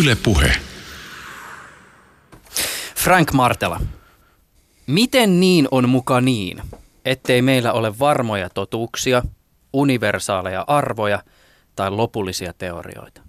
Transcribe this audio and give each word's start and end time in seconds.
Yle 0.00 0.16
Puhe. 0.22 0.52
Frank 2.96 3.32
Martela, 3.32 3.80
miten 4.86 5.40
niin 5.40 5.68
on 5.70 5.88
muka 5.88 6.20
niin, 6.20 6.62
ettei 7.04 7.42
meillä 7.42 7.72
ole 7.72 7.98
varmoja 7.98 8.50
totuuksia, 8.50 9.22
universaaleja 9.72 10.64
arvoja 10.66 11.22
tai 11.76 11.90
lopullisia 11.90 12.52
teorioita? 12.58 13.20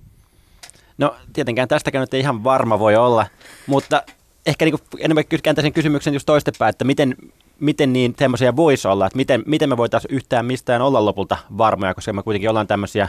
No 0.98 1.16
tietenkään 1.34 1.68
tästäkään 1.68 2.02
nyt 2.02 2.14
ei 2.14 2.20
ihan 2.20 2.44
varma 2.44 2.80
voi 2.80 2.95
olla, 2.95 3.26
mutta 3.68 4.04
ehkä 4.45 4.66
niin 4.66 4.80
enemmän 4.99 5.23
kääntäisin 5.44 5.73
kysymyksen 5.73 6.13
just 6.13 6.26
toistepäin, 6.26 6.70
että 6.70 6.86
miten, 6.86 7.16
miten 7.59 7.94
niin 7.94 8.16
semmoisia 8.20 8.55
voisi 8.55 8.88
olla, 8.88 9.08
että 9.08 9.18
miten, 9.18 9.44
miten 9.45 9.70
me 9.70 9.77
voitaisiin 9.77 10.16
yhtään 10.16 10.45
mistään 10.45 10.81
olla 10.81 11.05
lopulta 11.05 11.38
varmoja, 11.58 11.94
koska 11.94 12.13
me 12.13 12.23
kuitenkin 12.23 12.49
ollaan 12.49 12.68
tämmöisiä 12.68 13.08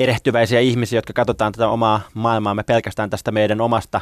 erehtyväisiä 0.00 0.60
ihmisiä, 0.60 0.98
jotka 0.98 1.12
katsotaan 1.12 1.52
tätä 1.52 1.68
omaa 1.68 2.00
maailmaamme 2.14 2.62
pelkästään 2.62 3.10
tästä 3.10 3.30
meidän 3.30 3.60
omasta 3.60 4.00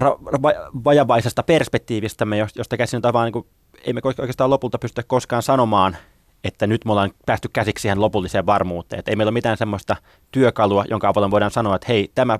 ra- 0.00 0.42
va- 0.42 0.70
vajavaisesta 0.84 1.42
perspektiivistämme, 1.42 2.38
josta 2.56 2.76
käsin 2.76 3.02
vaan 3.02 3.32
niin 3.32 3.46
ei 3.84 3.92
me 3.92 4.00
oikeastaan 4.04 4.50
lopulta 4.50 4.78
pystytä 4.78 5.02
koskaan 5.06 5.42
sanomaan, 5.42 5.96
että 6.44 6.66
nyt 6.66 6.84
me 6.84 6.92
ollaan 6.92 7.10
päästy 7.26 7.48
käsiksi 7.52 7.82
siihen 7.82 8.00
lopulliseen 8.00 8.46
varmuuteen. 8.46 8.98
Että 8.98 9.10
ei 9.10 9.16
meillä 9.16 9.28
ole 9.28 9.34
mitään 9.34 9.56
semmoista 9.56 9.96
työkalua, 10.30 10.84
jonka 10.90 11.08
avulla 11.08 11.30
voidaan 11.30 11.50
sanoa, 11.50 11.76
että 11.76 11.86
hei, 11.88 12.10
tämä 12.14 12.38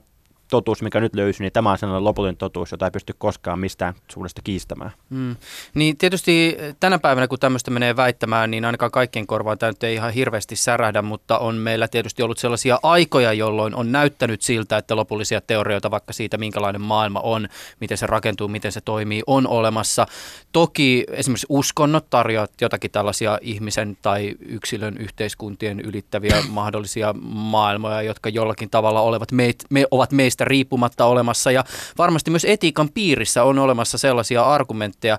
totuus, 0.53 0.83
mikä 0.83 1.01
nyt 1.01 1.15
löysi, 1.15 1.43
niin 1.43 1.53
tämä 1.53 1.71
on 1.71 1.79
sellainen 1.79 2.05
lopullinen 2.05 2.37
totuus, 2.37 2.73
jota 2.73 2.87
ei 2.87 2.91
pysty 2.91 3.15
koskaan 3.19 3.59
mistään 3.59 3.95
suunnasta 4.09 4.43
kiistämään. 4.45 4.93
Mm. 5.11 5.37
Niin 5.75 5.97
tietysti 5.97 6.59
tänä 6.81 6.99
päivänä, 6.99 7.29
kun 7.29 7.39
tämmöistä 7.39 7.71
menee 7.71 7.97
väittämään, 7.97 8.51
niin 8.51 8.65
ainakaan 8.65 8.91
kaikkien 8.91 9.27
korvaan 9.27 9.59
tämä 9.59 9.71
nyt 9.71 9.85
ei 9.85 9.95
ihan 9.95 10.13
hirveästi 10.13 10.57
särähdä, 10.57 11.03
mutta 11.03 11.39
on 11.39 11.55
meillä 11.55 11.89
tietysti 11.89 12.23
ollut 12.23 12.39
sellaisia 12.39 12.79
aikoja, 12.83 13.33
jolloin 13.33 13.75
on 13.75 13.93
näyttänyt 13.93 14.43
siltä, 14.43 14.77
että 14.77 14.97
lopullisia 14.97 15.41
teorioita 15.41 15.91
vaikka 15.91 16.13
siitä, 16.13 16.39
minkälainen 16.39 16.81
maailma 16.81 17.21
on, 17.21 17.49
miten 17.81 17.99
se 17.99 18.07
rakentuu, 18.07 18.49
miten 18.49 18.73
se 18.73 18.81
toimii, 18.81 19.23
on 19.27 19.47
olemassa. 19.47 20.07
Toki 20.53 21.05
esimerkiksi 21.11 21.47
uskonnot 21.49 22.11
tarjoavat 22.11 22.61
jotakin 22.61 22.91
tällaisia 22.91 23.39
ihmisen 23.43 23.97
tai 24.03 24.35
yksilön 24.41 24.97
yhteiskuntien 24.99 25.81
ylittäviä 25.81 26.37
mahdollisia 26.49 27.15
maailmoja, 27.33 28.03
jotka 28.03 28.29
jollakin 28.29 28.71
tavalla 28.71 29.01
olevat 29.01 29.33
meit, 29.33 29.65
me, 29.71 29.85
ovat 29.91 30.13
meistä 30.13 30.42
meistä 30.43 30.49
riippumatta 30.49 31.07
olemassa 31.07 31.51
ja 31.51 31.65
varmasti 31.99 32.31
myös 32.31 32.45
etiikan 32.45 32.89
piirissä 32.89 33.45
on 33.45 33.59
olemassa 33.59 33.99
sellaisia 33.99 34.43
argumentteja, 34.43 35.19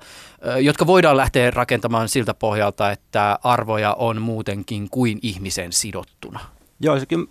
jotka 0.61 0.88
voidaan 0.88 1.17
lähteä 1.17 1.52
rakentamaan 1.52 2.09
siltä 2.09 2.33
pohjalta, 2.33 2.91
että 2.91 3.39
arvoja 3.43 3.93
on 3.93 4.21
muutenkin 4.21 4.89
kuin 4.89 5.19
ihmisen 5.21 5.71
sidottuna. 5.71 6.39
Joo, 6.80 6.99
sekin 6.99 7.27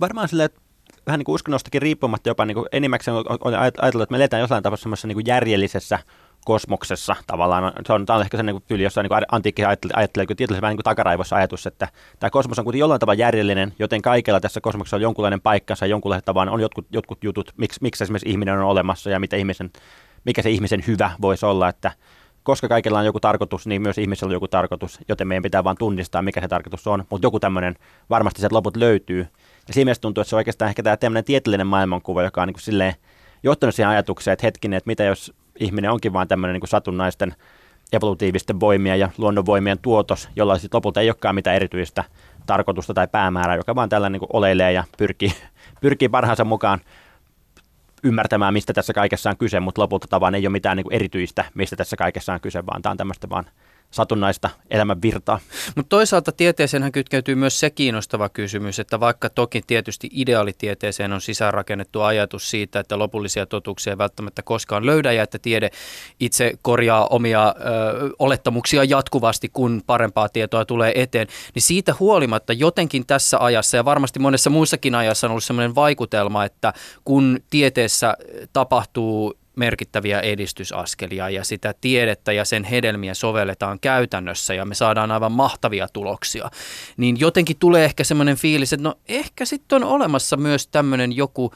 varmaan 0.00 0.28
sille, 0.28 0.44
että 0.44 0.60
vähän 1.06 1.18
niin 1.18 1.24
kuin 1.24 1.34
uskonnostakin 1.34 1.82
riippumatta 1.82 2.28
jopa 2.28 2.44
niin 2.44 2.54
kuin 2.54 2.66
enimmäkseen 2.72 3.16
on 3.16 3.54
ajatellut, 3.54 4.02
että 4.02 4.12
me 4.12 4.16
eletään 4.16 4.40
jossain 4.40 4.62
tapauksessa 4.62 5.06
niin 5.06 5.16
kuin 5.16 5.26
järjellisessä 5.26 5.98
kosmoksessa 6.44 7.16
tavallaan. 7.26 7.72
Se 7.86 7.92
on, 7.92 8.06
tämä 8.06 8.16
on 8.16 8.22
ehkä 8.22 8.36
sellainen 8.36 8.54
niin 8.54 8.64
tyyli, 8.68 8.82
jossain 8.82 9.06
niin 9.10 9.22
antiikki 9.30 9.64
ajattelee, 9.64 9.94
ajattelee 9.96 10.26
tietysti 10.26 10.62
vähän 10.62 10.76
niin 10.76 10.84
takaraivossa 10.84 11.36
ajatus, 11.36 11.66
että 11.66 11.88
tämä 12.18 12.30
kosmos 12.30 12.58
on 12.58 12.64
kuitenkin 12.64 12.80
jollain 12.80 13.00
tavalla 13.00 13.18
järjellinen, 13.18 13.72
joten 13.78 14.02
kaikella 14.02 14.40
tässä 14.40 14.60
kosmoksessa 14.60 14.96
on 14.96 15.02
jonkunlainen 15.02 15.40
paikkansa, 15.40 15.86
jonkunlainen 15.86 16.24
tavalla 16.24 16.52
on 16.52 16.60
jotkut, 16.60 16.86
jotkut 16.90 17.24
jutut, 17.24 17.52
miksi, 17.56 17.78
miksi 17.82 18.04
esimerkiksi 18.04 18.30
ihminen 18.30 18.58
on 18.58 18.64
olemassa 18.64 19.10
ja 19.10 19.20
mitä 19.20 19.36
ihmisen, 19.36 19.70
mikä 20.24 20.42
se 20.42 20.50
ihmisen 20.50 20.84
hyvä 20.86 21.10
voisi 21.20 21.46
olla, 21.46 21.68
että 21.68 21.92
koska 22.42 22.68
kaikilla 22.68 22.98
on 22.98 23.04
joku 23.04 23.20
tarkoitus, 23.20 23.66
niin 23.66 23.82
myös 23.82 23.98
ihmisellä 23.98 24.30
on 24.30 24.34
joku 24.34 24.48
tarkoitus, 24.48 24.98
joten 25.08 25.28
meidän 25.28 25.42
pitää 25.42 25.64
vain 25.64 25.76
tunnistaa, 25.76 26.22
mikä 26.22 26.40
se 26.40 26.48
tarkoitus 26.48 26.86
on, 26.86 27.04
mutta 27.10 27.26
joku 27.26 27.40
tämmöinen 27.40 27.76
varmasti 28.10 28.40
sieltä 28.40 28.54
loput 28.54 28.76
löytyy. 28.76 29.26
Ja 29.68 29.74
siinä 29.74 29.84
mielessä 29.84 30.00
tuntuu, 30.00 30.22
että 30.22 30.28
se 30.28 30.36
on 30.36 30.38
oikeastaan 30.38 30.68
ehkä 30.68 30.82
tämä 30.82 30.96
tämmöinen 30.96 31.24
tieteellinen 31.24 31.66
maailmankuva, 31.66 32.22
joka 32.22 32.42
on 32.42 32.48
niin 32.48 32.54
kuin 32.54 32.62
silleen 32.62 32.94
johtanut 33.42 33.74
siihen 33.74 33.88
ajatukseen, 33.88 34.32
että 34.32 34.46
hetkinen, 34.46 34.76
että 34.76 34.88
mitä 34.88 35.04
jos 35.04 35.32
ihminen 35.60 35.90
onkin 35.90 36.12
vain 36.12 36.28
tämmöinen 36.28 36.54
niin 36.60 36.68
satunnaisten 36.68 37.34
evolutiivisten 37.92 38.60
voimien 38.60 39.00
ja 39.00 39.10
luonnonvoimien 39.18 39.78
tuotos, 39.78 40.28
jolla 40.36 40.58
sitten 40.58 40.78
lopulta 40.78 41.00
ei 41.00 41.08
olekaan 41.08 41.34
mitään 41.34 41.56
erityistä 41.56 42.04
tarkoitusta 42.46 42.94
tai 42.94 43.08
päämäärää, 43.08 43.56
joka 43.56 43.74
vaan 43.74 43.88
tällä 43.88 44.10
niin 44.10 44.22
oleilee 44.32 44.72
ja 44.72 44.84
pyrkii, 44.98 45.32
pyrkii 45.82 46.08
parhaansa 46.08 46.44
mukaan 46.44 46.80
ymmärtämään, 48.02 48.54
mistä 48.54 48.72
tässä 48.72 48.92
kaikessa 48.92 49.30
on 49.30 49.36
kyse, 49.36 49.60
mutta 49.60 49.82
lopulta 49.82 50.06
tavan 50.10 50.34
ei 50.34 50.46
ole 50.46 50.52
mitään 50.52 50.76
niin 50.76 50.86
erityistä, 50.90 51.44
mistä 51.54 51.76
tässä 51.76 51.96
kaikessa 51.96 52.32
on 52.32 52.40
kyse, 52.40 52.66
vaan 52.66 52.82
tämä 52.82 52.90
on 52.90 52.96
tämmöistä 52.96 53.28
vaan 53.28 53.44
satunnaista 53.90 54.50
elämän 54.70 55.02
virtaa. 55.02 55.38
Mutta 55.76 55.88
toisaalta 55.88 56.32
tieteeseenhän 56.32 56.92
kytkeytyy 56.92 57.34
myös 57.34 57.60
se 57.60 57.70
kiinnostava 57.70 58.28
kysymys, 58.28 58.78
että 58.78 59.00
vaikka 59.00 59.30
toki 59.30 59.62
tietysti 59.66 60.08
ideaalitieteeseen 60.12 61.12
on 61.12 61.20
sisäänrakennettu 61.20 62.00
ajatus 62.00 62.50
siitä, 62.50 62.80
että 62.80 62.98
lopullisia 62.98 63.46
totuuksia 63.46 63.92
ei 63.92 63.98
välttämättä 63.98 64.42
koskaan 64.42 64.86
löydä 64.86 65.12
ja 65.12 65.22
että 65.22 65.38
tiede 65.38 65.70
itse 66.20 66.52
korjaa 66.62 67.06
omia 67.06 67.48
ö, 67.48 67.52
olettamuksia 68.18 68.84
jatkuvasti, 68.84 69.48
kun 69.52 69.82
parempaa 69.86 70.28
tietoa 70.28 70.64
tulee 70.64 71.02
eteen, 71.02 71.26
niin 71.54 71.62
siitä 71.62 71.94
huolimatta 72.00 72.52
jotenkin 72.52 73.06
tässä 73.06 73.38
ajassa 73.40 73.76
ja 73.76 73.84
varmasti 73.84 74.18
monessa 74.18 74.50
muussakin 74.50 74.94
ajassa 74.94 75.26
on 75.26 75.30
ollut 75.30 75.44
sellainen 75.44 75.74
vaikutelma, 75.74 76.44
että 76.44 76.72
kun 77.04 77.40
tieteessä 77.50 78.16
tapahtuu 78.52 79.39
merkittäviä 79.56 80.20
edistysaskelia 80.20 81.30
ja 81.30 81.44
sitä 81.44 81.74
tiedettä 81.80 82.32
ja 82.32 82.44
sen 82.44 82.64
hedelmiä 82.64 83.14
sovelletaan 83.14 83.80
käytännössä 83.80 84.54
ja 84.54 84.64
me 84.64 84.74
saadaan 84.74 85.10
aivan 85.10 85.32
mahtavia 85.32 85.88
tuloksia, 85.92 86.50
niin 86.96 87.20
jotenkin 87.20 87.56
tulee 87.58 87.84
ehkä 87.84 88.04
semmoinen 88.04 88.36
fiilis, 88.36 88.72
että 88.72 88.88
no 88.88 88.94
ehkä 89.08 89.44
sitten 89.44 89.76
on 89.76 89.84
olemassa 89.84 90.36
myös 90.36 90.66
tämmöinen 90.66 91.16
joku 91.16 91.52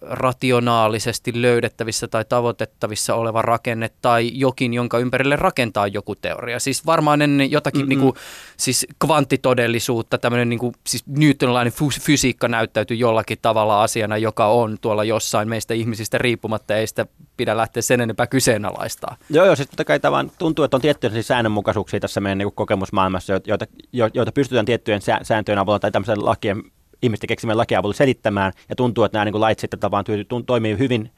rationaalisesti 0.00 1.42
löydettävissä 1.42 2.08
tai 2.08 2.24
tavoitettavissa 2.28 3.14
oleva 3.14 3.42
rakenne 3.42 3.90
tai 4.02 4.30
jokin, 4.34 4.74
jonka 4.74 4.98
ympärille 4.98 5.36
rakentaa 5.36 5.86
joku 5.86 6.14
teoria. 6.14 6.60
Siis 6.60 6.86
varmaan 6.86 7.22
ennen 7.22 7.50
jotakin 7.50 7.88
niin 7.88 8.00
kuin, 8.00 8.12
siis 8.56 8.86
kvanttitodellisuutta, 9.06 10.18
tämmöinen 10.18 10.48
niin 10.48 10.58
kuin, 10.58 10.74
siis 10.86 11.06
Newtonlainen 11.06 11.72
fysiikka 12.00 12.48
näyttäytyy 12.48 12.96
jollakin 12.96 13.38
tavalla 13.42 13.82
asiana, 13.82 14.16
joka 14.16 14.46
on 14.46 14.76
tuolla 14.80 15.04
jossain 15.04 15.48
meistä 15.48 15.74
ihmisistä 15.74 16.18
riippumatta, 16.18 16.76
ei 16.76 16.86
sitä 16.86 17.06
pidä 17.36 17.56
lähteä 17.56 17.82
sen 17.82 18.00
enempää 18.00 18.26
kyseenalaistaa. 18.26 19.16
Joo, 19.30 19.46
joo, 19.46 19.56
siis 19.56 19.68
totta 19.68 19.84
kai 19.84 20.00
tavan, 20.00 20.30
tuntuu, 20.38 20.64
että 20.64 20.76
on 20.76 20.80
tiettyjä 20.80 21.12
siis 21.12 21.28
säännönmukaisuuksia 21.28 22.00
tässä 22.00 22.20
meidän 22.20 22.38
niin 22.38 22.52
kokemusmaailmassa, 22.52 23.32
joita, 23.32 23.66
joita 23.92 24.32
pystytään 24.32 24.66
tiettyjen 24.66 25.00
sääntöjen 25.22 25.58
avulla 25.58 25.78
tai 25.78 25.92
tämmöisen 25.92 26.24
lakien 26.24 26.62
ihmisten 27.02 27.28
keksimien 27.28 27.58
lakia 27.58 27.78
avulla 27.78 27.94
selittämään, 27.94 28.52
ja 28.68 28.76
tuntuu, 28.76 29.04
että 29.04 29.18
nämä 29.18 29.24
niin 29.24 29.32
kuin 29.32 29.40
lait 29.40 29.58
sitten 29.58 29.80
tavallaan 29.80 30.04
toimii 30.46 30.78
hyvin, 30.78 31.10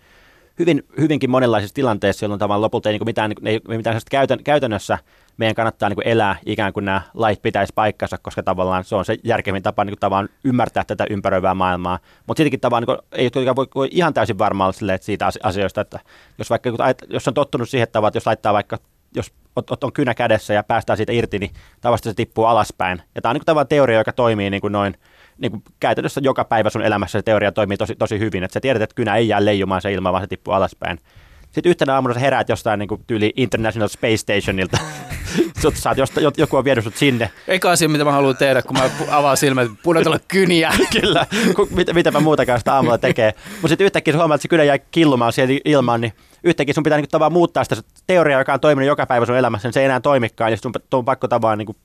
hyvin, 0.58 0.82
hyvinkin 0.98 1.30
monenlaisissa 1.30 1.74
tilanteissa, 1.74 2.24
jolloin 2.24 2.38
tavallaan 2.38 2.62
lopulta 2.62 2.88
ei 2.88 2.92
niin 2.92 3.06
mitään, 3.06 3.32
ei 3.44 3.60
mitään 3.68 4.00
käytän, 4.10 4.44
käytännössä 4.44 4.98
meidän 5.36 5.54
kannattaa 5.54 5.88
niin 5.88 5.94
kuin 5.94 6.08
elää 6.08 6.36
ikään 6.46 6.72
kuin 6.72 6.84
nämä 6.84 7.02
lait 7.14 7.42
pitäisi 7.42 7.72
paikkansa, 7.74 8.18
koska 8.18 8.42
tavallaan 8.42 8.84
se 8.84 8.96
on 8.96 9.04
se 9.04 9.16
järkevin 9.24 9.62
tapa 9.62 9.84
niin 9.84 9.92
kuin 9.92 10.00
tavallaan 10.00 10.28
ymmärtää 10.44 10.84
tätä 10.84 11.06
ympäröivää 11.10 11.54
maailmaa. 11.54 11.98
Mutta 12.26 12.40
sittenkin 12.40 12.60
tavallaan 12.60 12.98
niin 13.12 13.30
kuin, 13.32 13.46
ei 13.46 13.56
voi, 13.56 13.66
voi 13.74 13.88
ihan 13.90 14.14
täysin 14.14 14.38
varma 14.38 14.64
olla 14.64 14.98
siitä 15.00 15.30
asioista, 15.42 15.80
että 15.80 16.00
jos 16.38 16.50
vaikka 16.50 16.70
jos 17.08 17.28
on 17.28 17.34
tottunut 17.34 17.68
siihen 17.68 17.88
tavallaan, 17.92 18.08
että 18.08 18.16
jos 18.16 18.26
laittaa 18.26 18.52
vaikka 18.52 18.78
jos 19.14 19.32
on 19.82 19.92
kynä 19.92 20.14
kädessä 20.14 20.54
ja 20.54 20.62
päästään 20.62 20.96
siitä 20.96 21.12
irti, 21.12 21.38
niin 21.38 21.50
tavallaan 21.80 21.98
se 22.02 22.14
tippuu 22.14 22.44
alaspäin. 22.44 23.02
Ja 23.14 23.22
tämä 23.22 23.30
on 23.30 23.34
niin 23.34 23.40
kuin 23.40 23.46
tavallaan 23.46 23.68
teoria, 23.68 23.98
joka 23.98 24.12
toimii 24.12 24.50
niin 24.50 24.60
kuin 24.60 24.72
noin 24.72 24.94
niin 25.38 25.50
kuin 25.50 25.62
käytännössä 25.80 26.20
joka 26.24 26.44
päivä 26.44 26.70
sun 26.70 26.82
elämässä 26.82 27.18
se 27.18 27.22
teoria 27.22 27.52
toimii 27.52 27.76
tosi, 27.76 27.96
tosi 27.96 28.18
hyvin, 28.18 28.44
että 28.44 28.52
sä 28.52 28.60
tiedät, 28.60 28.82
että 28.82 28.94
kynä 28.94 29.16
ei 29.16 29.28
jää 29.28 29.44
leijumaan 29.44 29.82
se 29.82 29.92
ilma, 29.92 30.12
vaan 30.12 30.22
se 30.22 30.26
tippuu 30.26 30.54
alaspäin. 30.54 30.98
Sitten 31.50 31.70
yhtenä 31.70 31.94
aamuna 31.94 32.14
sä 32.14 32.20
heräät 32.20 32.48
jostain 32.48 32.78
niin 32.78 32.88
kuin 32.88 33.04
tyyli 33.06 33.32
International 33.36 33.88
Space 33.88 34.16
Stationilta. 34.16 34.78
Sut 35.62 35.76
saat, 35.76 35.98
josta, 35.98 36.20
joku 36.36 36.56
on 36.56 36.64
vienyt 36.64 36.84
sut 36.84 36.96
sinne. 36.96 37.30
Eikä 37.48 37.70
asia, 37.70 37.88
mitä 37.88 38.04
mä 38.04 38.12
haluan 38.12 38.36
tehdä, 38.36 38.62
kun 38.62 38.78
mä 38.78 38.90
avaan 39.10 39.36
silmät, 39.36 39.70
punotella 39.82 40.18
kyniä. 40.28 40.72
Kyllä, 41.00 41.26
mitä, 41.70 41.92
mitäpä 41.92 42.20
muutakaan 42.20 42.58
sitä 42.58 42.74
aamulla 42.74 42.98
tekee. 42.98 43.34
Mutta 43.52 43.68
sitten 43.68 43.84
yhtäkkiä 43.84 44.12
sä 44.12 44.18
huomaat, 44.18 44.38
että 44.38 44.42
se 44.42 44.48
kynä 44.48 44.64
jää 44.64 44.78
killumaan 44.78 45.32
siellä 45.32 45.54
ilmaan, 45.64 46.00
niin 46.00 46.12
yhtäkkiä 46.44 46.74
sun 46.74 46.82
pitää 46.82 46.98
niin 46.98 47.08
tavallaan 47.08 47.32
muuttaa 47.32 47.64
sitä 47.64 47.76
teoriaa, 48.06 48.40
joka 48.40 48.54
on 48.54 48.60
toiminut 48.60 48.86
joka 48.86 49.06
päivä 49.06 49.26
sun 49.26 49.36
elämässä, 49.36 49.68
niin 49.68 49.72
se 49.72 49.80
ei 49.80 49.86
enää 49.86 50.00
toimikaan, 50.00 50.50
ja 50.50 50.56
sun 50.56 50.72
on 50.92 51.04
pakko 51.04 51.28
tavallaan 51.28 51.58
niin 51.58 51.76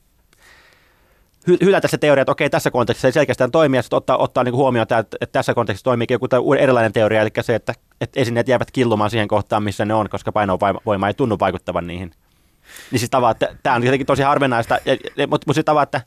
hylätä 1.48 1.88
se 1.88 1.98
teoria, 1.98 2.22
että 2.22 2.32
okei, 2.32 2.50
tässä 2.50 2.72
kontekstissa 2.72 3.08
ei 3.08 3.12
selkeästi 3.12 3.44
toimi, 3.52 3.78
ja 3.78 3.82
sitten 3.82 3.98
ottaa, 3.98 4.18
ottaa 4.18 4.44
niin 4.44 4.56
huomioon, 4.56 4.84
että, 4.84 5.00
että 5.00 5.26
tässä 5.32 5.54
kontekstissa 5.54 5.84
toimii 5.84 6.08
joku 6.10 6.54
erilainen 6.60 6.94
teoria, 6.94 7.22
eli 7.22 7.30
se, 7.42 7.56
että, 7.56 7.74
että 8.02 8.20
esineet 8.20 8.48
jäävät 8.48 8.72
killumaan 8.72 9.10
siihen 9.10 9.28
kohtaan, 9.28 9.64
missä 9.64 9.86
ne 9.86 9.94
on, 9.94 10.10
koska 10.10 10.32
painovoima 10.32 11.08
ei 11.08 11.14
tunnu 11.14 11.38
vaikuttavan 11.40 11.88
niihin. 11.88 12.12
Niin 12.92 13.00
siis 13.00 13.10
tavallaan, 13.10 13.32
että 13.32 13.56
tämä 13.64 13.76
on 13.76 13.84
jotenkin 13.84 14.08
tosi 14.08 14.24
harvinaista, 14.24 14.76
mutta, 14.76 15.28
mutta 15.28 15.54
siis 15.54 15.66
tavallaan, 15.66 15.84
että 15.84 16.02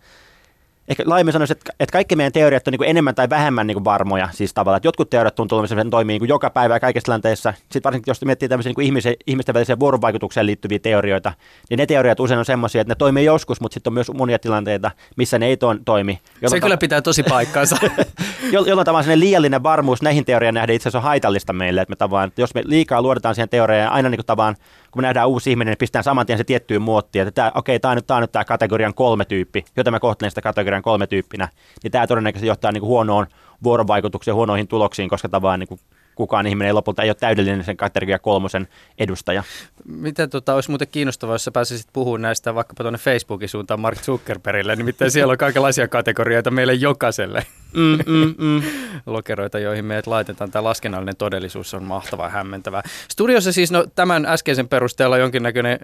ehkä 0.89 1.03
laajemmin 1.07 1.33
sanoisin, 1.33 1.57
että, 1.57 1.73
että 1.81 1.93
kaikki 1.93 2.17
meidän 2.17 2.33
teoriat 2.33 2.69
on 2.69 2.73
niin 2.73 2.79
kuin 2.79 2.91
enemmän 2.91 3.15
tai 3.15 3.31
vähemmän 3.31 3.67
niin 3.67 3.75
kuin 3.75 3.85
varmoja. 3.85 4.29
Siis 4.33 4.55
tavallaan, 4.55 4.77
että 4.77 4.89
jotkut 4.89 5.11
teoriat 5.11 5.35
tuntuu, 5.35 5.59
että 5.63 5.75
se 5.75 5.91
toimii 5.91 6.15
niin 6.15 6.21
kuin 6.21 6.29
joka 6.29 6.51
päivä 6.51 6.75
ja 6.75 6.81
kaikissa 6.81 7.05
tilanteissa. 7.05 7.55
Sitten 7.59 7.83
varsinkin, 7.85 8.11
jos 8.11 8.25
miettii 8.25 8.49
tämmöisiä 8.49 8.73
niin 8.77 8.87
ihmisen, 8.87 9.15
ihmisten 9.27 9.55
väliseen 9.55 9.81
vuorovaikutukseen 9.81 10.47
liittyviä 10.47 10.79
teorioita, 10.79 11.33
niin 11.71 11.79
ne 11.79 11.87
teoriat 11.87 12.21
usein 12.21 12.39
on 12.39 12.45
semmoisia, 12.45 12.81
että 12.81 12.91
ne 12.91 12.97
toimii 12.99 13.25
joskus, 13.25 13.61
mutta 13.61 13.75
sitten 13.75 13.91
on 13.91 13.95
myös 13.95 14.11
monia 14.15 14.39
tilanteita, 14.39 14.91
missä 15.17 15.39
ne 15.39 15.47
ei 15.47 15.57
to- 15.57 15.77
toimi. 15.85 16.21
Se 16.47 16.61
kyllä 16.61 16.77
pitää 16.77 17.03
tosi 17.03 17.23
paikkaansa. 17.23 17.77
jollain 18.53 18.85
tavalla 18.85 19.03
sellainen 19.03 19.21
liiallinen 19.21 19.63
varmuus 19.63 20.03
näihin 20.03 20.25
teoriaan 20.25 20.55
nähdään 20.55 20.77
itse 20.77 20.89
asiassa 20.89 20.99
on 20.99 21.05
haitallista 21.05 21.53
meille, 21.53 21.81
että 21.81 21.93
me 21.93 21.97
tavan, 21.97 22.29
että 22.29 22.41
jos 22.41 22.55
me 22.55 22.63
liikaa 22.65 23.03
luodetaan 23.03 23.35
siihen 23.35 23.49
teoriaan, 23.49 23.93
aina 23.93 24.09
niin 24.09 24.19
kuin 24.19 24.27
tavan, 24.27 24.57
kun 24.97 25.03
me 25.03 25.07
nähdään 25.07 25.29
uusi 25.29 25.51
ihminen, 25.51 25.73
niin 25.73 25.79
pistetään 25.79 26.05
saman 26.05 26.27
tien 26.27 26.39
se 26.39 26.45
tiettyyn 26.45 26.83
muottiin, 26.83 27.29
että 27.29 27.53
okei, 27.55 27.81
tämä 27.81 27.93
on 27.93 27.97
nyt, 27.97 28.07
tämä 28.07 28.21
nyt 28.21 28.33
tämä 28.33 28.45
kategorian 28.45 28.95
kolme 28.95 29.25
tyyppi, 29.25 29.65
jota 29.77 29.91
mä 29.91 30.01
kohtelen 30.01 30.31
sitä 30.31 30.43
kategorian 30.43 30.83
kolme 30.83 31.07
tyyppinä, 31.07 31.49
niin 31.83 31.91
tämä 31.91 32.07
todennäköisesti 32.07 32.47
johtaa 32.47 32.73
niin 32.73 32.81
kuin 32.81 32.89
huonoon 32.89 33.27
vuorovaikutukseen, 33.63 34.35
huonoihin 34.35 34.69
tuloksiin, 34.69 35.09
koska 35.09 35.29
tavallaan 35.29 35.61
niin 35.61 35.69
kuin 35.69 35.81
kukaan 36.15 36.47
ihminen 36.47 36.67
ei 36.67 36.73
lopulta 36.73 37.03
ei 37.03 37.09
ole 37.09 37.17
täydellinen 37.21 37.65
sen 37.65 37.77
kategoria 37.77 38.19
kolmosen 38.19 38.69
edustaja. 38.99 39.43
Miten 39.85 40.31
tota, 40.31 40.55
olisi 40.55 40.71
muuten 40.71 40.89
kiinnostavaa, 40.89 41.35
jos 41.35 41.45
sä 41.45 41.51
pääsisit 41.51 41.89
puhumaan 41.93 42.23
näistä 42.23 42.55
vaikkapa 42.55 42.85
tuonne 42.85 42.99
Facebookin 42.99 43.49
suuntaan 43.49 43.81
Mark 43.81 43.99
Zuckerbergille, 43.99 44.77
nimittäin 44.77 45.11
siellä 45.11 45.31
on 45.31 45.39
kaikenlaisia 45.39 45.89
kategorioita 45.89 46.51
meille 46.51 46.75
jokaiselle. 46.75 47.47
Mm, 47.73 47.99
mm, 48.07 48.35
mm. 48.39 48.63
Lokeroita, 49.07 49.59
joihin 49.59 49.85
meidät 49.85 50.07
laitetaan. 50.07 50.51
Tämä 50.51 50.65
laskennallinen 50.65 51.17
todellisuus 51.17 51.75
on 51.75 51.85
mahtavaa 51.85 52.29
hämmentävää. 52.29 52.83
Studiossa 53.09 53.53
siis 53.53 53.71
no, 53.71 53.85
tämän 53.95 54.27
äskeisen 54.27 54.69
perusteella 54.69 55.19
jonkinnäköinen 55.19 55.79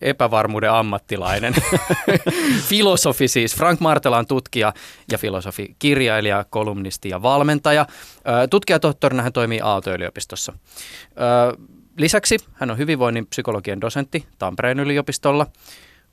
epävarmuuden 0.00 0.70
ammattilainen. 0.70 1.54
filosofi 2.68 3.28
siis. 3.28 3.56
Frank 3.56 3.80
Martela 3.80 4.18
on 4.18 4.26
tutkija 4.26 4.72
ja 5.12 5.18
filosofi, 5.18 5.76
kirjailija, 5.78 6.44
kolumnisti 6.50 7.08
ja 7.08 7.22
valmentaja. 7.22 7.86
Tutkijatohtorina 8.50 9.22
hän 9.22 9.32
toimii 9.32 9.60
Aalto-yliopistossa. 9.60 10.52
Lisäksi 11.96 12.36
hän 12.52 12.70
on 12.70 12.78
hyvinvoinnin 12.78 13.26
psykologian 13.26 13.80
dosentti 13.80 14.26
Tampereen 14.38 14.80
yliopistolla. 14.80 15.46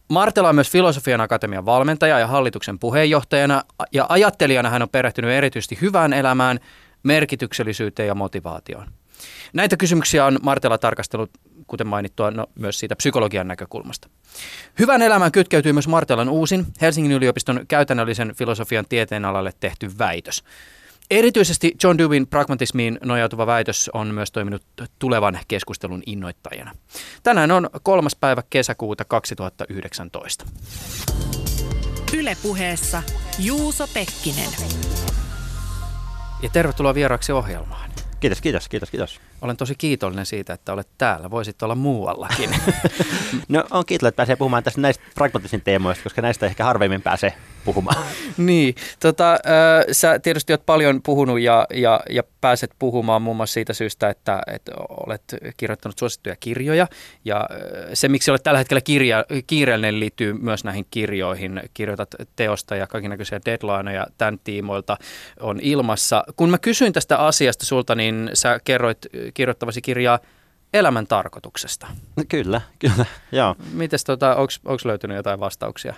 Martela 0.09 0.49
on 0.49 0.55
myös 0.55 0.71
Filosofian 0.71 1.21
akatemian 1.21 1.65
valmentaja 1.65 2.19
ja 2.19 2.27
hallituksen 2.27 2.79
puheenjohtajana 2.79 3.63
ja 3.93 4.05
ajattelijana 4.09 4.69
hän 4.69 4.81
on 4.81 4.89
perehtynyt 4.89 5.31
erityisesti 5.31 5.77
hyvään 5.81 6.13
elämään, 6.13 6.59
merkityksellisyyteen 7.03 8.07
ja 8.07 8.15
motivaatioon. 8.15 8.87
Näitä 9.53 9.77
kysymyksiä 9.77 10.25
on 10.25 10.39
Martela 10.41 10.77
tarkastellut, 10.77 11.31
kuten 11.67 11.87
mainittua, 11.87 12.31
no, 12.31 12.45
myös 12.59 12.79
siitä 12.79 12.95
psykologian 12.95 13.47
näkökulmasta. 13.47 14.09
Hyvän 14.79 15.01
elämään 15.01 15.31
kytkeytyy 15.31 15.73
myös 15.73 15.87
Martelan 15.87 16.29
uusin 16.29 16.65
Helsingin 16.81 17.11
yliopiston 17.11 17.65
käytännöllisen 17.67 18.35
filosofian 18.35 18.85
tieteenalalle 18.89 19.51
tehty 19.59 19.91
väitös. 19.99 20.43
Erityisesti 21.09 21.75
John 21.83 21.97
Dewin 21.97 22.27
pragmatismiin 22.27 22.99
nojautuva 23.05 23.47
väitös 23.47 23.89
on 23.93 24.13
myös 24.13 24.31
toiminut 24.31 24.63
tulevan 24.99 25.39
keskustelun 25.47 26.03
innoittajana. 26.05 26.71
Tänään 27.23 27.51
on 27.51 27.69
kolmas 27.83 28.15
päivä 28.15 28.43
kesäkuuta 28.49 29.05
2019. 29.05 30.45
Ylepuheessa 32.13 33.03
Juuso 33.39 33.87
Pekkinen. 33.93 34.49
Ja 36.43 36.49
tervetuloa 36.49 36.95
vieraaksi 36.95 37.31
ohjelmaan. 37.31 37.89
Kiitos, 38.19 38.41
kiitos, 38.41 38.69
kiitos, 38.69 38.91
kiitos. 38.91 39.19
Olen 39.41 39.57
tosi 39.57 39.75
kiitollinen 39.77 40.25
siitä, 40.25 40.53
että 40.53 40.73
olet 40.73 40.87
täällä. 40.97 41.31
Voisit 41.31 41.63
olla 41.63 41.75
muuallakin. 41.75 42.49
no 43.49 43.63
on 43.71 43.85
kiitollinen, 43.85 44.09
että 44.09 44.17
pääsee 44.17 44.35
puhumaan 44.35 44.63
tästä 44.63 44.81
näistä 44.81 45.03
pragmatisin 45.15 45.61
teemoista, 45.61 46.03
koska 46.03 46.21
näistä 46.21 46.45
ehkä 46.45 46.63
harvemmin 46.63 47.01
pääsee 47.01 47.33
puhumaan. 47.65 48.03
niin, 48.37 48.75
tota, 48.99 49.31
äh, 49.33 49.39
sä 49.91 50.19
tietysti 50.19 50.53
olet 50.53 50.65
paljon 50.65 51.01
puhunut 51.01 51.39
ja, 51.39 51.67
ja, 51.73 51.99
ja 52.09 52.23
pääset 52.41 52.71
puhumaan 52.79 53.21
muun 53.21 53.37
muassa 53.37 53.53
siitä 53.53 53.73
syystä, 53.73 54.09
että, 54.09 54.41
että 54.53 54.71
olet 55.05 55.23
kirjoittanut 55.57 55.97
suosittuja 55.97 56.35
kirjoja. 56.39 56.87
Ja 57.25 57.49
se, 57.93 58.07
miksi 58.07 58.31
olet 58.31 58.43
tällä 58.43 58.57
hetkellä 58.57 58.81
kirja, 58.81 59.25
kiireellinen, 59.47 59.99
liittyy 59.99 60.33
myös 60.33 60.63
näihin 60.63 60.85
kirjoihin. 60.91 61.61
Kirjoitat 61.73 62.15
teosta 62.35 62.75
ja 62.75 62.87
kaikenlaisia 62.87 63.39
deadlineja 63.45 64.07
tämän 64.17 64.39
tiimoilta 64.43 64.97
on 65.39 65.59
ilmassa. 65.61 66.23
Kun 66.35 66.49
mä 66.49 66.57
kysyin 66.57 66.93
tästä 66.93 67.17
asiasta 67.17 67.65
sulta, 67.65 67.95
niin 67.95 68.29
sä 68.33 68.59
kerroit 68.63 68.97
kirjoittavasi 69.33 69.81
kirjaa 69.81 70.19
elämän 70.73 71.07
tarkoituksesta. 71.07 71.87
No, 72.15 72.23
kyllä, 72.29 72.61
kyllä, 72.79 73.05
joo. 73.31 73.55
Mites 73.73 74.03
tota, 74.03 74.35
onko 74.35 74.79
löytynyt 74.85 75.17
jotain 75.17 75.39
vastauksia? 75.39 75.93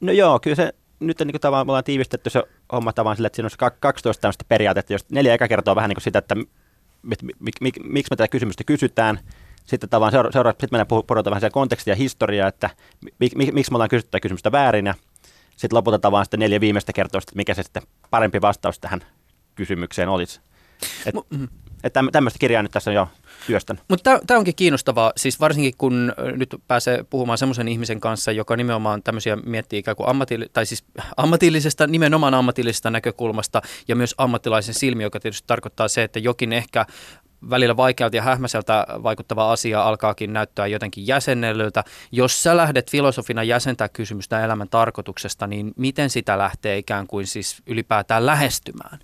No 0.00 0.12
joo, 0.12 0.40
kyllä 0.40 0.54
se 0.54 0.74
nyt 1.00 1.18
niin 1.18 1.32
kuin 1.32 1.40
tavallaan 1.40 1.66
me 1.66 1.70
ollaan 1.70 1.84
tiivistetty 1.84 2.30
se 2.30 2.42
homma 2.72 2.92
tavallaan 2.92 3.16
sille, 3.16 3.26
että 3.26 3.36
siinä 3.36 3.48
on 3.62 3.72
12 3.80 4.20
tämmöistä 4.20 4.44
periaatetta, 4.48 4.92
jos 4.92 5.10
neljä 5.10 5.34
eka 5.34 5.48
kertoo 5.48 5.76
vähän 5.76 5.88
niin 5.88 5.96
kuin 5.96 6.02
sitä, 6.02 6.18
että 6.18 6.34
mit, 7.02 7.22
mik, 7.22 7.54
mik, 7.60 7.74
miksi 7.84 8.10
me 8.10 8.16
tätä 8.16 8.28
kysymystä 8.28 8.64
kysytään. 8.64 9.18
Sitten 9.64 9.90
tavallaan 9.90 10.12
seura- 10.12 10.32
seura- 10.32 10.50
sitten 10.50 10.68
mennään 10.72 10.86
puhutaan 10.86 11.24
vähän 11.24 11.52
kontekstia 11.52 11.92
ja 11.92 11.96
historiaa, 11.96 12.48
että 12.48 12.70
mik, 13.18 13.34
mik, 13.34 13.52
miksi 13.52 13.72
me 13.72 13.76
ollaan 13.76 13.90
kysytty 13.90 14.10
tätä 14.10 14.20
kysymystä 14.20 14.52
väärin. 14.52 14.86
Ja 14.86 14.94
sitten 15.56 15.76
lopulta 15.76 15.98
tavallaan 15.98 16.24
sitten 16.24 16.40
neljä 16.40 16.60
viimeistä 16.60 16.92
kertoo, 16.92 17.18
että 17.18 17.32
mikä 17.34 17.54
se 17.54 17.62
sitten 17.62 17.82
parempi 18.10 18.40
vastaus 18.40 18.78
tähän 18.78 19.00
kysymykseen 19.54 20.08
olisi. 20.08 20.40
Et, 21.06 21.14
mm-hmm. 21.14 21.48
Että 21.86 22.04
tämmöistä 22.12 22.38
kirjaa 22.38 22.62
nyt 22.62 22.72
tässä 22.72 22.90
on 22.90 22.94
jo 22.94 23.08
työstän. 23.46 23.80
Mutta 23.88 24.20
tämä 24.26 24.38
onkin 24.38 24.54
kiinnostavaa, 24.54 25.12
siis 25.16 25.40
varsinkin 25.40 25.74
kun 25.78 26.12
nyt 26.36 26.54
pääsee 26.68 27.04
puhumaan 27.10 27.38
semmoisen 27.38 27.68
ihmisen 27.68 28.00
kanssa, 28.00 28.32
joka 28.32 28.56
nimenomaan 28.56 29.02
tämmöisiä 29.02 29.36
miettii 29.36 29.78
ikään 29.78 29.96
kuin 29.96 30.08
ammatilli- 30.08 30.48
tai 30.52 30.66
siis 30.66 30.84
ammatillisesta, 31.16 31.86
nimenomaan 31.86 32.34
ammatillisesta 32.34 32.90
näkökulmasta 32.90 33.62
ja 33.88 33.96
myös 33.96 34.14
ammattilaisen 34.18 34.74
silmi, 34.74 35.02
joka 35.02 35.20
tietysti 35.20 35.46
tarkoittaa 35.46 35.88
se, 35.88 36.02
että 36.02 36.18
jokin 36.18 36.52
ehkä 36.52 36.86
välillä 37.50 37.76
vaikealta 37.76 38.16
ja 38.16 38.22
hähmäseltä 38.22 38.86
vaikuttava 39.02 39.52
asia 39.52 39.82
alkaakin 39.82 40.32
näyttää 40.32 40.66
jotenkin 40.66 41.06
jäsennellyltä. 41.06 41.84
Jos 42.12 42.42
sä 42.42 42.56
lähdet 42.56 42.90
filosofina 42.90 43.42
jäsentää 43.42 43.88
kysymystä 43.88 44.44
elämän 44.44 44.68
tarkoituksesta, 44.68 45.46
niin 45.46 45.72
miten 45.76 46.10
sitä 46.10 46.38
lähtee 46.38 46.78
ikään 46.78 47.06
kuin 47.06 47.26
siis 47.26 47.62
ylipäätään 47.66 48.26
lähestymään? 48.26 48.98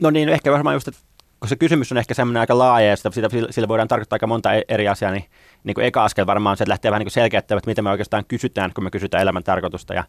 No 0.00 0.10
niin, 0.10 0.28
ehkä 0.28 0.52
varmaan 0.52 0.74
just, 0.74 0.88
että 0.88 1.00
kun 1.44 1.48
se 1.48 1.56
kysymys 1.56 1.92
on 1.92 1.98
ehkä 1.98 2.14
semmoinen 2.14 2.40
aika 2.40 2.58
laaja 2.58 2.88
ja 2.88 2.96
sitä, 2.96 3.10
sillä 3.50 3.68
voidaan 3.68 3.88
tarkoittaa 3.88 4.14
aika 4.14 4.26
monta 4.26 4.54
e- 4.54 4.62
eri 4.68 4.88
asiaa, 4.88 5.12
niin, 5.12 5.24
niin 5.64 5.74
kuin 5.74 5.86
eka 5.86 6.04
askel 6.04 6.26
varmaan 6.26 6.56
se, 6.56 6.64
lähtee 6.68 6.90
vähän 6.90 7.00
niin 7.00 7.10
selkeyttämään, 7.10 7.58
että 7.58 7.70
mitä 7.70 7.82
me 7.82 7.90
oikeastaan 7.90 8.24
kysytään, 8.28 8.72
kun 8.74 8.84
me 8.84 8.90
kysytään 8.90 9.22
elämän 9.22 9.44
tarkoitusta. 9.44 9.94
Ja 9.94 10.04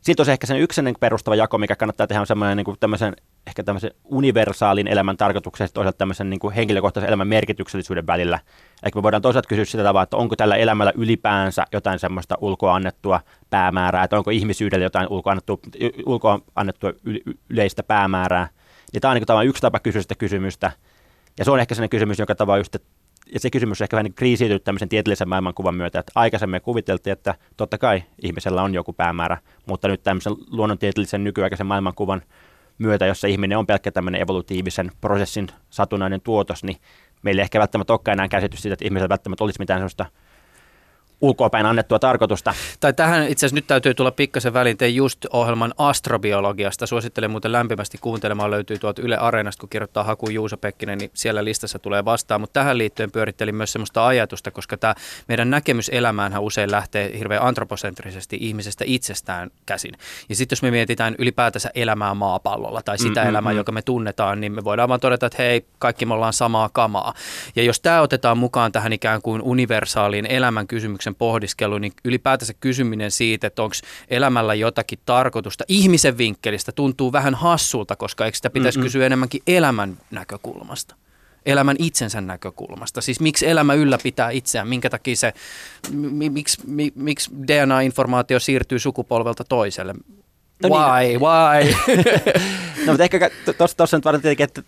sitten 0.00 0.26
se 0.26 0.32
ehkä 0.32 0.46
sen 0.46 0.60
yksi 0.60 0.82
perustava 1.00 1.36
jako, 1.36 1.58
mikä 1.58 1.76
kannattaa 1.76 2.06
tehdä, 2.06 2.20
on 2.20 2.26
semmoinen 2.26 2.56
niin 2.56 2.64
kuin 2.64 2.76
tämmöisen, 2.80 3.16
ehkä 3.46 3.62
tämmöisen 3.62 3.90
universaalin 4.04 4.88
elämän 4.88 5.16
tarkoituksen 5.16 5.64
ja 5.64 5.68
toisaalta 5.74 5.98
tämmöisen 5.98 6.30
niin 6.30 6.40
kuin 6.40 6.54
henkilökohtaisen 6.54 7.08
elämän 7.08 7.28
merkityksellisyyden 7.28 8.06
välillä. 8.06 8.38
Eli 8.82 8.92
me 8.94 9.02
voidaan 9.02 9.22
toisaalta 9.22 9.48
kysyä 9.48 9.64
sitä 9.64 9.82
tavalla, 9.82 10.02
että 10.02 10.16
onko 10.16 10.36
tällä 10.36 10.56
elämällä 10.56 10.92
ylipäänsä 10.96 11.64
jotain 11.72 11.98
semmoista 11.98 12.34
ulkoa 12.40 12.74
annettua 12.74 13.20
päämäärää, 13.50 14.04
että 14.04 14.16
onko 14.16 14.30
ihmisyydellä 14.30 14.84
jotain 14.84 15.08
ulkoa 15.08 15.30
annettua, 15.30 15.58
ulkoa 16.06 16.40
annettua 16.54 16.92
yleistä 17.50 17.82
päämäärää– 17.82 18.48
ja 18.92 19.00
tämä 19.00 19.12
on 19.12 19.16
niin 19.16 19.26
kuin, 19.26 19.48
yksi 19.48 19.62
tapa 19.62 19.80
kysyä 19.80 20.02
sitä 20.02 20.14
kysymystä. 20.14 20.72
Ja 21.38 21.44
se 21.44 21.50
on 21.50 21.60
ehkä 21.60 21.74
sellainen 21.74 21.90
kysymys, 21.90 22.18
joka 22.18 22.34
tavallaan 22.34 22.60
just, 22.60 22.76
ja 23.32 23.40
se 23.40 23.50
kysymys 23.50 23.80
on 23.80 23.84
ehkä 23.84 23.96
vähän 23.96 24.04
niin 24.04 24.14
kriisiytynyt 24.14 24.64
tämmöisen 24.64 24.88
tieteellisen 24.88 25.28
maailmankuvan 25.28 25.74
myötä, 25.74 25.98
että 25.98 26.12
aikaisemmin 26.14 26.62
kuviteltiin, 26.62 27.12
että 27.12 27.34
totta 27.56 27.78
kai 27.78 28.02
ihmisellä 28.22 28.62
on 28.62 28.74
joku 28.74 28.92
päämäärä, 28.92 29.38
mutta 29.66 29.88
nyt 29.88 30.02
tämmöisen 30.02 30.32
luonnontieteellisen 30.50 31.24
nykyaikaisen 31.24 31.66
maailmankuvan 31.66 32.22
myötä, 32.78 33.06
jossa 33.06 33.26
ihminen 33.26 33.58
on 33.58 33.66
pelkkä 33.66 33.92
tämmöinen 33.92 34.22
evolutiivisen 34.22 34.90
prosessin 35.00 35.48
satunnainen 35.70 36.20
tuotos, 36.20 36.64
niin 36.64 36.76
meillä 37.22 37.40
ei 37.40 37.44
ehkä 37.44 37.58
välttämättä 37.58 37.92
olekaan 37.92 38.12
enää 38.18 38.28
käsitys 38.28 38.62
siitä, 38.62 38.72
että 38.72 38.84
ihmisellä 38.84 39.08
välttämättä 39.08 39.44
olisi 39.44 39.58
mitään 39.58 39.78
sellaista 39.80 40.06
ulkoapäin 41.22 41.66
annettua 41.66 41.98
tarkoitusta. 41.98 42.54
Tai 42.80 42.92
tähän 42.92 43.28
itse 43.28 43.46
asiassa 43.46 43.54
nyt 43.54 43.66
täytyy 43.66 43.94
tulla 43.94 44.10
pikkasen 44.10 44.52
väliin. 44.52 44.76
Tein 44.76 44.94
just 44.94 45.26
ohjelman 45.32 45.74
astrobiologiasta. 45.78 46.86
Suosittelen 46.86 47.30
muuten 47.30 47.52
lämpimästi 47.52 47.98
kuuntelemaan. 48.00 48.50
Löytyy 48.50 48.78
tuolta 48.78 49.02
Yle 49.02 49.16
Areenasta, 49.16 49.60
kun 49.60 49.68
kirjoittaa 49.68 50.04
Haku 50.04 50.30
Juuso 50.30 50.56
Pekkinen, 50.56 50.98
niin 50.98 51.10
siellä 51.14 51.44
listassa 51.44 51.78
tulee 51.78 52.04
vastaan. 52.04 52.40
Mutta 52.40 52.60
tähän 52.60 52.78
liittyen 52.78 53.10
pyörittelin 53.10 53.54
myös 53.54 53.72
sellaista 53.72 54.06
ajatusta, 54.06 54.50
koska 54.50 54.76
tämä 54.76 54.94
meidän 55.28 55.50
näkemys 55.50 55.90
elämäänhän 55.92 56.42
usein 56.42 56.70
lähtee 56.70 57.18
hirveän 57.18 57.42
antroposentrisesti 57.42 58.38
ihmisestä 58.40 58.84
itsestään 58.86 59.50
käsin. 59.66 59.92
Ja 60.28 60.36
sitten 60.36 60.56
jos 60.56 60.62
me 60.62 60.70
mietitään 60.70 61.14
ylipäätänsä 61.18 61.70
elämää 61.74 62.14
maapallolla 62.14 62.82
tai 62.82 62.98
sitä 62.98 63.20
mm-hmm. 63.20 63.30
elämää, 63.30 63.52
joka 63.52 63.72
me 63.72 63.82
tunnetaan, 63.82 64.40
niin 64.40 64.52
me 64.52 64.64
voidaan 64.64 64.88
vaan 64.88 65.00
todeta, 65.00 65.26
että 65.26 65.42
hei, 65.42 65.66
kaikki 65.78 66.06
me 66.06 66.14
ollaan 66.14 66.32
samaa 66.32 66.70
kamaa. 66.72 67.14
Ja 67.56 67.62
jos 67.62 67.80
tämä 67.80 68.00
otetaan 68.00 68.38
mukaan 68.38 68.72
tähän 68.72 68.92
ikään 68.92 69.22
kuin 69.22 69.42
universaaliin 69.42 70.26
elämän 70.26 70.66
kysymyksen 70.66 71.11
kysymyksen 71.12 71.18
pohdiskelu, 71.18 71.78
niin 71.78 71.92
ylipäätänsä 72.04 72.54
kysyminen 72.60 73.10
siitä, 73.10 73.46
että 73.46 73.62
onko 73.62 73.74
elämällä 74.08 74.54
jotakin 74.54 74.98
tarkoitusta 75.06 75.64
ihmisen 75.68 76.18
vinkkelistä 76.18 76.72
tuntuu 76.72 77.12
vähän 77.12 77.34
hassulta, 77.34 77.96
koska 77.96 78.24
eikö 78.24 78.36
sitä 78.36 78.50
pitäisi 78.50 78.78
Mm-mm. 78.78 78.84
kysyä 78.84 79.06
enemmänkin 79.06 79.42
elämän 79.46 79.98
näkökulmasta? 80.10 80.96
elämän 81.46 81.76
itsensä 81.78 82.20
näkökulmasta. 82.20 83.00
Siis 83.00 83.20
miksi 83.20 83.48
elämä 83.48 83.74
ylläpitää 83.74 84.30
itseään, 84.30 84.68
minkä 84.68 84.90
takia 84.90 85.16
se, 85.16 85.32
mi, 85.90 86.30
miksi, 86.30 86.60
mi, 86.66 86.92
miksi 86.94 87.30
DNA-informaatio 87.46 88.38
siirtyy 88.40 88.78
sukupolvelta 88.78 89.44
toiselle. 89.44 89.94
No 90.62 90.68
why, 90.68 91.08
niin. 91.08 91.20
why? 91.20 91.74
no 92.86 92.92
mutta 92.92 93.02
ehkä 93.02 93.30
tuossa 93.76 93.96
nyt 93.96 94.04
varmaan 94.04 94.22
tietenkin, 94.22 94.44
että, 94.44 94.62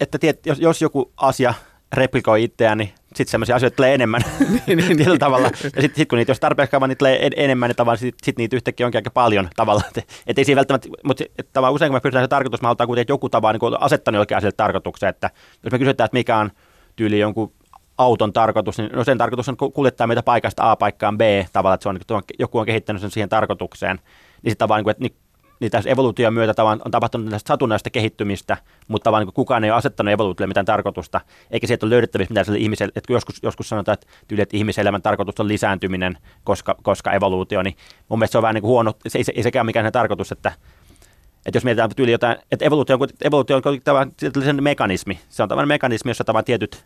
että 0.00 0.18
tiet, 0.18 0.46
jos, 0.46 0.58
jos 0.58 0.82
joku 0.82 1.10
asia 1.16 1.54
replikoi 1.92 2.44
itseään, 2.44 2.78
niin 2.78 2.92
sitten 3.16 3.30
semmoisia 3.30 3.56
asioita 3.56 3.76
tulee 3.76 3.94
enemmän 3.94 4.20
niin, 4.66 4.78
niin, 4.78 4.96
niin. 4.96 5.18
tavalla. 5.18 5.46
Ja 5.46 5.82
sitten 5.82 5.96
sit, 5.96 6.08
kun 6.08 6.18
niitä 6.18 6.30
jos 6.30 6.40
tarpeeksi 6.40 6.70
kauan 6.70 6.88
niitä 6.88 6.98
tulee 6.98 7.30
enemmän, 7.36 7.68
niin 7.68 7.76
tavallaan 7.76 7.98
sitten 7.98 8.24
sit 8.24 8.38
niitä 8.38 8.56
yhtäkkiä 8.56 8.86
onkin 8.86 8.98
aika 8.98 9.10
paljon 9.10 9.48
tavallaan. 9.56 9.90
Et, 9.96 10.08
et 10.26 10.38
ei 10.38 10.44
siinä 10.44 10.56
välttämättä, 10.56 10.88
mutta 11.04 11.24
tavallaan 11.52 11.74
usein 11.74 11.90
kun 11.90 11.96
me 11.96 12.00
kysytään 12.00 12.24
se 12.24 12.28
tarkoitus, 12.28 12.62
me 12.62 12.66
halutaan 12.66 12.88
kuitenkin 12.88 13.12
joku 13.12 13.28
tavalla 13.28 13.58
niin 13.62 13.82
asettanut 13.82 14.16
jollekin 14.16 14.36
asialle 14.36 14.56
tarkoituksen, 14.56 15.08
että 15.08 15.30
jos 15.64 15.72
me 15.72 15.78
kysytään, 15.78 16.04
että 16.04 16.16
mikä 16.16 16.38
on 16.38 16.50
tyyli 16.96 17.18
jonkun 17.18 17.52
auton 17.98 18.32
tarkoitus, 18.32 18.78
niin 18.78 18.92
no 18.92 19.04
sen 19.04 19.18
tarkoitus 19.18 19.48
on 19.48 19.56
kuljettaa 19.56 20.06
meitä 20.06 20.22
paikasta 20.22 20.70
A 20.70 20.76
paikkaan 20.76 21.18
B 21.18 21.20
tavallaan, 21.52 21.74
että 21.74 21.82
se 21.82 21.88
on, 21.88 21.94
niin 21.94 22.22
joku 22.38 22.58
on 22.58 22.66
kehittänyt 22.66 23.02
sen 23.02 23.10
siihen 23.10 23.28
tarkoitukseen. 23.28 23.96
Niin 23.96 24.50
sitten 24.50 24.68
tavallaan, 24.68 24.90
että 24.90 25.04
niin, 25.62 25.70
tässä 25.70 25.90
evoluution 25.90 26.34
myötä 26.34 26.54
tavallaan 26.54 26.82
on 26.84 26.90
tapahtunut 26.90 27.30
tästä 27.30 27.48
satunnaista 27.48 27.90
kehittymistä, 27.90 28.56
mutta 28.88 29.04
tavallaan 29.04 29.26
niin 29.26 29.34
kukaan 29.34 29.64
ei 29.64 29.70
ole 29.70 29.78
asettanut 29.78 30.12
evoluutiolle 30.12 30.48
mitään 30.48 30.66
tarkoitusta, 30.66 31.20
eikä 31.50 31.66
sieltä 31.66 31.86
ole 31.86 31.94
löydettävissä 31.94 32.32
mitään 32.32 32.44
sille 32.44 32.58
ihmiselle, 32.58 32.92
että 32.96 33.12
joskus, 33.12 33.38
joskus 33.42 33.68
sanotaan, 33.68 33.94
että, 33.94 34.06
tyyli, 34.28 34.42
että 34.42 34.56
ihmiselämän 34.56 35.02
tarkoitus 35.02 35.40
on 35.40 35.48
lisääntyminen, 35.48 36.18
koska, 36.44 36.76
koska 36.82 37.12
evoluutio, 37.12 37.62
niin 37.62 37.76
mun 38.08 38.18
mielestä 38.18 38.32
se 38.32 38.38
on 38.38 38.42
vähän 38.42 38.54
niin 38.54 38.62
kuin 38.62 38.70
huono, 38.70 38.94
se 39.08 39.18
ei, 39.18 39.24
ei 39.34 39.42
sekään 39.42 39.66
mikään 39.66 39.86
se 39.86 39.90
tarkoitus, 39.90 40.32
että 40.32 40.52
että 41.46 41.56
jos 41.56 41.64
mietitään 41.64 41.90
tyyli 41.96 42.12
jotain, 42.12 42.36
että 42.52 42.64
evoluutio 42.64 42.96
on, 43.00 43.08
evoluutio 43.24 43.56
on 43.56 43.62
tavallaan 43.84 44.12
mekanismi. 44.60 45.18
Se 45.28 45.42
on 45.42 45.48
tavallaan 45.48 45.68
mekanismi, 45.68 46.10
jossa 46.10 46.24
tavallaan 46.24 46.44
tietyt 46.44 46.84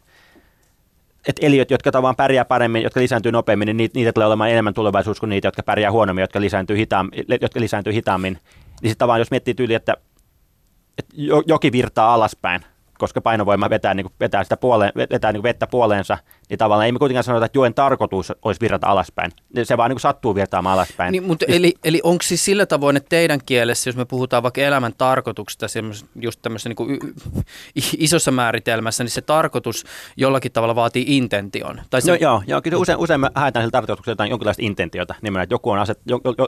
että 1.29 1.47
eliöt, 1.47 1.71
jotka 1.71 1.93
tavallaan 1.93 2.17
pärjää 2.17 2.45
paremmin, 2.45 2.83
jotka 2.83 3.01
lisääntyy 3.01 3.33
nopeammin, 3.33 3.67
niin 3.67 3.77
niitä, 3.77 3.99
niitä 3.99 4.13
tulee 4.13 4.27
olemaan 4.27 4.51
enemmän 4.51 4.75
tulevaisuus 4.75 5.21
kuin 5.21 5.31
niitä, 5.31 5.49
jotka 5.49 5.63
pärjää 5.63 5.93
huonommin, 5.93 6.23
jotka 6.23 6.41
lisääntyy 6.41 6.77
hitaammin. 6.77 7.25
Jotka 7.41 7.61
lisääntyy 7.61 7.93
hitaammin. 7.93 8.39
Niin 8.83 8.91
sitten 8.91 8.99
tavallaan, 8.99 9.21
jos 9.21 9.31
miettii 9.31 9.55
tyyli, 9.55 9.75
että, 9.75 9.97
että 10.99 11.15
joki 11.47 11.73
virtaa 11.73 12.15
alaspäin, 12.15 12.61
koska 12.99 13.21
painovoima 13.21 13.71
vetää, 13.71 13.95
niin 13.95 14.05
kuin, 14.05 14.13
vetää, 14.21 14.45
sitä 14.45 14.57
puoleen, 14.57 14.93
vetää 15.11 15.33
niin 15.33 15.41
kuin 15.41 15.49
vettä 15.49 15.67
puoleensa, 15.67 16.19
niin 16.49 16.59
tavallaan 16.59 16.87
ei 16.87 16.93
me 16.93 16.99
kuitenkaan 16.99 17.25
sanota, 17.25 17.47
että 17.47 17.59
joen 17.59 17.75
tarkoitus 17.75 18.33
olisi 18.43 18.61
virrata 18.61 18.87
alaspäin. 18.87 19.33
Se 19.63 19.77
vaan 19.77 19.91
niin 19.91 19.95
kuin 19.95 20.01
sattuu 20.01 20.35
virtaamaan 20.35 20.75
alaspäin. 20.75 21.13
Niin, 21.13 21.25
mutta 21.25 21.45
eli, 21.49 21.75
eli 21.85 22.01
onko 22.03 22.23
siis 22.23 22.45
sillä 22.45 22.67
tavoin, 22.67 22.97
että 22.97 23.09
teidän 23.09 23.41
kielessä, 23.47 23.89
jos 23.89 23.97
me 23.97 24.05
puhutaan 24.05 24.43
vaikka 24.43 24.61
elämän 24.61 24.93
tarkoituksesta, 24.99 25.67
just 26.21 26.43
tämmöisessä 26.43 26.69
niin 26.69 26.77
kuin 26.77 26.99
isossa 27.99 28.31
määritelmässä, 28.31 29.05
niin 29.05 29.11
se 29.11 29.23
tarkoitus 29.23 29.85
jollakin 30.17 30.53
tavalla 30.53 30.75
vaatii 30.75 31.17
intention? 31.17 31.81
Tai 31.91 32.03
se... 32.03 32.11
no, 32.11 32.17
joo, 32.21 32.43
joo, 32.47 32.63
kyllä 32.63 32.79
usein, 32.79 32.99
usein 32.99 33.21
me 33.21 33.31
haetaan 33.35 33.63
sillä 33.63 33.71
tarkoituksella 33.71 34.13
jotain 34.13 34.31
jonkinlaista 34.31 34.63
intentiota, 34.63 35.15
nimenomaan, 35.23 35.43
että 35.43 35.55
joku 35.55 35.71
on, 35.71 35.79
aset, 35.79 36.01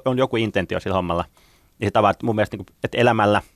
on 0.04 0.18
joku 0.18 0.36
intentio 0.36 0.80
sillä 0.80 0.96
hommalla. 0.96 1.24
Se 1.84 1.90
tavallaan, 1.90 2.12
että 2.12 2.26
mun 2.26 2.34
mielestä, 2.34 2.56
niin 2.56 2.66
kuin, 2.66 2.76
että 2.84 2.98
elämällä– 2.98 3.42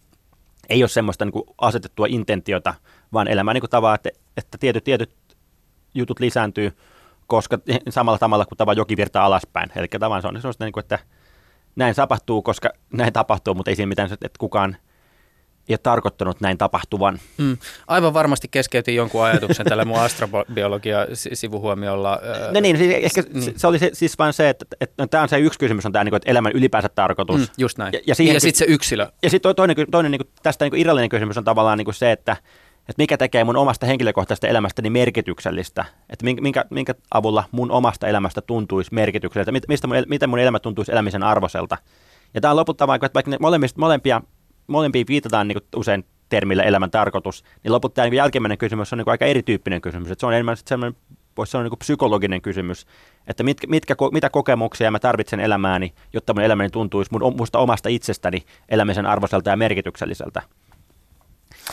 ei 0.69 0.83
ole 0.83 0.89
semmoista 0.89 1.25
niin 1.25 1.45
asetettua 1.59 2.07
intentiota, 2.09 2.75
vaan 3.13 3.29
elämä 3.29 3.55
niin 3.55 3.63
tavalla, 3.71 3.95
että, 3.95 4.11
että 4.37 4.59
tietyt, 4.59 4.85
tietyt 4.85 5.15
jutut 5.95 6.21
lisääntyy, 6.21 6.77
koska 7.27 7.59
samalla 7.89 8.19
tavalla 8.19 8.45
kuin 8.45 8.59
tavan 8.59 8.77
joki 8.77 8.97
virtaa 8.97 9.25
alaspäin. 9.25 9.71
Eli 9.77 9.89
tavallaan 9.89 10.23
se 10.23 10.29
on 10.29 10.41
semmoista, 10.41 10.65
niin 10.65 10.73
kuin, 10.73 10.83
että 10.83 10.99
näin 11.77 11.95
tapahtuu, 11.95 12.43
koska 12.43 12.71
näin 12.93 13.13
tapahtuu, 13.13 13.55
mutta 13.55 13.71
ei 13.71 13.77
siinä 13.77 13.89
mitään, 13.89 14.13
että 14.13 14.39
kukaan– 14.39 14.77
ole 15.71 15.79
tarkoittanut 15.79 16.41
näin 16.41 16.59
tapahtuvan. 16.59 17.19
Mm. 17.39 17.57
Aivan 17.87 18.15
varmasti 18.15 18.49
keskeytin 18.51 18.95
jonkun 18.95 19.25
ajatuksen 19.25 19.67
tällä 19.67 19.85
mun 19.85 19.99
astrobiologia-sivuhuomiolla. 19.99 22.21
No 22.55 22.61
niin, 22.61 22.79
siis 22.79 22.95
ehkä 22.95 23.23
niin. 23.33 23.59
se 23.59 23.67
oli 23.67 23.79
se, 23.79 23.91
siis 23.93 24.19
vain 24.19 24.33
se, 24.33 24.49
että, 24.49 24.65
että 24.81 25.03
no, 25.03 25.07
tämä 25.07 25.23
on 25.23 25.29
se 25.29 25.39
yksi 25.39 25.59
kysymys, 25.59 25.87
on 25.87 25.93
tämä, 25.93 26.05
niin 26.05 26.15
että 26.15 26.31
elämän 26.31 26.53
ylipäänsä 26.53 26.89
tarkoitus. 26.89 27.41
Mm, 27.41 27.47
just 27.59 27.79
näin. 27.79 27.93
Ja, 27.93 28.01
ja, 28.07 28.15
ja 28.33 28.41
sitten 28.41 28.59
se 28.59 28.65
yksilö. 28.65 29.07
Ja 29.23 29.31
sitten 29.31 29.57
toinen, 29.57 29.77
toinen 29.91 30.13
niin 30.13 30.19
kuin, 30.19 30.29
tästä 30.43 30.65
niin 30.65 30.71
kuin 30.71 30.81
irrallinen 30.81 31.09
kysymys 31.09 31.39
on 31.39 31.45
tavallaan 31.45 31.79
niin 31.79 31.85
kuin 31.85 31.95
se, 31.95 32.13
että, 32.13 32.37
että 32.89 32.99
mikä 32.99 33.17
tekee 33.17 33.45
mun 33.45 33.57
omasta 33.57 33.87
henkilökohtaisesta 33.87 34.49
elämästäni 34.49 34.91
merkityksellistä, 34.91 35.85
että 36.11 36.25
minkä, 36.25 36.65
minkä 36.71 36.95
avulla 37.15 37.45
mun 37.51 37.71
omasta 37.71 38.09
elämästä 38.09 38.41
tuntuisi 38.41 38.95
merkitykselliseltä, 38.95 39.67
mistä 39.69 39.87
mun, 39.87 39.97
miten 40.09 40.31
mun 40.31 40.39
elämä 40.39 40.59
tuntuisi 40.59 40.93
elämisen 40.93 41.23
arvoiselta. 41.23 41.79
Ja 42.35 42.41
tämä 42.41 42.51
on 42.51 42.57
lopulta 42.57 42.87
vain, 42.87 43.05
että 43.05 43.15
vaikka 43.15 43.31
molemmista, 43.41 43.81
molempia 43.81 44.23
molempiin 44.73 45.07
viitataan 45.09 45.49
niin 45.49 45.59
usein 45.77 46.05
termillä 46.29 46.63
elämän 46.63 46.91
tarkoitus, 46.91 47.45
niin 47.65 47.73
lopulta 47.73 47.95
tämä 47.95 48.09
niin 48.09 48.17
jälkimmäinen 48.17 48.59
kysymys 48.59 48.93
on 48.93 48.99
niin 48.99 49.09
aika 49.09 49.27
erityyppinen 49.27 49.81
kysymys. 49.81 50.11
Että 50.11 50.21
se 50.21 50.27
on 50.27 50.33
enemmän 50.33 50.57
sellainen, 50.57 51.01
voisi 51.37 51.51
sanoa 51.51 51.63
niin 51.69 51.79
psykologinen 51.79 52.43
kysymys, 52.43 52.87
että 53.27 53.43
mitkä, 53.43 53.67
mitkä, 53.67 53.95
mitä 54.13 54.31
kokemuksia 54.31 54.91
mä 54.91 54.99
tarvitsen 54.99 55.41
elämääni, 55.41 55.95
jotta 56.13 56.35
mun 56.35 56.43
elämäni 56.43 56.71
tuntuisi 56.71 57.11
mun, 57.13 57.37
musta 57.37 57.59
omasta 57.59 57.89
itsestäni 57.89 58.45
elämisen 58.69 59.07
arvoiselta 59.07 59.51
ja 59.51 59.57
merkitykselliseltä. 59.57 60.43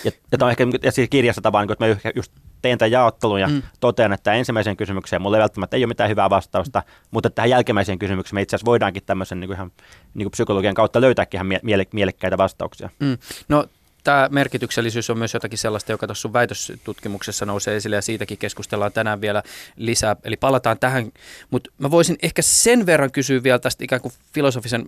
Ja, 0.03 0.11
ja, 0.31 0.37
on 0.41 0.51
ehkä, 0.51 0.67
ja 0.83 0.91
siis 0.91 1.09
kirjassa 1.09 1.41
tavallaan, 1.41 1.71
että 1.71 1.85
mä 1.85 2.11
just 2.15 2.31
teen 2.61 2.77
tämän 2.77 2.91
jaottelun 2.91 3.41
ja 3.41 3.47
mm. 3.47 3.61
totean, 3.79 4.13
että 4.13 4.33
ensimmäiseen 4.33 4.77
kysymykseen 4.77 5.21
mulla 5.21 5.37
ei 5.37 5.41
välttämättä 5.41 5.77
ei 5.77 5.83
ole 5.83 5.87
mitään 5.87 6.09
hyvää 6.09 6.29
vastausta, 6.29 6.83
mutta 7.11 7.29
tähän 7.29 7.49
jälkimmäiseen 7.49 7.99
kysymykseen 7.99 8.35
me 8.35 8.41
itse 8.41 8.55
asiassa 8.55 8.65
voidaankin 8.65 9.03
tämmöisen 9.05 9.39
niin 9.39 9.47
kuin 9.47 9.55
ihan 9.55 9.71
niin 10.13 10.25
kuin 10.25 10.31
psykologian 10.31 10.73
kautta 10.73 11.01
löytääkin 11.01 11.37
ihan 11.37 11.47
miele- 11.47 11.89
mielekkäitä 11.93 12.37
vastauksia. 12.37 12.89
Mm. 12.99 13.17
No 13.49 13.65
tämä 14.03 14.27
merkityksellisyys 14.31 15.09
on 15.09 15.17
myös 15.17 15.33
jotakin 15.33 15.57
sellaista, 15.57 15.91
joka 15.91 16.07
tuossa 16.07 16.21
sun 16.21 16.33
väitöstutkimuksessa 16.33 17.45
nousee 17.45 17.75
esille 17.75 17.95
ja 17.95 18.01
siitäkin 18.01 18.37
keskustellaan 18.37 18.91
tänään 18.91 19.21
vielä 19.21 19.43
lisää. 19.75 20.15
Eli 20.23 20.37
palataan 20.37 20.79
tähän, 20.79 21.11
mutta 21.49 21.71
mä 21.77 21.91
voisin 21.91 22.17
ehkä 22.23 22.41
sen 22.41 22.85
verran 22.85 23.11
kysyä 23.11 23.43
vielä 23.43 23.59
tästä 23.59 23.83
ikään 23.83 24.01
kuin 24.01 24.13
filosofisen 24.33 24.85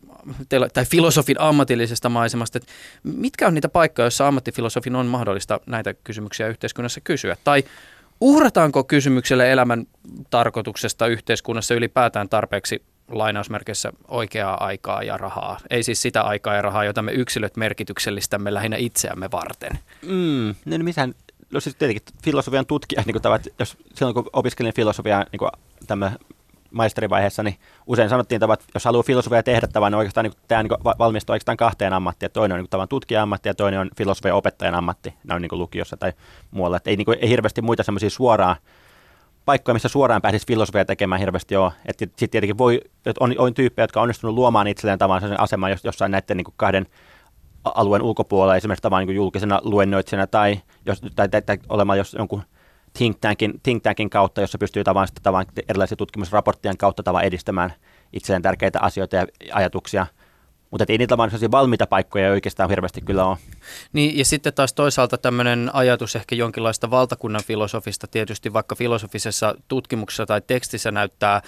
tai 0.74 0.86
filosofin 0.86 1.40
ammatillisesta 1.40 2.10
maisemasta, 2.10 2.58
että 2.58 2.72
mitkä 3.04 3.48
on 3.48 3.54
niitä 3.54 3.70
paikkoja, 3.70 4.04
joissa 4.06 4.28
ammattifilosofin 4.28 4.96
on 4.96 5.06
mahdollista 5.06 5.60
näitä 5.66 5.94
kysymyksiä 5.94 6.48
yhteiskunnassa 6.48 7.02
kysyä? 7.02 7.38
Tai 7.44 7.64
uhrataanko 8.22 8.84
kysymykselle 8.84 9.52
elämän 9.52 9.88
tarkoituksesta 10.30 11.08
yhteiskunnassa 11.08 11.74
ylipäätään 11.74 12.30
tarpeeksi 12.30 12.84
lainausmerkeissä 13.12 13.94
oikeaa 14.08 14.66
aikaa 14.66 15.04
ja 15.04 15.18
rahaa. 15.18 15.58
Ei 15.70 15.84
siis 15.84 16.02
sitä 16.02 16.22
aikaa 16.22 16.56
ja 16.56 16.62
rahaa, 16.62 16.84
jota 16.84 17.02
me 17.02 17.12
yksilöt 17.12 17.58
merkityksellistämme 17.58 18.54
lähinnä 18.54 18.78
itseämme 18.78 19.32
varten. 19.32 19.80
Mm, 20.02 20.56
niin 20.66 20.86
missähän, 20.86 21.16
no 21.52 21.60
siis 21.60 21.76
tietenkin 21.76 22.18
filosofian 22.24 22.66
tutkija, 22.66 23.04
niin 23.06 23.22
tavat, 23.22 23.48
jos 23.60 23.78
silloin 23.94 24.14
kun 24.14 24.30
opiskelin 24.34 24.74
filosofiaa 24.74 25.26
niin 25.32 25.52
tämä 25.88 26.12
maisterivaiheessa, 26.72 27.44
niin 27.44 27.58
usein 27.88 28.10
sanottiin, 28.10 28.44
että 28.44 28.58
jos 28.74 28.86
haluaa 28.86 29.04
filosofia 29.04 29.44
tehdä 29.44 29.68
tavan, 29.68 29.92
niin 29.92 29.98
oikeastaan 29.98 30.24
niin 30.24 30.34
tämä 30.48 30.64
niin 30.64 30.98
valmistuu 31.00 31.34
oikeastaan 31.34 31.58
kahteen 31.58 31.94
ammattiin. 31.94 32.32
Toinen 32.32 32.56
on 32.56 32.60
niin 32.60 32.70
tavan 32.70 32.88
tutkija-ammatti 32.88 33.50
ja 33.50 33.54
toinen 33.54 33.80
on 33.80 33.90
filosofian 33.98 34.36
opettajan 34.36 34.76
ammatti, 34.76 35.14
on 35.32 35.42
niin 35.42 35.50
lukiossa 35.52 35.98
tai 35.98 36.14
muualla. 36.52 36.78
Että 36.78 36.90
ei, 36.90 36.96
niin 36.96 37.06
kuin, 37.06 37.18
ei 37.22 37.30
hirveästi 37.30 37.62
muita 37.62 37.84
semmoisia 37.84 38.10
suoraan 38.10 38.56
paikkoja, 39.46 39.74
missä 39.74 39.90
suoraan 39.90 40.22
pääsisi 40.22 40.48
filosofia 40.48 40.86
tekemään 40.86 41.20
hirveästi 41.20 41.54
joo. 41.54 41.72
Sitten 41.92 42.30
tietenkin 42.30 42.58
voi, 42.58 42.82
että 43.06 43.24
on, 43.24 43.36
on 43.38 43.54
tyyppejä, 43.54 43.84
jotka 43.84 44.00
on 44.00 44.04
onnistunut 44.04 44.36
luomaan 44.36 44.68
itselleen 44.68 45.00
tavan 45.00 45.22
sen 45.22 45.40
aseman 45.40 45.78
jossain 45.84 46.12
näiden 46.12 46.38
niin 46.38 46.46
kahden 46.56 46.86
alueen 47.64 48.02
ulkopuolella, 48.02 48.56
esimerkiksi 48.56 48.82
tavan 48.82 49.08
niin 49.08 49.16
julkisena 49.16 49.60
luennoitsijana 49.64 50.28
tai, 50.28 50.60
jos, 50.86 51.02
tai, 51.16 51.30
tai, 51.30 51.42
tai 51.42 51.58
olemaan 51.70 51.98
jos 51.98 52.14
jonkun 52.14 52.44
think 52.98 53.18
tankin, 53.22 53.54
think 53.64 53.84
tankin 53.84 54.10
kautta, 54.10 54.42
jossa 54.42 54.58
pystyy 54.58 54.84
tavan, 54.84 55.08
tavan 55.24 55.46
erilaisia 55.70 55.98
tutkimusraporttien 55.98 56.78
kautta 56.78 57.04
tavan 57.04 57.24
edistämään 57.24 57.74
itselleen 58.14 58.42
tärkeitä 58.42 58.80
asioita 58.82 59.16
ja 59.16 59.28
ajatuksia– 59.54 60.08
mutta 60.72 60.86
ei 60.90 60.98
niitä 60.98 61.18
vaan 61.18 61.32
valmiita 61.52 61.88
paikkoja 61.88 62.32
oikeastaan 62.32 62.70
hirveästi 62.70 63.02
kyllä 63.02 63.26
ole. 63.26 63.38
Niin, 63.94 64.18
ja 64.18 64.26
sitten 64.26 64.54
taas 64.54 64.74
toisaalta 64.74 65.18
tämmöinen 65.18 65.70
ajatus 65.74 66.16
ehkä 66.16 66.36
jonkinlaista 66.36 66.92
valtakunnan 66.92 67.42
filosofista, 67.44 68.08
tietysti 68.08 68.54
vaikka 68.54 68.76
filosofisessa 68.76 69.56
tutkimuksessa 69.68 70.26
tai 70.26 70.42
tekstissä 70.48 70.92
näyttää 70.92 71.42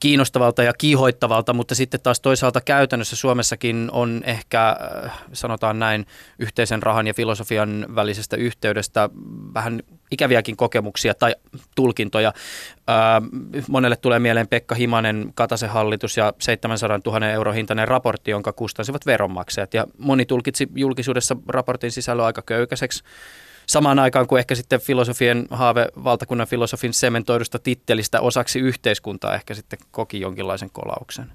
kiinnostavalta 0.00 0.62
ja 0.62 0.72
kiihoittavalta, 0.78 1.52
mutta 1.52 1.74
sitten 1.74 2.00
taas 2.00 2.20
toisaalta 2.20 2.60
käytännössä 2.60 3.16
Suomessakin 3.16 3.88
on 3.92 4.20
ehkä, 4.24 4.68
äh, 5.04 5.12
sanotaan 5.32 5.78
näin, 5.78 6.06
yhteisen 6.38 6.82
rahan 6.82 7.06
ja 7.06 7.14
filosofian 7.14 7.86
välisestä 7.94 8.36
yhteydestä 8.36 9.10
vähän 9.54 9.82
ikäviäkin 10.10 10.56
kokemuksia 10.56 11.14
tai 11.14 11.34
tulkintoja. 11.74 12.28
Äh, 12.28 13.54
monelle 13.68 13.96
tulee 13.96 14.18
mieleen 14.18 14.48
Pekka 14.48 14.74
Himanen, 14.74 15.32
Kataisen 15.34 15.70
hallitus 15.70 16.16
ja 16.16 16.32
700 16.38 17.00
000 17.06 17.30
euro 17.30 17.52
hintainen 17.52 17.88
raportti, 17.88 18.30
jonka 18.30 18.52
kustansivat 18.52 19.06
veronmaksajat. 19.06 19.74
Ja 19.74 19.86
moni 19.98 20.26
tulkitsi 20.26 20.68
julkisuudessa 20.74 21.36
raportin 21.48 21.92
sisällön 21.92 22.26
aika 22.26 22.42
köykäiseksi 22.42 23.04
samaan 23.66 23.98
aikaan 23.98 24.26
kuin 24.26 24.38
ehkä 24.38 24.54
sitten 24.54 24.80
filosofien 24.80 25.46
haave 25.50 25.88
valtakunnan 26.04 26.46
filosofin 26.46 26.92
sementoidusta 26.92 27.58
tittelistä 27.58 28.20
osaksi 28.20 28.58
yhteiskuntaa 28.58 29.34
ehkä 29.34 29.54
sitten 29.54 29.78
koki 29.90 30.20
jonkinlaisen 30.20 30.70
kolauksen. 30.72 31.32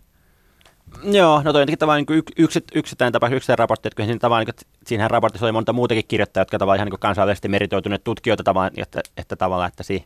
Joo, 1.04 1.42
no 1.44 1.54
toi 1.54 1.62
on 1.62 1.68
tavallaan 1.80 2.06
niin 2.10 2.24
yksi, 2.38 2.60
yksittäinen 2.76 3.14
tapaus, 3.14 3.34
yksittäinen 3.34 3.60
raportti, 3.60 3.88
että 3.88 4.04
siinä, 4.04 4.20
tavallaan, 4.20 4.46
niin 4.46 4.68
siinä 4.86 5.08
raportissa 5.08 5.46
oli 5.46 5.52
monta 5.52 5.74
muutakin 5.74 6.08
kirjoittajaa, 6.08 6.42
jotka 6.42 6.60
tavallaan 6.60 6.78
ihan 6.78 6.88
niin 6.88 7.00
kansainvälisesti 7.00 7.48
meritoituneet 7.48 8.04
tutkijoita 8.04 8.44
tavallaan, 8.44 8.72
että, 8.78 9.02
että 9.18 9.36
tavallaan, 9.36 9.68
että 9.68 9.84
si, 9.84 10.06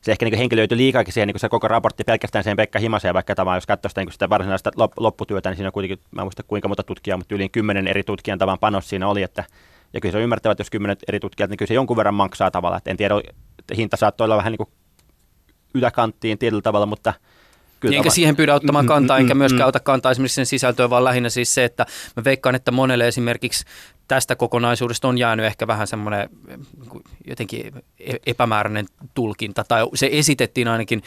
se 0.00 0.12
ehkä 0.12 0.26
niin 0.26 0.38
henkilöity 0.38 0.76
liikaakin 0.76 1.12
siihen 1.14 1.26
niin 1.26 1.40
se 1.40 1.48
koko 1.48 1.68
raportti 1.68 2.04
pelkästään 2.04 2.44
siihen 2.44 2.56
Pekka 2.56 2.78
Himaseen, 2.78 3.14
vaikka 3.14 3.34
tavallaan 3.34 3.56
jos 3.56 3.66
katsoo 3.66 3.88
sitä, 3.88 4.00
niin 4.00 4.12
sitä 4.12 4.28
varsinaista 4.28 4.70
lopputyötä, 4.96 5.50
niin 5.50 5.56
siinä 5.56 5.68
on 5.68 5.72
kuitenkin, 5.72 5.98
mä 6.10 6.22
en 6.22 6.26
muista 6.26 6.42
kuinka 6.42 6.68
monta 6.68 6.82
tutkijaa, 6.82 7.18
mutta 7.18 7.34
yli 7.34 7.48
kymmenen 7.48 7.88
eri 7.88 8.02
tutkijan 8.02 8.38
tavan 8.38 8.58
panos 8.58 8.88
siinä 8.88 9.08
oli, 9.08 9.22
että 9.22 9.44
ja 9.92 10.00
kyllä 10.00 10.12
se 10.12 10.18
on 10.18 10.24
ymmärtävä, 10.24 10.52
että 10.52 10.60
jos 10.60 10.70
kymmenet 10.70 10.98
eri 11.08 11.20
tutkijat, 11.20 11.50
niin 11.50 11.58
kyllä 11.58 11.68
se 11.68 11.74
jonkun 11.74 11.96
verran 11.96 12.14
maksaa 12.14 12.50
tavallaan. 12.50 12.78
Et 12.78 12.88
en 12.88 12.96
tiedä, 12.96 13.14
että 13.58 13.74
hinta 13.74 13.96
saattoi 13.96 14.24
olla 14.24 14.36
vähän 14.36 14.52
niin 14.52 14.58
kuin 14.58 14.70
yläkanttiin 15.74 16.38
tietyllä 16.38 16.62
tavalla, 16.62 16.86
mutta 16.86 17.14
Kyllä 17.80 17.96
enkä 17.96 18.10
siihen 18.10 18.36
pyydä 18.36 18.54
ottamaan 18.54 18.86
kantaa, 18.86 19.18
enkä 19.18 19.34
myöskään 19.34 19.68
ota 19.68 19.80
kantaa 19.80 20.12
esimerkiksi 20.12 20.34
sen 20.34 20.46
sisältöön, 20.46 20.90
vaan 20.90 21.04
lähinnä 21.04 21.30
siis 21.30 21.54
se, 21.54 21.64
että 21.64 21.86
mä 22.16 22.24
veikkaan, 22.24 22.54
että 22.54 22.70
monelle 22.70 23.08
esimerkiksi 23.08 23.64
tästä 24.08 24.36
kokonaisuudesta 24.36 25.08
on 25.08 25.18
jäänyt 25.18 25.46
ehkä 25.46 25.66
vähän 25.66 25.86
semmoinen 25.86 26.28
jotenkin 27.26 27.72
e-, 28.00 28.16
epämääräinen 28.26 28.86
tulkinta, 29.14 29.64
tai 29.68 29.86
se 29.94 30.08
esitettiin 30.12 30.68
ainakin 30.68 31.02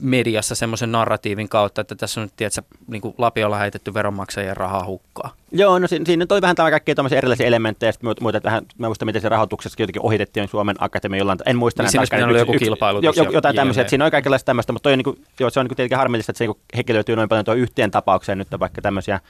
mediassa 0.00 0.54
semmoisen 0.54 0.92
narratiivin 0.92 1.48
kautta, 1.48 1.80
että 1.80 1.94
tässä 1.94 2.20
on 2.20 2.24
nyt, 2.24 2.36
tiedätkö, 2.36 2.62
niin 2.86 3.02
kuin 3.02 3.14
Lapiolla 3.18 3.58
heitetty 3.58 3.94
veronmaksajien 3.94 4.56
rahaa 4.56 4.84
hukkaa. 4.84 5.34
Joo, 5.52 5.78
no 5.78 5.86
siinä, 5.86 6.04
siinä 6.04 6.26
toi 6.26 6.40
vähän 6.40 6.56
tämä 6.56 6.70
kaikkia 6.70 6.94
tämmöisiä 6.94 7.18
erilaisia 7.18 7.46
elementtejä, 7.46 7.92
sitten 7.92 8.14
muuta, 8.20 8.38
että 8.38 8.46
vähän, 8.46 8.66
mä 8.78 8.86
muistan, 8.86 9.06
miten 9.06 9.22
se 9.22 9.28
rahoituksessa 9.28 9.82
jotenkin 9.82 10.02
ohitettiin 10.02 10.48
Suomen 10.48 10.76
Akatemia 10.78 11.18
jollain, 11.18 11.38
en 11.46 11.56
muista 11.56 11.82
niin 11.82 11.90
näitä 11.94 12.16
siinä 12.16 12.26
oli 12.26 12.38
joku 12.38 12.52
kilpailutus. 12.52 13.16
Jo, 13.16 13.30
jotain 13.30 13.56
tämmöisiä, 13.56 13.80
että 13.80 13.90
siinä 13.90 14.04
on 14.04 14.10
kaikenlaista 14.10 14.46
tämmöistä, 14.46 14.72
mutta 14.72 14.82
toi 14.82 14.92
on, 14.92 14.98
niin 14.98 15.04
kuin, 15.04 15.24
joo, 15.40 15.50
se 15.50 15.60
on 15.60 15.66
niin 15.66 15.76
tietenkin 15.76 15.98
harmillista, 15.98 16.30
että 16.32 16.38
se 16.38 16.46
niin 16.46 16.56
henkilöityy 16.76 17.16
noin 17.16 17.28
paljon 17.28 17.44
tuo 17.44 17.54
yhteen 17.54 17.90
tapaukseen 17.90 18.38
nyt 18.38 18.48
vaikka 18.60 18.82
tämmöisiä, 18.82 19.20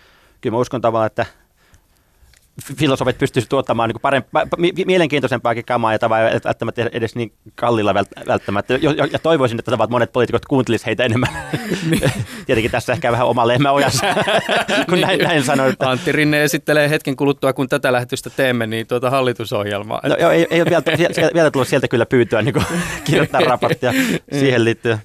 kyllä 0.41 0.55
mä 0.55 0.61
uskon 0.61 0.81
tavallaan, 0.81 1.07
että 1.07 1.27
filosofit 2.77 3.19
pystyisivät 3.19 3.49
tuottamaan 3.49 3.89
niin 3.89 4.01
parempaa, 4.01 4.47
mielenkiintoisempaakin 4.87 5.65
kamaa 5.65 5.93
ja 5.93 5.99
tavallaan 5.99 6.41
välttämättä 6.45 6.91
edes 6.93 7.15
niin 7.15 7.33
kallilla 7.55 7.95
välttämättä. 8.27 8.75
Ja 9.13 9.19
toivoisin, 9.19 9.59
että 9.59 9.71
tavat 9.71 9.91
monet 9.91 10.13
poliitikot 10.13 10.47
kuuntelisivat 10.47 10.87
heitä 10.87 11.05
enemmän. 11.05 11.31
Niin. 11.91 12.13
Tietenkin 12.47 12.71
tässä 12.71 12.93
ehkä 12.93 13.13
vähän 13.13 13.27
oma 13.27 13.49
lehmä 13.49 13.71
ojassa, 13.71 14.07
kun 14.89 15.01
näin, 15.01 15.21
näin 15.21 15.45
sanoin. 15.45 15.73
Että... 15.73 15.91
Antti 15.91 16.13
Rinne 16.13 16.45
esittelee 16.45 16.91
hetken 16.91 17.17
kuluttua, 17.17 17.53
kun 17.53 17.69
tätä 17.69 17.93
lähetystä 17.93 18.31
teemme, 18.31 18.67
niin 18.67 18.87
tuota 18.87 19.11
hallitusohjelmaa. 19.11 20.01
No, 20.09 20.17
joo, 20.21 20.31
ei, 20.31 20.47
ei 20.51 20.61
ole 20.61 20.71
vielä, 20.71 21.31
vielä 21.35 21.51
tullut 21.51 21.69
sieltä 21.69 21.89
kyllä 21.89 22.07
pyytyä 22.07 22.43
niin 22.43 22.55
kirjoittaa 23.05 23.41
raporttia 23.41 23.93
siihen 24.33 24.65
liittyen. 24.65 24.99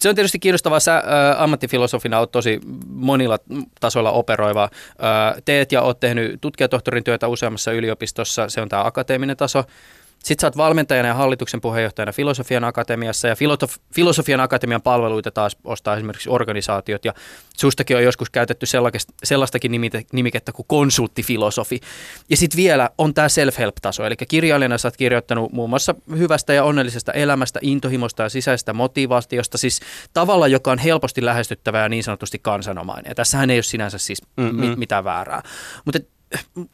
Se 0.00 0.08
on 0.08 0.14
tietysti 0.14 0.38
kiinnostavaa. 0.38 0.80
Sä 0.80 0.96
ä, 0.96 1.02
ammattifilosofina 1.38 2.18
olet 2.18 2.32
tosi 2.32 2.60
monilla 2.88 3.38
tasoilla 3.80 4.10
operoiva. 4.10 4.62
Ä, 4.62 4.68
teet 5.44 5.72
ja 5.72 5.82
olet 5.82 6.00
tehnyt 6.00 6.40
tutkijatohtori 6.40 6.93
professorin 6.94 7.04
työtä 7.04 7.28
useammassa 7.28 7.72
yliopistossa, 7.72 8.48
se 8.48 8.60
on 8.60 8.68
tämä 8.68 8.84
akateeminen 8.84 9.36
taso. 9.36 9.64
Sitten 10.24 10.40
sä 10.40 10.46
oot 10.46 10.56
valmentajana 10.56 11.08
ja 11.08 11.14
hallituksen 11.14 11.60
puheenjohtajana 11.60 12.12
Filosofian 12.12 12.64
Akatemiassa 12.64 13.28
ja 13.28 13.34
Filosof- 13.34 13.78
Filosofian 13.94 14.40
Akatemian 14.40 14.82
palveluita 14.82 15.30
taas 15.30 15.56
ostaa 15.64 15.96
esimerkiksi 15.96 16.30
organisaatiot 16.30 17.04
ja 17.04 17.14
sustakin 17.56 17.96
on 17.96 18.02
joskus 18.02 18.30
käytetty 18.30 18.66
sellaistakin 19.24 19.70
nimikettä 20.12 20.52
kuin 20.52 20.66
konsulttifilosofi. 20.66 21.80
Ja 22.30 22.36
sitten 22.36 22.56
vielä 22.56 22.90
on 22.98 23.14
tämä 23.14 23.28
self-help-taso, 23.28 24.06
eli 24.06 24.16
kirjailijana 24.28 24.78
sä 24.78 24.88
oot 24.88 24.96
kirjoittanut 24.96 25.52
muun 25.52 25.70
muassa 25.70 25.94
hyvästä 26.18 26.52
ja 26.52 26.64
onnellisesta 26.64 27.12
elämästä, 27.12 27.58
intohimosta 27.62 28.22
ja 28.22 28.28
sisäisestä 28.28 28.72
motivaatiosta, 28.72 29.58
siis 29.58 29.80
tavalla, 30.14 30.48
joka 30.48 30.72
on 30.72 30.78
helposti 30.78 31.24
lähestyttävä 31.24 31.80
ja 31.80 31.88
niin 31.88 32.04
sanotusti 32.04 32.38
kansanomainen. 32.38 33.10
Ja 33.10 33.14
tässähän 33.14 33.50
ei 33.50 33.56
ole 33.56 33.62
sinänsä 33.62 33.98
siis 33.98 34.22
mm-hmm. 34.36 34.78
mitään 34.78 35.04
väärää. 35.04 35.42
Mutta 35.84 35.98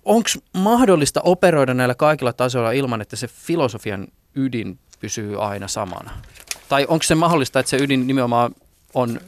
onko 0.05 0.29
mahdollista 0.53 1.21
operoida 1.25 1.75
näillä 1.75 1.95
kaikilla 1.95 2.33
tasoilla 2.33 2.73
ilman, 2.73 3.01
että 3.01 3.17
se 3.17 3.27
filosofian 3.29 4.07
ydin 4.35 4.79
pysyy 5.01 5.45
aina 5.45 5.69
samana? 5.69 6.11
Tai 6.69 6.87
onko 6.89 7.03
se 7.03 7.15
mahdollista, 7.15 7.61
että 7.61 7.71
se 7.71 7.77
ydin 7.77 8.07
nimenomaan 8.07 8.55
on 8.95 9.21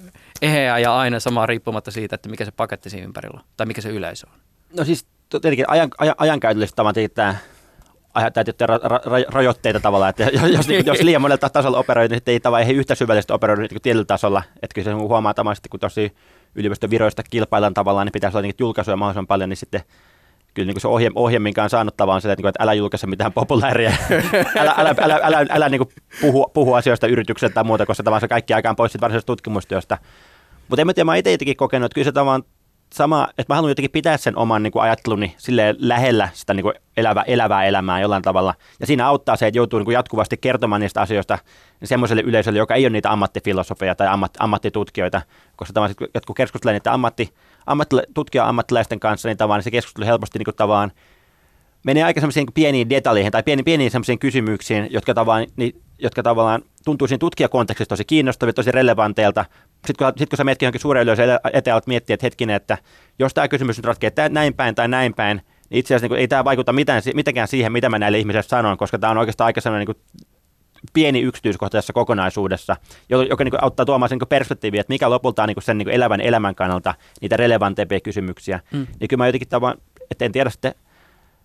eheä 0.42 0.78
ja 0.78 0.96
aina 0.98 1.20
sama 1.20 1.46
riippumatta 1.46 1.90
siitä, 1.90 2.14
että 2.14 2.28
mikä 2.28 2.44
se 2.44 2.50
paketti 2.50 2.90
siinä 2.90 3.04
ympärillä 3.04 3.38
on, 3.38 3.44
tai 3.56 3.66
mikä 3.66 3.80
se 3.80 3.88
yleisö 3.88 4.26
on? 4.32 4.38
No 4.76 4.84
siis 4.84 5.06
tietenkin 5.28 5.70
ajan, 5.70 5.90
ajan, 5.98 6.14
ajankäytöllisesti 6.18 6.76
tämä 6.76 6.92
täytyy 8.34 8.54
ra, 8.60 8.78
ra, 8.82 9.00
ra, 9.04 9.18
rajoitteita 9.28 9.80
tavallaan, 9.80 10.10
että 10.10 10.22
jos, 10.56 10.68
jos 10.86 11.00
liian 11.00 11.22
monella 11.22 11.48
tasolla 11.48 11.78
operoi, 11.78 12.08
niin 12.08 12.20
ei 12.26 12.40
tavallaan 12.40 12.70
ei 12.70 12.76
yhtä 12.76 12.94
syvällisesti 12.94 13.32
operoida 13.32 13.62
niin 13.62 13.82
tietyllä 13.82 14.04
tasolla, 14.04 14.42
että 14.62 14.74
kyllä 14.74 14.84
se 14.84 14.92
huomaa 14.92 15.34
tavallaan, 15.34 15.56
kun 15.70 15.80
tosi 15.80 16.12
yliopiston 16.54 16.90
viroista 16.90 17.22
kilpaillaan 17.22 17.74
tavallaan, 17.74 18.06
niin 18.06 18.12
pitäisi 18.12 18.38
olla 18.38 18.52
julkaisuja 18.58 18.96
mahdollisimman 18.96 19.26
paljon, 19.26 19.48
niin 19.48 19.56
sitten 19.56 19.82
kyllä 20.54 20.66
niin 20.66 20.74
kuin 20.74 20.80
se 20.80 20.88
ohje, 20.88 21.10
ohje, 21.14 21.38
minkä 21.38 21.62
on 21.62 21.70
saanut 21.70 21.96
tavallaan 21.96 22.22
se, 22.22 22.32
että, 22.32 22.48
että 22.48 22.62
älä 22.62 22.74
julkaise 22.74 23.06
mitään 23.06 23.32
populaaria, 23.32 23.90
älä, 24.60 24.74
älä, 24.76 24.94
älä, 25.00 25.20
älä, 25.22 25.46
älä, 25.50 25.68
niin 25.68 25.88
puhu, 26.20 26.50
puhu, 26.54 26.74
asioista 26.74 27.06
yritykseltä 27.06 27.54
tai 27.54 27.64
muuta, 27.64 27.86
koska 27.86 28.02
tavallaan 28.02 28.20
se 28.20 28.28
kaikki 28.28 28.54
aikaan 28.54 28.76
pois 28.76 29.00
varsinaisesta 29.00 29.26
tutkimustyöstä. 29.26 29.98
Mutta 30.68 30.80
en 30.80 30.86
mä 30.86 30.94
tiedä, 30.94 31.04
mä 31.04 31.16
itse 31.16 31.32
jotenkin 31.32 31.56
kokenut, 31.56 31.86
että 31.86 31.94
kyllä 31.94 32.04
se 32.04 32.12
tavallaan 32.12 32.42
sama, 32.92 33.28
että 33.38 33.52
mä 33.52 33.54
haluan 33.54 33.70
jotenkin 33.70 33.90
pitää 33.90 34.16
sen 34.16 34.36
oman 34.36 34.62
niin 34.62 34.72
kuin 34.72 34.82
ajatteluni 34.82 35.34
sille 35.38 35.74
lähellä 35.78 36.28
sitä 36.32 36.54
niin 36.54 36.62
kuin 36.62 36.74
elävä, 36.96 37.22
elävää 37.22 37.64
elämää 37.64 38.00
jollain 38.00 38.22
tavalla. 38.22 38.54
Ja 38.80 38.86
siinä 38.86 39.06
auttaa 39.06 39.36
se, 39.36 39.46
että 39.46 39.58
joutuu 39.58 39.78
niin 39.78 39.84
kuin 39.84 39.94
jatkuvasti 39.94 40.36
kertomaan 40.36 40.80
niistä 40.80 41.00
asioista 41.00 41.38
semmoiselle 41.84 42.22
yleisölle, 42.22 42.58
joka 42.58 42.74
ei 42.74 42.84
ole 42.84 42.90
niitä 42.90 43.12
ammattifilosofeja 43.12 43.94
tai 43.94 44.06
ammat, 44.06 44.32
ammattitutkijoita, 44.38 45.22
koska 45.56 45.72
tavallaan 45.72 45.94
jotkut 46.14 46.36
keskustelevat 46.36 46.76
niitä 46.76 46.92
ammatti, 46.92 47.34
ammattila, 47.66 48.02
tutkija 48.14 48.48
ammattilaisten 48.48 49.00
kanssa, 49.00 49.28
niin 49.28 49.36
tavallaan 49.36 49.62
se 49.62 49.70
keskustelu 49.70 50.06
helposti 50.06 50.38
niin 50.38 50.44
kuin 50.44 50.56
tavallaan 50.56 50.92
menee 51.84 52.02
aika 52.02 52.20
semmoisiin 52.20 52.46
pieniin 52.54 52.90
detaljeihin 52.90 53.32
tai 53.32 53.42
pieniin, 53.42 53.64
pieniin 53.64 53.90
semmoisiin 53.90 54.18
kysymyksiin, 54.18 54.88
jotka 54.90 55.14
tavallaan, 55.14 55.46
niin, 55.56 55.82
jotka 55.98 56.22
tavallaan 56.22 56.62
tuntuu 56.84 57.08
siinä 57.08 57.18
tutkijakontekstissa 57.18 57.88
tosi 57.88 58.04
kiinnostavia, 58.04 58.52
tosi 58.52 58.72
relevanteilta. 58.72 59.44
Sitten 59.86 60.06
kun, 60.06 60.12
sit 60.18 60.28
kun 60.28 60.36
sä 60.36 60.44
miettii 60.44 60.66
johonkin 60.66 60.80
suuren 60.80 61.02
yleisön 61.02 61.38
eteen, 61.52 61.74
alat 61.74 61.86
miettiä, 61.86 62.14
että 62.14 62.26
hetkinen, 62.26 62.56
että 62.56 62.78
jos 63.18 63.34
tämä 63.34 63.48
kysymys 63.48 63.76
nyt 63.76 63.86
ratkeaa 63.86 64.28
näin 64.30 64.54
päin 64.54 64.74
tai 64.74 64.88
näin 64.88 65.14
päin, 65.14 65.42
niin 65.70 65.78
itse 65.78 65.94
asiassa 65.94 66.04
niin 66.04 66.10
kuin, 66.10 66.18
ei 66.18 66.28
tämä 66.28 66.44
vaikuta 66.44 66.72
mitään, 66.72 67.02
mitenkään 67.14 67.48
siihen, 67.48 67.72
mitä 67.72 67.88
mä 67.88 67.98
näille 67.98 68.18
ihmisille 68.18 68.42
sanon, 68.42 68.76
koska 68.76 68.98
tämä 68.98 69.10
on 69.10 69.18
oikeastaan 69.18 69.46
aika 69.46 69.60
sellainen 69.60 69.86
niin 69.86 69.96
kuin, 69.96 70.28
pieni 70.92 71.20
yksityiskohta 71.20 71.78
tässä 71.78 71.92
kokonaisuudessa, 71.92 72.76
joka, 73.08 73.44
niin 73.44 73.62
auttaa 73.64 73.86
tuomaan 73.86 74.08
sen 74.08 74.18
niin 74.18 74.28
perspektiiviä, 74.28 74.80
että 74.80 74.92
mikä 74.92 75.10
lopulta 75.10 75.42
on 75.42 75.48
niin 75.48 75.62
sen 75.62 75.78
niin 75.78 75.88
elävän 75.88 76.20
elämän 76.20 76.54
kannalta 76.54 76.94
niitä 77.20 77.36
relevantempia 77.36 78.00
kysymyksiä. 78.00 78.60
Mm. 78.72 78.86
Niin 79.00 79.08
kyllä 79.08 79.22
mä 79.22 79.28
jotenkin 79.28 79.48
tavan, 79.48 79.74
että 80.10 80.24
en 80.24 80.32
tiedä 80.32 80.50
sitten, 80.50 80.74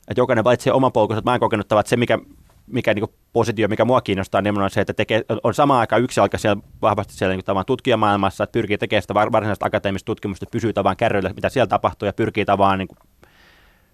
että 0.07 0.21
jokainen 0.21 0.43
valitsee 0.43 0.73
oman 0.73 0.91
polkunsa, 0.91 1.19
että 1.19 1.29
mä 1.29 1.33
oon 1.33 1.39
kokenut 1.39 1.67
tavan, 1.67 1.79
että 1.79 1.89
se 1.89 1.97
mikä, 1.97 2.19
mikä 2.67 2.93
niin 2.93 3.05
positio, 3.33 3.67
mikä 3.67 3.85
mua 3.85 4.01
kiinnostaa, 4.01 4.41
niin 4.41 4.61
on 4.61 4.69
se, 4.69 4.81
että 4.81 4.93
tekee, 4.93 5.23
on 5.43 5.53
samaan 5.53 5.79
aikaan 5.79 6.01
yksi 6.01 6.19
aika 6.19 6.37
siellä 6.37 6.61
vahvasti 6.81 7.13
siellä 7.13 7.35
niin 7.35 7.45
tavan 7.45 7.65
tutkijamaailmassa, 7.65 8.43
että 8.43 8.51
pyrkii 8.51 8.77
tekemään 8.77 9.01
sitä 9.01 9.13
varsinaista 9.13 9.65
akateemista 9.65 10.05
tutkimusta, 10.05 10.43
että 10.43 10.51
pysyy 10.51 10.73
tavan 10.73 10.97
kärryillä, 10.97 11.33
mitä 11.35 11.49
siellä 11.49 11.67
tapahtuu 11.67 12.05
ja 12.05 12.13
pyrkii 12.13 12.45
tavallaan 12.45 12.79
niin 12.79 12.87
kuin, 12.87 12.97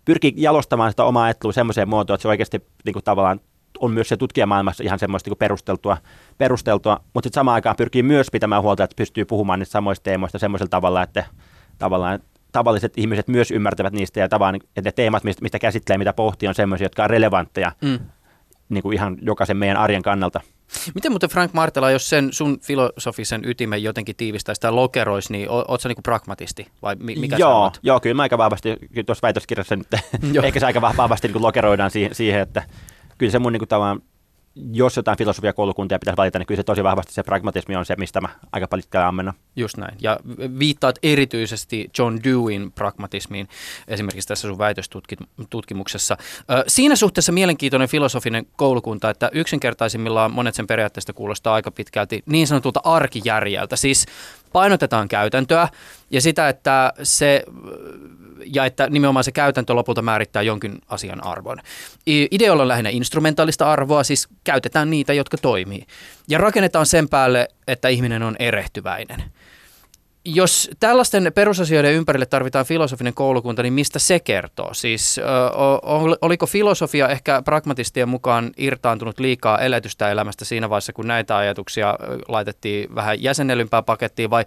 pyrkii 0.06 0.34
jalostamaan 0.36 0.92
sitä 0.92 1.04
omaa 1.04 1.24
ajattelua 1.24 1.54
semmoiseen 1.54 1.90
muotoon, 1.90 2.16
että 2.16 2.22
se 2.22 2.28
oikeasti 2.28 2.66
niin 2.86 2.94
kuin, 2.94 3.04
tavallaan 3.04 3.40
on 3.80 3.92
myös 3.92 4.10
se 4.10 4.18
tutkijamaailmassa 4.18 4.84
ihan 4.84 5.00
semmoista 5.00 5.30
niin 5.30 5.38
perusteltua, 5.38 5.98
perusteltua 6.38 7.00
mutta 7.14 7.28
sitten 7.28 7.40
samaan 7.40 7.56
aikaan 7.56 7.76
pyrkii 7.76 8.04
myös 8.04 8.28
pitämään 8.32 8.62
huolta, 8.62 8.84
että 8.84 8.96
pystyy 8.96 9.26
puhumaan 9.26 9.60
niistä 9.60 9.72
samoista 9.72 10.04
teemoista 10.04 10.40
semmoisella 10.40 10.70
tavalla, 10.70 11.04
että 11.04 11.26
tavallaan 11.78 12.20
tavalliset 12.52 12.94
ihmiset 12.98 13.28
myös 13.28 13.52
ymmärtävät 13.52 13.94
niistä 13.94 14.20
ja 14.20 14.30
tavallaan, 14.30 14.56
että 14.56 14.82
ne 14.82 14.92
teemat, 14.92 15.24
mistä, 15.24 15.42
mistä 15.42 15.60
käsittelee, 15.60 15.98
mitä 15.98 16.14
pohtii, 16.14 16.50
on 16.50 16.56
semmoisia, 16.56 16.86
jotka 16.86 17.04
on 17.04 17.10
relevantteja 17.10 17.72
mm. 17.82 18.00
niin 18.70 18.82
kuin 18.82 18.94
ihan 18.94 19.18
jokaisen 19.22 19.58
meidän 19.58 19.78
arjen 19.78 20.02
kannalta. 20.02 20.42
Miten 20.96 21.12
muuten 21.12 21.30
Frank 21.30 21.54
Martela, 21.54 21.92
jos 21.92 22.10
sen 22.10 22.34
sun 22.34 22.60
filosofisen 22.60 23.42
ytimen 23.46 23.84
jotenkin 23.84 24.16
tiivistäisi 24.16 24.62
tai 24.62 24.72
lokeroisi, 24.72 25.32
niin 25.32 25.48
oot 25.50 25.82
sä 25.82 25.90
niin 25.90 26.04
pragmatisti 26.04 26.68
vai 26.82 26.96
mikä 26.96 27.36
joo, 27.38 27.72
joo, 27.84 28.00
kyllä 28.00 28.16
mä 28.16 28.22
aika 28.22 28.38
vahvasti, 28.38 28.78
tuossa 29.06 29.22
väitöskirjassa 29.22 29.76
nyt 29.76 29.88
ehkä 30.44 30.60
se 30.60 30.66
aika 30.66 30.82
vahvasti 30.82 31.28
niin 31.28 31.42
lokeroidaan 31.42 31.92
siihen, 31.92 32.16
siihen, 32.16 32.42
että 32.42 32.64
kyllä 33.24 33.32
se 33.32 33.40
mun 33.40 33.54
niin 33.54 33.60
kuin, 33.60 33.70
tavallaan, 33.70 34.02
jos 34.72 34.98
jotain 34.98 35.18
filosofiakoulukuntia 35.18 36.00
pitäisi 36.00 36.18
valita, 36.18 36.40
niin 36.40 36.48
kyllä 36.48 36.60
se 36.60 36.64
tosi 36.64 36.84
vahvasti 36.84 37.14
se 37.14 37.24
pragmatismi 37.24 37.76
on 37.76 37.86
se, 37.86 37.96
mistä 37.96 38.22
mä 38.22 38.30
aika 38.52 38.68
paljon 38.68 39.08
ammennan. 39.08 39.34
Just 39.56 39.78
näin. 39.78 39.98
Ja 40.02 40.20
viittaat 40.60 41.00
erityisesti 41.04 41.90
John 41.98 42.20
Deweyn 42.24 42.72
pragmatismiin 42.72 43.50
esimerkiksi 43.88 44.28
tässä 44.28 44.48
sun 44.48 44.58
väitöstutkimuksessa. 44.58 46.18
Siinä 46.68 46.96
suhteessa 46.96 47.32
mielenkiintoinen 47.32 47.90
filosofinen 47.90 48.46
koulukunta, 48.56 49.10
että 49.10 49.30
yksinkertaisimmillaan 49.34 50.32
monet 50.32 50.56
sen 50.56 50.68
periaatteesta 50.68 51.14
kuulostaa 51.14 51.54
aika 51.54 51.72
pitkälti 51.72 52.24
niin 52.26 52.48
sanotulta 52.48 52.82
arkijärjeltä. 52.84 53.76
Siis 53.76 54.06
painotetaan 54.54 55.08
käytäntöä 55.08 55.68
ja 56.12 56.22
sitä, 56.22 56.50
että 56.50 56.94
se 57.04 57.44
ja 58.46 58.66
että 58.66 58.90
nimenomaan 58.90 59.24
se 59.24 59.32
käytäntö 59.32 59.74
lopulta 59.74 60.02
määrittää 60.02 60.42
jonkin 60.42 60.82
asian 60.88 61.24
arvon. 61.26 61.60
Ideolla 62.08 62.62
on 62.62 62.68
lähinnä 62.68 62.90
instrumentaalista 62.90 63.72
arvoa, 63.72 64.04
siis 64.04 64.28
käytetään 64.44 64.90
niitä, 64.90 65.14
jotka 65.14 65.38
toimii. 65.38 65.86
Ja 66.28 66.38
rakennetaan 66.38 66.86
sen 66.86 67.10
päälle, 67.10 67.48
että 67.68 67.88
ihminen 67.88 68.24
on 68.24 68.36
erehtyväinen. 68.40 69.24
Jos 70.26 70.70
tällaisten 70.80 71.32
perusasioiden 71.36 71.94
ympärille 71.94 72.26
tarvitaan 72.26 72.66
filosofinen 72.66 73.14
koulukunta, 73.14 73.64
niin 73.64 73.74
mistä 73.74 74.00
se 74.00 74.20
kertoo? 74.20 74.74
Siis 74.74 75.20
oliko 76.22 76.46
filosofia 76.46 77.10
ehkä 77.10 77.42
pragmatistien 77.42 78.10
mukaan 78.10 78.52
irtaantunut 78.58 79.20
liikaa 79.20 79.60
eletystä 79.60 80.12
elämästä 80.12 80.46
siinä 80.46 80.70
vaiheessa, 80.70 80.94
kun 80.94 81.08
näitä 81.08 81.38
ajatuksia 81.38 81.96
laitettiin 82.28 82.96
vähän 82.96 83.24
jäsennellympää 83.24 83.82
pakettiin, 83.82 84.30
vai 84.30 84.46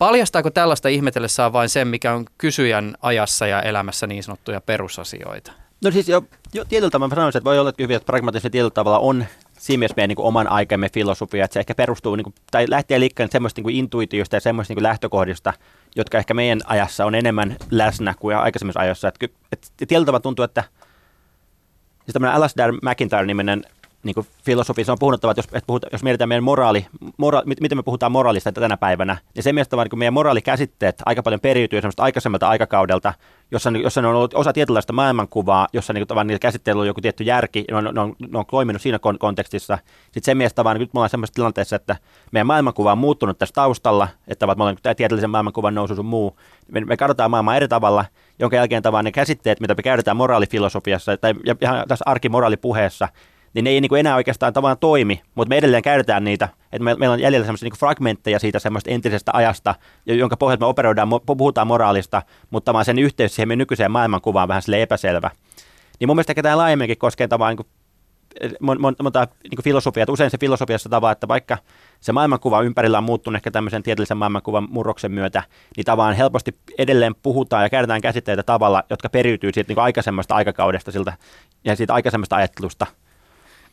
Paljastaako 0.00 0.50
tällaista 0.50 0.88
ihmetellessään 0.88 1.52
vain 1.52 1.68
sen, 1.68 1.88
mikä 1.88 2.12
on 2.12 2.24
kysyjän 2.38 2.94
ajassa 3.02 3.46
ja 3.46 3.62
elämässä 3.62 4.06
niin 4.06 4.22
sanottuja 4.22 4.60
perusasioita? 4.60 5.52
No 5.84 5.90
siis 5.90 6.08
jo, 6.08 6.22
jo 6.54 6.64
tietyllä 6.64 6.90
tavalla 6.90 7.14
sanoisin, 7.14 7.38
että 7.38 7.44
voi 7.44 7.58
olla 7.58 7.72
hyvin, 7.78 7.96
että 7.96 8.06
pragmatismi 8.06 8.50
tietyllä 8.50 8.70
tavalla 8.70 8.98
on 8.98 9.24
siinä 9.58 9.78
mielessä 9.78 9.94
meidän 9.96 10.08
niin 10.08 10.18
oman 10.18 10.48
aikamme 10.48 10.88
filosofia, 10.88 11.44
että 11.44 11.52
se 11.52 11.60
ehkä 11.60 11.74
perustuu, 11.74 12.16
niin 12.16 12.24
kuin, 12.24 12.34
tai 12.50 12.66
lähtee 12.68 13.00
liikkeelle 13.00 13.30
semmoista 13.32 13.60
niin 13.62 13.76
intuitiosta 13.76 14.36
ja 14.36 14.40
semmoista 14.40 14.74
niin 14.74 14.82
lähtökohdista, 14.82 15.52
jotka 15.96 16.18
ehkä 16.18 16.34
meidän 16.34 16.60
ajassa 16.64 17.04
on 17.04 17.14
enemmän 17.14 17.56
läsnä 17.70 18.14
kuin 18.20 18.36
aikaisemmissa 18.36 18.80
ajoissa. 18.80 19.08
Että, 19.08 19.26
että 19.52 19.68
tietyllä 19.76 20.06
tavalla 20.06 20.22
tuntuu, 20.22 20.44
että 20.44 20.64
siis 22.04 22.12
tämmöinen 22.12 22.36
Alasdair 22.36 22.72
McIntyre-niminen 22.72 23.64
niin 24.02 24.14
kuin 24.14 24.26
filosofi, 24.44 24.84
se 24.84 24.92
on 24.92 24.98
puhuttava, 25.00 25.30
että 25.30 25.38
jos, 25.38 25.46
että 25.46 25.66
puhuta, 25.66 25.86
jos 25.92 26.02
mietitään 26.02 26.28
meidän 26.28 26.44
moraali, 26.44 26.86
mora, 27.16 27.42
miten 27.46 27.78
me 27.78 27.82
puhutaan 27.82 28.12
moraalista 28.12 28.52
tänä 28.52 28.76
päivänä, 28.76 29.16
niin 29.34 29.42
se 29.42 29.52
mielestä 29.52 29.76
vaan 29.76 29.88
niin 29.90 29.98
meidän 29.98 30.14
moraalikäsitteet 30.14 31.02
aika 31.06 31.22
paljon 31.22 31.40
periytyy 31.40 31.80
semmoista 31.80 32.02
aikaisemmalta 32.02 32.48
aikakaudelta, 32.48 33.14
jossa, 33.50 33.70
jossa 33.70 34.02
ne 34.02 34.08
on 34.08 34.14
ollut 34.14 34.34
osa 34.34 34.52
tietynlaista 34.52 34.92
maailmankuvaa, 34.92 35.68
jossa 35.72 35.92
niin 35.92 36.06
kuin, 36.06 36.26
niillä 36.26 36.38
käsitteillä 36.38 36.80
on 36.80 36.86
joku 36.86 37.00
tietty 37.00 37.24
järki, 37.24 37.64
ne 37.70 37.76
on, 37.76 37.84
ne 37.84 38.00
on, 38.00 38.16
ne 38.28 38.38
on 38.38 38.44
toiminut 38.50 38.82
siinä 38.82 38.98
kontekstissa. 39.18 39.78
Sitten 40.04 40.22
se 40.22 40.34
mielestä 40.34 40.64
vaan, 40.64 40.78
nyt 40.78 40.94
me 40.94 40.98
ollaan 40.98 41.10
semmoisessa 41.10 41.34
tilanteessa, 41.34 41.76
että 41.76 41.96
meidän 42.32 42.46
maailmankuva 42.46 42.92
on 42.92 42.98
muuttunut 42.98 43.38
tässä 43.38 43.54
taustalla, 43.54 44.08
että 44.28 44.46
me 44.46 44.52
ollaan 44.52 44.76
tieteellisen 44.82 45.30
maailmankuvan 45.30 45.74
nousu 45.74 45.94
sun 45.94 46.06
muu. 46.06 46.36
Me, 46.68 46.80
me 46.80 46.96
katsotaan 46.96 47.30
maailmaa 47.30 47.56
eri 47.56 47.68
tavalla, 47.68 48.04
jonka 48.38 48.56
jälkeen 48.56 48.82
tavallaan 48.82 49.04
ne 49.04 49.12
käsitteet, 49.12 49.60
mitä 49.60 49.74
me 49.74 49.82
käytetään 49.82 50.16
moraalifilosofiassa 50.16 51.16
tai 51.16 51.34
ihan 51.60 51.88
tässä 51.88 52.02
arkimoraalipuheessa, 52.06 53.08
niin 53.54 53.64
ne 53.64 53.70
ei 53.70 53.80
niin 53.80 53.88
kuin 53.88 54.00
enää 54.00 54.16
oikeastaan 54.16 54.52
tavallaan 54.52 54.78
toimi, 54.78 55.22
mutta 55.34 55.48
me 55.48 55.56
edelleen 55.56 55.82
käytetään 55.82 56.24
niitä, 56.24 56.48
että 56.72 56.84
me, 56.84 56.94
meillä 56.94 57.12
on 57.12 57.20
jäljellä 57.20 57.44
semmoisia 57.44 57.66
niin 57.66 57.78
fragmentteja 57.78 58.38
siitä 58.38 58.58
semmoista 58.58 58.90
entisestä 58.90 59.30
ajasta, 59.34 59.74
jonka 60.06 60.36
pohjalta 60.36 60.64
me 60.64 60.68
operoidaan, 60.68 61.08
puhutaan 61.26 61.66
moraalista, 61.66 62.22
mutta 62.50 62.72
vaan 62.72 62.84
sen 62.84 62.98
yhteys 62.98 63.34
siihen 63.34 63.58
nykyiseen 63.58 63.90
maailmankuvaan 63.90 64.48
vähän 64.48 64.62
sille 64.62 64.82
epäselvä. 64.82 65.30
Niin 66.00 66.08
mun 66.08 66.16
mielestä 66.16 66.34
tämä 66.42 66.56
laajemminkin 66.56 66.98
koskee 66.98 67.28
tavallaan 67.28 67.56
niin 67.56 67.80
monta 69.02 69.28
niin 69.42 69.64
filosofiaa, 69.64 70.06
usein 70.08 70.30
se 70.30 70.38
filosofiassa 70.38 70.88
tavalla, 70.88 71.12
että 71.12 71.28
vaikka 71.28 71.58
se 72.00 72.12
maailmankuva 72.12 72.62
ympärillä 72.62 72.98
on 72.98 73.04
muuttunut 73.04 73.36
ehkä 73.36 73.50
tämmöisen 73.50 73.82
tieteellisen 73.82 74.16
maailmankuvan 74.16 74.68
murroksen 74.70 75.12
myötä, 75.12 75.42
niin 75.76 75.84
tavallaan 75.84 76.16
helposti 76.16 76.56
edelleen 76.78 77.14
puhutaan 77.14 77.62
ja 77.62 77.70
käytetään 77.70 78.00
käsitteitä 78.00 78.42
tavalla, 78.42 78.82
jotka 78.90 79.08
periytyy 79.08 79.52
siitä 79.52 79.72
niin 79.72 79.82
aikaisemmasta 79.82 80.34
aikakaudesta 80.34 80.92
siltä, 80.92 81.12
ja 81.64 81.76
siitä 81.76 81.94
aikaisemmasta 81.94 82.36
ajattelusta– 82.36 82.86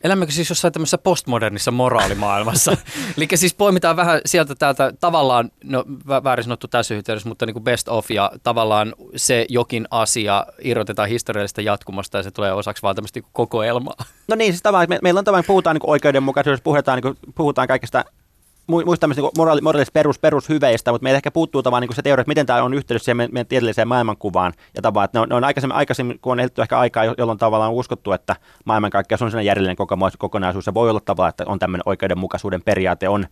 Elämmekö 0.04 0.32
siis 0.32 0.48
jossain 0.48 0.72
tämmöisessä 0.72 0.98
postmodernissa 0.98 1.70
moraalimaailmassa? 1.70 2.76
Eli 3.16 3.28
siis 3.34 3.54
poimitaan 3.54 3.96
vähän 3.96 4.20
sieltä 4.26 4.54
täältä 4.54 4.92
tavallaan, 5.00 5.50
no 5.64 5.84
väärin 6.24 6.44
sanottu 6.44 6.68
tässä 6.68 6.94
yhteydessä, 6.94 7.28
mutta 7.28 7.46
niin 7.46 7.54
kuin 7.54 7.64
best 7.64 7.88
of 7.88 8.10
ja 8.10 8.32
tavallaan 8.42 8.94
se 9.16 9.46
jokin 9.48 9.86
asia 9.90 10.46
irrotetaan 10.62 11.08
historiallisesta 11.08 11.60
jatkumosta 11.60 12.16
ja 12.16 12.22
se 12.22 12.30
tulee 12.30 12.52
osaksi 12.52 12.82
vaan 12.82 12.96
tämmöistä 12.96 13.20
niin 13.20 13.30
kokoelmaa. 13.32 13.96
No 14.28 14.36
niin, 14.36 14.52
siis 14.52 14.62
tavallaan, 14.62 14.88
me, 14.88 14.98
meillä 15.02 15.18
on 15.18 15.24
tavallaan, 15.24 15.44
puhutaan 15.46 15.76
niin 15.76 15.90
oikeudenmukaisuudesta, 15.90 16.64
puhutaan, 16.64 16.96
niin 17.02 17.16
kuin, 17.16 17.32
puhutaan 17.34 17.68
kaikista 17.68 18.04
muista 18.68 19.06
niin 19.06 19.30
moraali, 19.38 19.84
perus, 19.92 20.18
perushyveistä, 20.18 20.92
mutta 20.92 21.02
meillä 21.02 21.16
ehkä 21.16 21.30
puuttuu 21.30 21.62
tavallaan 21.62 21.88
niin 21.88 21.96
se 21.96 22.02
teoria, 22.02 22.20
että 22.20 22.30
miten 22.30 22.46
tämä 22.46 22.62
on 22.62 22.74
yhteydessä 22.74 23.04
siihen 23.04 23.16
meidän, 23.16 23.32
meidän 23.32 23.46
tieteelliseen 23.46 23.88
maailmankuvaan. 23.88 24.52
Ja 24.76 24.82
tavallaan, 24.82 25.04
että 25.04 25.18
ne 25.18 25.22
on, 25.22 25.28
ne 25.28 25.34
on 25.34 25.44
aikaisemmin, 25.44 25.76
aikaisemmin, 25.76 26.18
kun 26.22 26.32
on 26.32 26.40
eletty 26.40 26.62
ehkä 26.62 26.78
aikaa, 26.78 27.04
jolloin 27.04 27.38
tavallaan 27.38 27.70
on 27.70 27.76
uskottu, 27.76 28.12
että 28.12 28.36
maailmankaikkeus 28.64 29.22
on 29.22 29.30
sellainen 29.30 29.46
järjellinen 29.46 29.76
kokonaisuus. 30.18 30.64
Se 30.64 30.74
voi 30.74 30.90
olla 30.90 31.00
tavallaan, 31.00 31.30
että 31.30 31.44
on 31.46 31.58
tämmöinen 31.58 31.82
oikeudenmukaisuuden 31.86 32.62
periaate, 32.62 33.08
on 33.08 33.26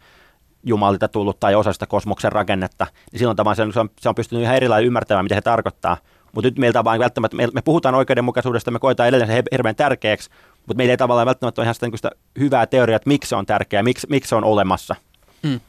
Jumalilta 0.64 1.08
tullut 1.08 1.40
tai 1.40 1.54
osa 1.54 1.72
sitä 1.72 1.86
kosmoksen 1.86 2.32
rakennetta, 2.32 2.86
niin 3.12 3.18
silloin 3.18 3.36
tavallaan 3.36 3.72
se 3.72 3.80
on, 3.80 3.90
se 4.00 4.08
on 4.08 4.14
pystynyt 4.14 4.44
ihan 4.44 4.56
erilainen 4.56 4.86
ymmärtämään, 4.86 5.24
mitä 5.24 5.34
se 5.34 5.40
tarkoittaa. 5.40 5.96
Mutta 6.32 6.46
nyt 6.46 6.58
meiltä 6.58 6.84
vaan 6.84 6.98
välttämättä, 6.98 7.36
me, 7.36 7.48
me 7.52 7.62
puhutaan 7.62 7.94
oikeudenmukaisuudesta, 7.94 8.70
me 8.70 8.78
koetaan 8.78 9.08
edelleen 9.08 9.30
se 9.30 9.42
hirveän 9.52 9.76
tärkeäksi, 9.76 10.30
mutta 10.56 10.74
meillä 10.74 10.90
ei 10.90 10.96
tavallaan 10.96 11.26
välttämättä 11.26 11.60
ole 11.60 11.64
ihan 11.64 11.74
sitä, 11.74 11.86
sitä 11.94 12.10
hyvää 12.38 12.66
teoriaa, 12.66 12.96
että 12.96 13.08
miksi 13.08 13.28
se 13.28 13.36
on 13.36 13.46
tärkeää, 13.46 13.82
miksi, 13.82 14.06
miksi 14.10 14.28
se 14.28 14.36
on 14.36 14.44
olemassa. 14.44 14.96
Mm. 15.42 15.60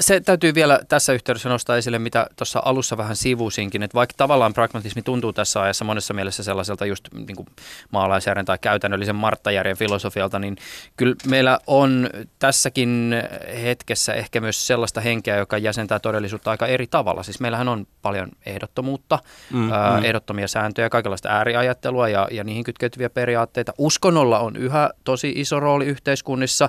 Se 0.00 0.20
täytyy 0.20 0.54
vielä 0.54 0.80
tässä 0.88 1.12
yhteydessä 1.12 1.48
nostaa 1.48 1.76
esille, 1.76 1.98
mitä 1.98 2.26
tuossa 2.36 2.62
alussa 2.64 2.96
vähän 2.96 3.16
sivusinkin, 3.16 3.82
että 3.82 3.94
vaikka 3.94 4.14
tavallaan 4.16 4.52
pragmatismi 4.52 5.02
tuntuu 5.02 5.32
tässä 5.32 5.62
ajassa 5.62 5.84
monessa 5.84 6.14
mielessä 6.14 6.42
sellaiselta 6.42 6.86
just 6.86 7.08
niin 7.26 7.36
kuin 7.36 7.48
maalaisjärjen 7.90 8.46
tai 8.46 8.58
käytännöllisen 8.58 9.16
marttajärjen 9.16 9.76
filosofialta, 9.76 10.38
niin 10.38 10.56
kyllä 10.96 11.14
meillä 11.26 11.58
on 11.66 12.10
tässäkin 12.38 13.14
hetkessä 13.62 14.14
ehkä 14.14 14.40
myös 14.40 14.66
sellaista 14.66 15.00
henkeä, 15.00 15.36
joka 15.36 15.58
jäsentää 15.58 15.98
todellisuutta 15.98 16.50
aika 16.50 16.66
eri 16.66 16.86
tavalla. 16.86 17.22
Siis 17.22 17.40
meillähän 17.40 17.68
on 17.68 17.86
paljon 18.02 18.28
ehdottomuutta, 18.46 19.18
mm, 19.50 19.72
ää, 19.72 19.98
mm. 19.98 20.04
ehdottomia 20.04 20.48
sääntöjä, 20.48 20.90
kaikenlaista 20.90 21.28
ääriajattelua 21.28 22.08
ja, 22.08 22.28
ja 22.30 22.44
niihin 22.44 22.64
kytkeytyviä 22.64 23.10
periaatteita. 23.10 23.72
Uskonnolla 23.78 24.38
on 24.38 24.56
yhä 24.56 24.90
tosi 25.04 25.32
iso 25.36 25.60
rooli 25.60 25.86
yhteiskunnissa. 25.86 26.68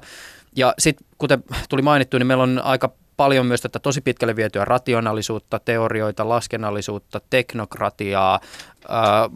Ja 0.56 0.74
sitten 0.80 1.08
kuten 1.18 1.44
tuli 1.70 1.82
mainittu, 1.82 2.18
niin 2.18 2.28
meillä 2.28 2.44
on 2.44 2.62
aika 2.64 2.92
paljon 3.18 3.46
myös 3.46 3.62
tätä 3.62 3.80
tosi 3.80 4.02
pitkälle 4.02 4.36
vietyä 4.36 4.66
rationaalisuutta, 4.66 5.60
teorioita, 5.60 6.30
laskennallisuutta, 6.30 7.22
teknokratiaa. 7.30 8.40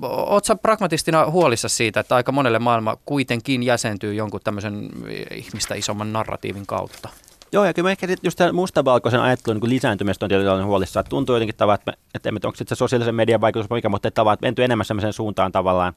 Oletko 0.01 0.55
pragmatistina 0.55 1.29
huolissa 1.29 1.69
siitä, 1.69 1.99
että 1.99 2.15
aika 2.15 2.31
monelle 2.31 2.59
maailma 2.59 2.97
kuitenkin 3.05 3.63
jäsentyy 3.63 4.13
jonkun 4.13 4.41
tämmöisen 4.43 4.89
ihmistä 5.35 5.75
isomman 5.75 6.13
narratiivin 6.13 6.65
kautta? 6.65 7.09
Joo, 7.51 7.65
ja 7.65 7.73
kyllä 7.73 7.91
ehkä 7.91 8.07
just 8.23 8.37
tämän 8.37 8.55
mustavalkoisen 8.55 9.21
ajattelun 9.21 9.59
niin 9.61 9.69
lisääntymistä 9.69 10.25
on 10.25 10.29
tietysti 10.29 10.63
huolissa. 10.63 10.99
Että 10.99 11.09
tuntuu 11.09 11.35
jotenkin 11.35 11.55
tavallaan, 11.55 11.79
että, 12.15 12.29
että, 12.35 12.47
onko 12.47 12.57
se 12.57 12.75
sosiaalisen 12.75 13.15
median 13.15 13.41
vaikutus 13.41 13.69
mikä, 13.69 13.89
mutta 13.89 14.07
että, 14.07 14.21
että 14.33 14.45
menty 14.45 14.63
enemmän 14.63 14.85
sellaiseen 14.85 15.13
suuntaan 15.13 15.51
tavallaan, 15.51 15.93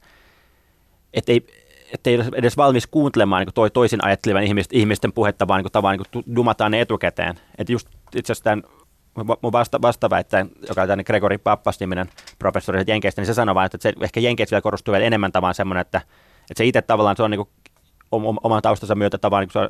että 1.12 1.32
ei, 1.32 1.46
ettei 1.92 2.18
edes 2.34 2.56
valmis 2.56 2.86
kuuntelemaan 2.86 3.40
niin 3.46 3.54
toi, 3.54 3.70
toisin 3.70 4.04
ajattelevan 4.04 4.42
ihmisten, 4.42 4.78
ihmisten 4.78 5.12
puhetta, 5.12 5.48
vaan 5.48 5.62
niin 5.62 5.72
tavallaan 5.72 6.04
niin 6.14 6.36
dumataan 6.36 6.70
ne 6.70 6.80
etukäteen. 6.80 7.34
Että 7.58 7.72
just 7.72 7.88
itse 8.16 8.32
asiassa 8.32 8.58
mun 9.42 9.52
vasta, 9.52 9.82
vastaväittäjä, 9.82 10.46
joka 10.68 10.82
on 10.82 10.88
tämän 10.88 11.04
Gregory 11.06 11.38
Pappas-niminen 11.38 12.06
professori 12.38 12.84
Jenkeistä, 12.86 13.20
niin 13.20 13.26
se 13.26 13.34
sanoi 13.34 13.54
vain, 13.54 13.66
että 13.66 13.78
se 13.80 13.92
ehkä 14.00 14.20
Jenkeissä 14.20 14.54
vielä 14.54 14.62
korostuu 14.62 14.92
vielä 14.92 15.04
enemmän 15.04 15.32
tavallaan 15.32 15.54
semmoinen, 15.54 15.80
että, 15.80 15.98
että 16.40 16.58
se 16.58 16.64
itse 16.64 16.82
tavallaan 16.82 17.16
se 17.16 17.22
on 17.22 17.30
niin 17.30 17.48
oman 18.42 18.62
taustansa 18.62 18.94
myötä 18.94 19.18
tavallaan, 19.18 19.46
niin 19.46 19.52
se 19.52 19.58
on 19.58 19.68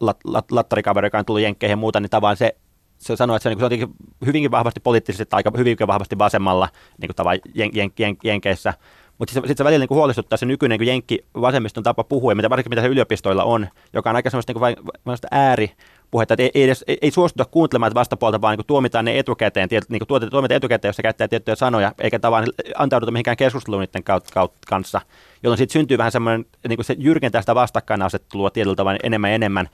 lat, 0.00 0.18
lat, 0.24 0.52
lattarikaveri, 0.52 1.06
joka 1.06 1.18
on 1.18 1.24
tullut 1.24 1.42
Jenkkeihin 1.42 1.72
ja 1.72 1.76
muuta, 1.76 2.00
niin 2.00 2.10
tavallaan 2.10 2.36
se, 2.36 2.56
se 2.98 3.16
sanoi, 3.16 3.36
että 3.36 3.42
se, 3.42 3.48
niin 3.48 3.58
se 3.58 3.84
on 3.84 3.94
hyvinkin 4.26 4.50
vahvasti 4.50 4.80
poliittisesti 4.80 5.26
tai 5.26 5.38
aika 5.38 5.52
hyvinkin 5.56 5.86
vahvasti 5.86 6.18
vasemmalla 6.18 6.68
niin 7.00 7.10
kuin 7.16 7.40
jen, 7.54 7.70
jen, 7.74 7.90
jen, 7.98 8.16
Jenkeissä, 8.24 8.74
mutta 9.18 9.32
sitten 9.32 9.48
sit 9.48 9.58
se 9.58 9.64
välillä 9.64 9.82
niin 9.82 9.88
kuin 9.88 9.96
huolestuttaa 9.96 10.36
se 10.36 10.46
nykyinen 10.46 10.80
niin 10.80 10.88
jenkki 10.88 11.24
vasemmiston 11.40 11.84
tapa 11.84 12.04
puhua, 12.04 12.32
ja 12.32 12.36
mitä 12.36 12.50
varsinkin 12.50 12.70
mitä 12.70 12.82
se 12.82 12.88
yliopistoilla 12.88 13.44
on, 13.44 13.68
joka 13.92 14.10
on 14.10 14.16
aika 14.16 14.30
semmoista, 14.30 14.52
niin 14.52 14.76
kuin, 15.04 15.16
ääri, 15.30 15.72
puhetta, 16.10 16.34
että 16.34 16.42
ei, 16.42 16.50
ei, 16.54 16.62
edes, 16.62 16.84
ei, 16.88 16.98
ei 17.02 17.10
suostuta 17.10 17.44
kuuntelemaan 17.50 17.94
vastapuolta, 17.94 18.40
vaan 18.40 18.58
niin 18.58 18.66
tuomitaan 18.66 19.04
ne 19.04 19.18
etukäteen, 19.18 19.68
tiet, 19.68 19.84
niin 19.88 20.02
tuomitaan 20.06 20.56
etukäteen, 20.56 20.88
jos 20.88 20.96
se 20.96 21.02
käyttää 21.02 21.28
tiettyjä 21.28 21.54
sanoja, 21.54 21.92
eikä 21.98 22.18
tavallaan 22.18 22.52
antauduta 22.76 23.12
mihinkään 23.12 23.36
keskusteluun 23.36 23.80
niiden 23.80 24.04
kaut, 24.04 24.30
kaut, 24.30 24.52
kanssa, 24.66 25.00
jolloin 25.42 25.58
sitten 25.58 25.72
syntyy 25.72 25.98
vähän 25.98 26.12
semmoinen, 26.12 26.46
niin 26.68 26.76
kuin 26.76 26.84
se 26.84 26.96
jyrkentää 26.98 27.42
sitä 27.42 27.54
vastakkainasettelua 27.54 28.50
tietyllä 28.50 28.76
tavalla 28.76 28.98
enemmän 29.02 29.30
ja 29.30 29.34
enemmän, 29.34 29.68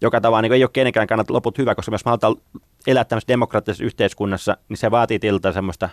joka 0.00 0.20
tavallaan 0.20 0.42
niin 0.42 0.52
ei 0.52 0.64
ole 0.64 0.70
kenenkään 0.72 1.06
kannalta 1.06 1.34
loput 1.34 1.58
hyvä, 1.58 1.74
koska 1.74 1.92
jos 1.92 2.04
me 2.04 2.08
halutaan 2.08 2.36
elää 2.86 3.04
tämmöisessä 3.04 3.28
demokraattisessa 3.28 3.84
yhteiskunnassa, 3.84 4.56
niin 4.68 4.76
se 4.76 4.90
vaatii 4.90 5.18
tilta 5.18 5.52
semmoista 5.52 5.88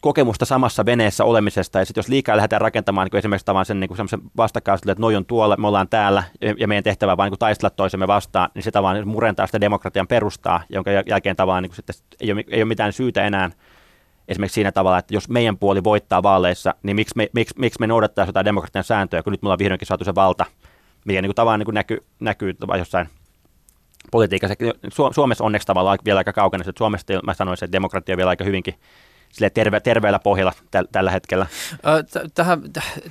kokemusta 0.00 0.44
samassa 0.44 0.86
veneessä 0.86 1.24
olemisesta, 1.24 1.78
ja 1.78 1.84
sitten 1.84 2.00
jos 2.00 2.08
liikaa 2.08 2.36
lähdetään 2.36 2.60
rakentamaan 2.60 3.08
niin 3.12 3.18
esimerkiksi 3.18 3.46
tavan 3.46 3.64
sen 3.64 3.80
niin 3.80 3.90
vastakkaisuuden, 4.36 4.92
että 4.92 5.00
noi 5.00 5.16
on 5.16 5.26
tuolla, 5.26 5.56
me 5.56 5.66
ollaan 5.66 5.88
täällä, 5.88 6.22
ja 6.58 6.68
meidän 6.68 6.84
tehtävä 6.84 7.16
vaan 7.16 7.30
niin 7.30 7.38
taistella 7.38 7.70
toisemme 7.70 8.06
vastaan, 8.06 8.50
niin 8.54 8.62
se 8.62 8.70
tavallaan 8.70 9.08
murentaa 9.08 9.46
sitä 9.46 9.60
demokratian 9.60 10.06
perustaa, 10.06 10.62
jonka 10.68 10.90
jälkeen 10.90 11.36
tavallaan 11.36 11.62
niin 11.62 11.74
sitten 11.74 11.94
ei, 12.20 12.32
ole, 12.32 12.44
ei 12.48 12.62
ole 12.62 12.68
mitään 12.68 12.92
syytä 12.92 13.24
enää 13.24 13.50
esimerkiksi 14.28 14.54
siinä 14.54 14.72
tavalla, 14.72 14.98
että 14.98 15.14
jos 15.14 15.28
meidän 15.28 15.58
puoli 15.58 15.84
voittaa 15.84 16.22
vaaleissa, 16.22 16.74
niin 16.82 16.96
miksi 16.96 17.16
me, 17.16 17.28
miksi, 17.32 17.54
miksi 17.58 17.80
me 17.80 17.86
noudattaa 17.86 18.26
jotain 18.26 18.44
demokratian 18.44 18.84
sääntöjä, 18.84 19.22
kun 19.22 19.30
nyt 19.30 19.42
me 19.42 19.46
ollaan 19.46 19.58
vihdoinkin 19.58 19.86
saatu 19.86 20.04
se 20.04 20.14
valta, 20.14 20.46
mikä 21.04 21.22
niin 21.22 21.34
tavallaan 21.34 21.60
niin 21.60 21.64
kuin 21.64 21.74
näkyy, 21.74 22.04
näkyy 22.20 22.54
jossain 22.78 23.08
politiikassa. 24.10 24.54
Suomessa 25.14 25.44
onneksi 25.44 25.66
tavallaan 25.66 25.98
vielä 26.04 26.18
aika 26.18 26.32
kaukana, 26.32 26.62
että 26.68 26.78
Suomessa 26.78 27.06
mä 27.24 27.34
sanoisin, 27.34 27.64
että 27.64 27.72
demokratia 27.72 28.12
on 28.12 28.16
vielä 28.16 28.30
aika 28.30 28.44
hyvinkin 28.44 28.74
sille 29.32 29.50
terve, 29.50 29.80
terveellä 29.80 30.18
pohjalla 30.18 30.52
täl, 30.70 30.86
tällä 30.92 31.10
hetkellä. 31.10 31.46
Tähän 32.34 32.62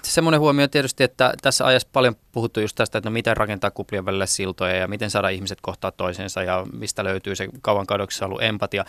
semmoinen 0.03 0.39
huomio 0.39 0.67
tietysti, 0.67 1.03
että 1.03 1.33
tässä 1.41 1.65
ajassa 1.65 1.87
paljon 1.93 2.15
puhuttu 2.31 2.59
just 2.59 2.75
tästä, 2.75 2.97
että 2.97 3.09
no 3.09 3.13
miten 3.13 3.37
rakentaa 3.37 3.71
kuplien 3.71 4.05
välillä 4.05 4.25
siltoja 4.25 4.75
ja 4.75 4.87
miten 4.87 5.09
saada 5.09 5.29
ihmiset 5.29 5.57
kohtaa 5.61 5.91
toisensa 5.91 6.43
ja 6.43 6.65
mistä 6.73 7.03
löytyy 7.03 7.35
se 7.35 7.47
kauan 7.61 7.85
kadoksissa 7.85 8.25
ollut 8.25 8.43
empatia. 8.43 8.85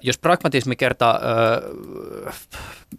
Jos 0.00 0.18
pragmatismi 0.18 0.76
kertaa 0.76 1.20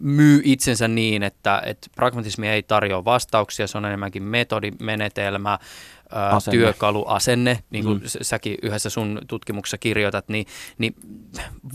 myy 0.00 0.40
itsensä 0.44 0.88
niin, 0.88 1.22
että, 1.22 1.62
että 1.64 1.86
pragmatismi 1.96 2.48
ei 2.48 2.62
tarjoa 2.62 3.04
vastauksia, 3.04 3.66
se 3.66 3.78
on 3.78 3.84
enemmänkin 3.84 4.22
metodi, 4.22 4.72
menetelmä, 4.80 5.58
asenne. 6.10 6.58
työkalu, 6.58 7.04
asenne, 7.06 7.58
niin 7.70 7.84
kuin 7.84 7.98
mm. 7.98 8.08
säkin 8.22 8.58
yhdessä 8.62 8.90
sun 8.90 9.20
tutkimuksessa 9.28 9.78
kirjoitat, 9.78 10.28
niin, 10.28 10.46
niin 10.78 10.94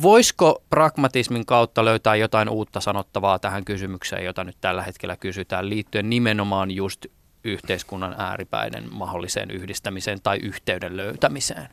voisiko 0.02 0.64
pragmatismin 0.70 1.46
kautta 1.46 1.86
löytää 1.86 2.16
jotain 2.16 2.50
uutta 2.50 2.82
sanottavaa 2.82 3.40
tähän 3.40 3.66
kysymykseen, 3.66 4.26
jota 4.26 4.44
nyt 4.44 4.58
tällä 4.62 4.84
hetkellä 4.84 5.18
kysytään, 5.18 5.70
liittyen 5.70 6.10
nimenomaan 6.10 6.72
just 6.72 7.06
yhteiskunnan 7.44 8.16
ääripäiden 8.18 8.94
mahdolliseen 8.94 9.52
yhdistämiseen 9.52 10.22
tai 10.24 10.38
yhteyden 10.38 10.98
löytämiseen? 10.98 11.70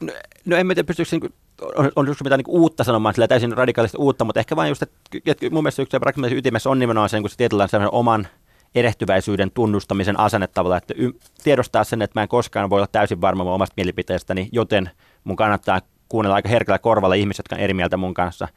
No, 0.00 0.12
no 0.44 0.56
en 0.56 0.66
mä 0.66 0.74
tiedä, 0.74 0.86
pystyykö 0.86 1.10
niin 1.12 1.34
on, 1.76 1.92
on 1.96 2.06
just 2.06 2.22
mitään 2.22 2.38
niin 2.38 2.56
uutta 2.56 2.84
sanomaan, 2.84 3.14
sillä 3.14 3.28
täysin 3.28 3.52
radikaalisesti 3.52 3.98
uutta, 3.98 4.24
mutta 4.24 4.40
ehkä 4.40 4.56
vain 4.56 4.68
just, 4.68 4.82
että, 4.82 4.96
että 5.26 5.50
mun 5.50 5.62
mielestä 5.62 5.82
yksi 5.82 5.98
rakentamisen 5.98 6.38
ytimessä 6.38 6.70
on 6.70 6.78
nimenomaan 6.78 7.08
sen, 7.08 7.22
kun 7.22 7.30
se 7.30 7.36
tietynlainen 7.36 7.92
oman 7.92 8.28
erehtyväisyyden 8.74 9.50
tunnustamisen 9.50 10.20
asenne 10.20 10.46
tavalla, 10.46 10.76
että 10.76 10.94
y- 10.96 11.12
tiedostaa 11.44 11.84
sen, 11.84 12.02
että 12.02 12.20
mä 12.20 12.22
en 12.22 12.28
koskaan 12.28 12.70
voi 12.70 12.78
olla 12.78 12.88
täysin 12.92 13.20
varma 13.20 13.44
mun 13.44 13.52
omasta 13.52 13.74
mielipiteestäni, 13.76 14.48
joten 14.52 14.90
mun 15.24 15.36
kannattaa 15.36 15.80
kuunnella 16.08 16.34
aika 16.34 16.48
herkällä 16.48 16.78
korvalla 16.78 17.14
ihmiset, 17.14 17.38
jotka 17.38 17.56
on 17.56 17.60
eri 17.60 17.74
mieltä 17.74 17.96
mun 17.96 18.14
kanssa. 18.14 18.48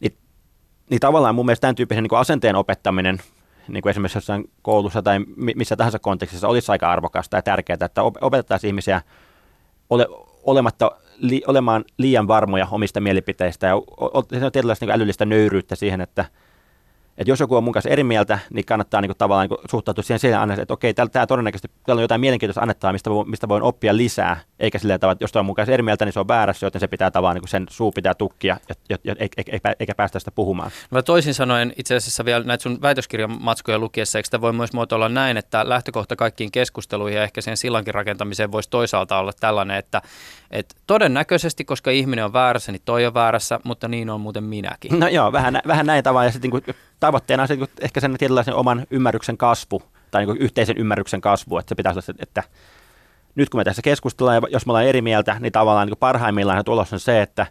Niin, 0.00 0.18
niin 0.90 1.00
tavallaan 1.00 1.34
mun 1.34 1.46
mielestä 1.46 1.60
tämän 1.60 1.74
tyyppisen 1.74 2.04
niin 2.04 2.18
asenteen 2.18 2.56
opettaminen 2.56 3.18
niin 3.68 3.82
kuin 3.82 3.90
esimerkiksi 3.90 4.16
jossain 4.16 4.50
koulussa 4.62 5.02
tai 5.02 5.20
missä 5.36 5.76
tahansa 5.76 5.98
kontekstissa 5.98 6.48
olisi 6.48 6.72
aika 6.72 6.92
arvokasta 6.92 7.36
ja 7.36 7.42
tärkeää, 7.42 7.78
että 7.84 8.02
opetettaisiin 8.02 8.68
ihmisiä 8.68 9.02
ole, 9.90 10.06
olematta, 10.42 10.90
li, 11.18 11.42
olemaan 11.46 11.84
liian 11.98 12.28
varmoja 12.28 12.66
omista 12.70 13.00
mielipiteistä 13.00 13.66
ja 13.66 13.74
on 13.96 14.24
tietynlaista 14.52 14.86
niin 14.86 14.94
älyllistä 14.94 15.24
nöyryyttä 15.24 15.76
siihen, 15.76 16.00
että– 16.00 16.24
että 17.18 17.30
jos 17.30 17.40
joku 17.40 17.56
on 17.56 17.64
mun 17.64 17.72
kanssa 17.72 17.90
eri 17.90 18.04
mieltä, 18.04 18.38
niin 18.50 18.64
kannattaa 18.64 19.00
niin 19.00 19.08
kuin, 19.08 19.16
tavallaan 19.18 19.48
niin 19.48 19.58
kuin, 19.58 19.70
suhtautua 19.70 20.02
siihen 20.04 20.18
siihen, 20.18 20.50
että 20.50 20.74
okei, 20.74 20.94
täällä, 20.94 21.10
täällä 21.10 21.26
todennäköisesti 21.26 21.70
täällä 21.86 22.00
on 22.00 22.04
jotain 22.04 22.20
mielenkiintoista 22.20 22.60
annettavaa, 22.60 22.92
mistä, 22.92 23.10
mistä 23.26 23.48
voin 23.48 23.62
oppia 23.62 23.96
lisää, 23.96 24.40
eikä 24.58 24.78
silleen 24.78 25.00
tavalla, 25.00 25.12
että 25.12 25.24
jos 25.24 25.36
on 25.36 25.46
mun 25.46 25.54
kanssa 25.54 25.72
eri 25.72 25.82
mieltä, 25.82 26.04
niin 26.04 26.12
se 26.12 26.20
on 26.20 26.28
väärässä, 26.28 26.66
joten 26.66 26.80
se 26.80 26.88
pitää 26.88 27.10
tavallaan 27.10 27.34
niin 27.34 27.42
kuin 27.42 27.48
sen 27.48 27.66
suu 27.70 27.92
pitää 27.92 28.14
tukkia, 28.14 28.56
eikä, 29.18 29.74
eikä 29.80 29.94
päästä 29.94 30.18
sitä 30.18 30.30
puhumaan. 30.30 30.70
No, 30.90 31.02
toisin 31.02 31.34
sanoen 31.34 31.72
itse 31.76 31.96
asiassa 31.96 32.24
vielä 32.24 32.44
näitä 32.44 32.62
sun 32.62 32.78
väitöskirjan 32.82 33.36
matskoja 33.40 33.78
lukiessa, 33.78 34.18
eikö 34.18 34.26
sitä 34.26 34.40
voi 34.40 34.52
myös 34.52 34.72
muotoilla 34.72 35.08
näin, 35.08 35.36
että 35.36 35.68
lähtökohta 35.68 36.16
kaikkiin 36.16 36.52
keskusteluihin 36.52 37.16
ja 37.16 37.22
ehkä 37.22 37.40
sen 37.40 37.56
sillankin 37.56 37.94
rakentamiseen 37.94 38.52
voisi 38.52 38.70
toisaalta 38.70 39.18
olla 39.18 39.32
tällainen, 39.40 39.76
että, 39.76 40.02
että 40.50 40.74
todennäköisesti, 40.86 41.64
koska 41.64 41.90
ihminen 41.90 42.24
on 42.24 42.32
väärässä, 42.32 42.72
niin 42.72 42.82
toi 42.84 43.06
on 43.06 43.14
väärässä, 43.14 43.60
mutta 43.64 43.88
niin 43.88 44.10
on 44.10 44.20
muuten 44.20 44.44
minäkin. 44.44 45.00
No 45.00 45.08
joo, 45.08 45.32
vähän, 45.32 45.60
vähän 45.66 45.86
näin 45.86 46.04
tavalla 46.04 46.24
ja 46.24 46.32
sitten 46.32 46.50
niin 46.50 46.74
tavoitteena 47.00 47.42
on 47.42 47.48
se, 47.48 47.58
ehkä 47.80 48.00
sen 48.00 48.18
tietynlaisen 48.18 48.54
oman 48.54 48.86
ymmärryksen 48.90 49.36
kasvu 49.36 49.82
tai 50.10 50.26
niin 50.26 50.36
yhteisen 50.36 50.78
ymmärryksen 50.78 51.20
kasvu, 51.20 51.58
että 51.58 51.68
se 51.68 51.74
pitäisi 51.74 51.94
olla 51.94 52.06
se, 52.06 52.14
että 52.18 52.42
nyt 53.34 53.48
kun 53.48 53.60
me 53.60 53.64
tässä 53.64 53.82
keskustellaan 53.82 54.42
ja 54.42 54.48
jos 54.50 54.66
me 54.66 54.70
ollaan 54.70 54.86
eri 54.86 55.02
mieltä, 55.02 55.36
niin 55.40 55.52
tavallaan 55.52 55.88
niin 55.88 55.98
parhaimmillaan 55.98 56.64
tulos 56.64 56.92
on 56.92 57.00
se, 57.00 57.22
että 57.22 57.46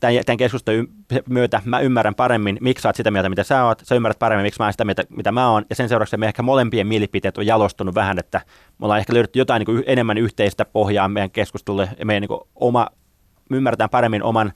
tämän, 0.00 0.24
tämän 0.26 0.36
keskustelun 0.36 0.88
myötä 1.28 1.62
mä 1.64 1.80
ymmärrän 1.80 2.14
paremmin, 2.14 2.58
miksi 2.60 2.82
sä 2.82 2.88
oot 2.88 2.96
sitä 2.96 3.10
mieltä, 3.10 3.28
mitä 3.28 3.42
sä 3.42 3.64
oot, 3.64 3.82
sä 3.84 3.94
ymmärrät 3.94 4.18
paremmin, 4.18 4.44
miksi 4.44 4.60
mä 4.60 4.66
oon 4.66 4.72
sitä 4.72 4.84
mieltä, 4.84 5.02
mitä 5.08 5.32
mä 5.32 5.50
oon, 5.50 5.64
ja 5.70 5.76
sen 5.76 5.88
seurauksena 5.88 6.20
me 6.20 6.26
ehkä 6.26 6.42
molempien 6.42 6.86
mielipiteet 6.86 7.38
on 7.38 7.46
jalostunut 7.46 7.94
vähän, 7.94 8.18
että 8.18 8.40
me 8.78 8.84
ollaan 8.84 9.00
ehkä 9.00 9.14
löydetty 9.14 9.38
jotain 9.38 9.64
niin 9.66 9.84
enemmän 9.86 10.18
yhteistä 10.18 10.64
pohjaa 10.64 11.08
meidän 11.08 11.30
keskustelulle, 11.30 11.88
ja 11.98 12.06
meidän 12.06 12.20
niin 12.20 12.40
oma, 12.54 12.86
me 13.48 13.56
ymmärretään 13.56 13.90
paremmin 13.90 14.22
oman 14.22 14.52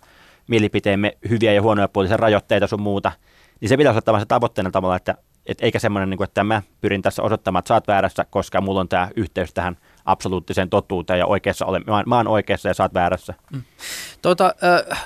mielipiteemme 0.48 1.18
hyviä 1.30 1.52
ja 1.52 1.62
huonoja 1.62 1.88
puolisia 1.88 2.16
rajoitteita 2.16 2.66
sun 2.66 2.82
muuta, 2.82 3.12
niin 3.61 3.69
se 3.69 3.77
pitäisi 3.77 4.01
olla 4.07 4.19
se 4.19 4.27
tavoitteena 4.27 4.71
tavalla, 4.71 4.97
että 4.97 5.14
et 5.47 5.59
eikä 5.61 5.79
semmoinen, 5.79 6.11
niin 6.11 6.19
kuin, 6.19 6.29
että 6.29 6.45
mä 6.45 6.62
pyrin 6.81 7.03
tässä 7.03 7.23
osoittamaan, 7.23 7.59
että 7.59 7.69
sä 7.69 7.75
oot 7.75 7.88
väärässä, 7.88 8.25
koska 8.31 8.61
mulla 8.61 8.81
on 8.81 8.88
tämä 8.88 9.09
yhteys 9.16 9.55
tähän 9.55 9.77
absoluuttiseen 10.07 10.71
totuuteen 10.71 11.19
ja 11.19 11.27
oikeassa 11.27 11.66
olen, 11.66 11.85
mä, 11.87 12.03
mä 12.07 12.16
oon 12.16 12.29
oikeassa 12.29 12.69
ja 12.69 12.75
sä 12.75 12.83
oot 12.83 12.95
väärässä. 12.95 13.35
Mm. 13.53 13.62
Tuota, 14.23 14.55
äh, 14.90 15.05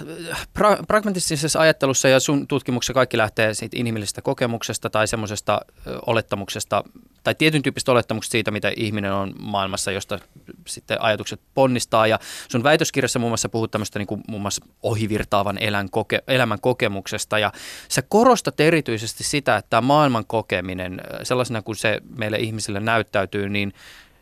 pra- 0.59 0.85
pragmatistisessa 0.89 1.61
ajattelussa 1.61 2.09
ja 2.09 2.21
sun 2.21 2.49
tutkimuksessa 2.49 2.95
kaikki 2.95 3.19
lähtee 3.19 3.55
siitä 3.55 3.77
inhimillisestä 3.77 4.23
kokemuksesta 4.23 4.91
tai 4.91 5.09
semmoisesta 5.09 5.55
äh, 5.55 5.95
olettamuksesta 6.07 6.85
tai 7.25 7.35
tietyn 7.35 7.63
tyyppistä 7.63 7.93
olettamuksesta 7.93 8.33
siitä, 8.33 8.51
mitä 8.51 8.73
ihminen 8.77 9.13
on 9.13 9.33
maailmassa, 9.39 9.91
josta 9.91 10.19
sitten 10.67 11.03
ajatukset 11.03 11.41
ponnistaa. 11.55 12.07
Ja 12.07 12.19
sun 12.49 12.63
väitöskirjassa 12.63 13.19
muun 13.19 13.31
muassa 13.31 13.49
puhut 13.49 13.71
tämmöistä 13.71 13.99
niin 13.99 14.07
kuin 14.07 14.23
muun 14.29 14.43
muassa 14.43 14.65
ohivirtaavan 14.83 15.59
elän 15.61 15.89
koke- 15.91 16.23
elämän 16.29 16.61
kokemuksesta 16.61 17.39
ja 17.39 17.53
sä 17.89 18.03
korostat 18.03 18.61
erityisesti 18.61 19.25
sitä, 19.25 19.57
että 19.57 19.71
tämä 19.71 19.81
maailman 19.81 20.27
kokeminen 20.27 21.01
sellaisena 21.23 21.63
kuin 21.63 21.77
se 21.77 22.01
meille 22.17 22.39
ihmisille 22.39 22.81
näyttäytyy, 22.81 23.49
niin 23.49 23.73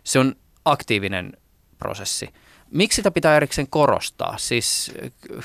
se 0.04 0.18
on 0.18 0.34
aktiivinen 0.70 1.32
prosessi. 1.78 2.28
Miksi 2.70 2.96
sitä 2.96 3.10
pitää 3.10 3.36
erikseen 3.36 3.68
korostaa? 3.70 4.34
Siis 4.38 4.92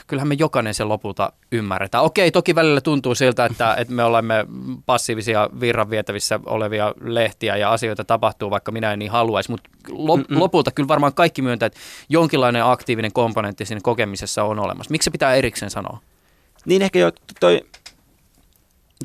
kyllähän 0.08 0.28
me 0.28 0.36
jokainen 0.40 0.74
sen 0.74 0.90
lopulta 0.90 1.34
ymmärretään. 1.52 2.04
Okei, 2.04 2.32
toki 2.32 2.56
välillä 2.56 2.82
tuntuu 2.82 3.16
siltä, 3.16 3.46
että, 3.46 3.76
että 3.76 3.94
me 3.94 4.04
olemme 4.04 4.46
passiivisia 4.86 5.50
virranvietävissä 5.60 6.40
olevia 6.46 6.94
lehtiä 7.02 7.58
ja 7.58 7.72
asioita 7.72 8.04
tapahtuu, 8.04 8.50
vaikka 8.50 8.72
minä 8.72 8.94
en 8.94 9.00
niin 9.00 9.12
haluaisi, 9.12 9.52
mutta 9.52 9.70
lopulta 10.30 10.72
kyllä 10.72 10.88
varmaan 10.88 11.14
kaikki 11.14 11.42
myöntää, 11.42 11.68
että 11.68 11.80
jonkinlainen 12.10 12.66
aktiivinen 12.66 13.14
komponentti 13.14 13.66
siinä 13.66 13.82
kokemisessa 13.84 14.44
on 14.44 14.60
olemassa. 14.60 14.92
Miksi 14.92 15.06
se 15.06 15.12
pitää 15.12 15.36
erikseen 15.36 15.72
sanoa? 15.72 16.00
Niin 16.66 16.82
ehkä 16.82 17.00
jo 17.00 17.12
toi 17.40 17.62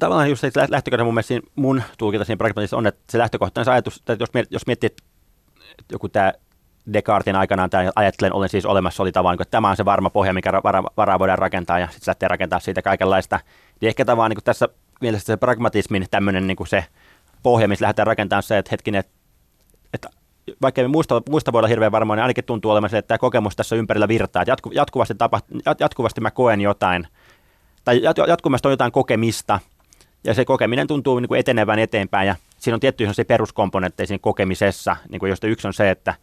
tavallaan 0.01 0.31
just 0.31 0.41
se 0.41 0.51
lähtökohta 0.69 1.05
mun 1.05 1.15
mielestä 1.15 1.41
mun 1.55 1.83
tulkinta 1.99 2.25
siinä 2.25 2.37
pragmatisessa 2.37 2.77
on, 2.77 2.87
että 2.87 3.01
se 3.11 3.19
lähtökohtainen 3.19 3.73
ajatus, 3.73 3.97
että 3.97 4.17
jos, 4.21 4.29
jos 4.51 4.67
miettii, 4.67 4.87
että 4.87 5.03
joku 5.93 6.09
tämä 6.09 6.33
Descartin 6.93 7.37
aikanaan 7.37 7.71
tämä 7.71 7.91
ajattelen, 7.97 8.33
olen 8.33 8.49
siis 8.49 8.67
olemassa, 8.67 9.03
oli 9.03 9.13
tavallaan, 9.13 9.43
että 9.43 9.51
tämä 9.51 9.71
on 9.71 9.77
se 9.77 9.85
varma 9.85 10.11
pohja, 10.11 10.33
mikä 10.33 10.53
varaa, 10.65 10.83
varaa 10.97 11.19
voidaan 11.19 11.39
rakentaa, 11.39 11.79
ja 11.79 11.87
sitten 11.87 12.11
lähtee 12.11 12.29
rakentaa 12.29 12.61
siitä 12.61 12.83
kaikenlaista. 12.83 13.41
Niin 13.81 13.89
ehkä 13.89 14.05
tavallaan 14.05 14.31
niin 14.31 14.45
tässä 14.45 14.69
mielessä 15.01 15.27
se 15.27 15.37
pragmatismin 15.37 16.07
tämmöinen 16.11 16.47
niin 16.47 16.57
se 16.69 16.85
pohja, 17.43 17.69
missä 17.69 17.83
lähdetään 17.83 18.07
rakentamaan 18.07 18.43
se, 18.43 18.59
että 18.59 18.69
hetkinen, 18.71 18.99
että, 18.99 19.13
että 19.95 20.09
vaikka 20.63 20.83
me 20.83 20.89
muista, 20.89 21.23
muista 21.29 21.53
voi 21.53 21.59
olla 21.59 21.69
hirveän 21.69 21.93
varma, 21.93 22.17
niin 22.17 22.23
ainakin 22.23 22.45
tuntuu 22.45 22.71
olevan 22.71 22.91
se, 22.91 22.99
että 22.99 23.09
tämä 23.09 23.19
kokemus 23.19 23.57
tässä 23.57 23.77
ympärillä 23.77 24.09
virtaa, 24.09 24.43
että 24.43 24.51
jatku, 24.51 24.71
jatkuvasti, 24.73 25.15
tapa, 25.15 25.41
jatkuvasti 25.81 26.21
mä 26.21 26.31
koen 26.31 26.61
jotain, 26.61 27.09
tai 27.85 28.01
jatkuvasti 28.29 28.69
on 28.69 28.73
jotain 28.73 28.93
kokemista, 28.93 29.61
ja 30.25 30.35
se 30.35 30.45
kokeminen 30.45 30.87
tuntuu 30.87 31.19
niin 31.19 31.29
kuin 31.29 31.41
etenevän 31.41 31.79
eteenpäin, 31.79 32.27
ja 32.27 32.37
siinä 32.59 32.75
on 32.75 32.81
tiettyjä 32.81 33.11
peruskomponentteja 33.27 34.07
siinä 34.07 34.19
kokemisessa, 34.23 34.97
niin 35.11 35.21
kuin 35.21 35.31
josta 35.31 35.47
yksi 35.47 35.67
on 35.67 35.75
se, 35.75 35.91
että 35.91 36.15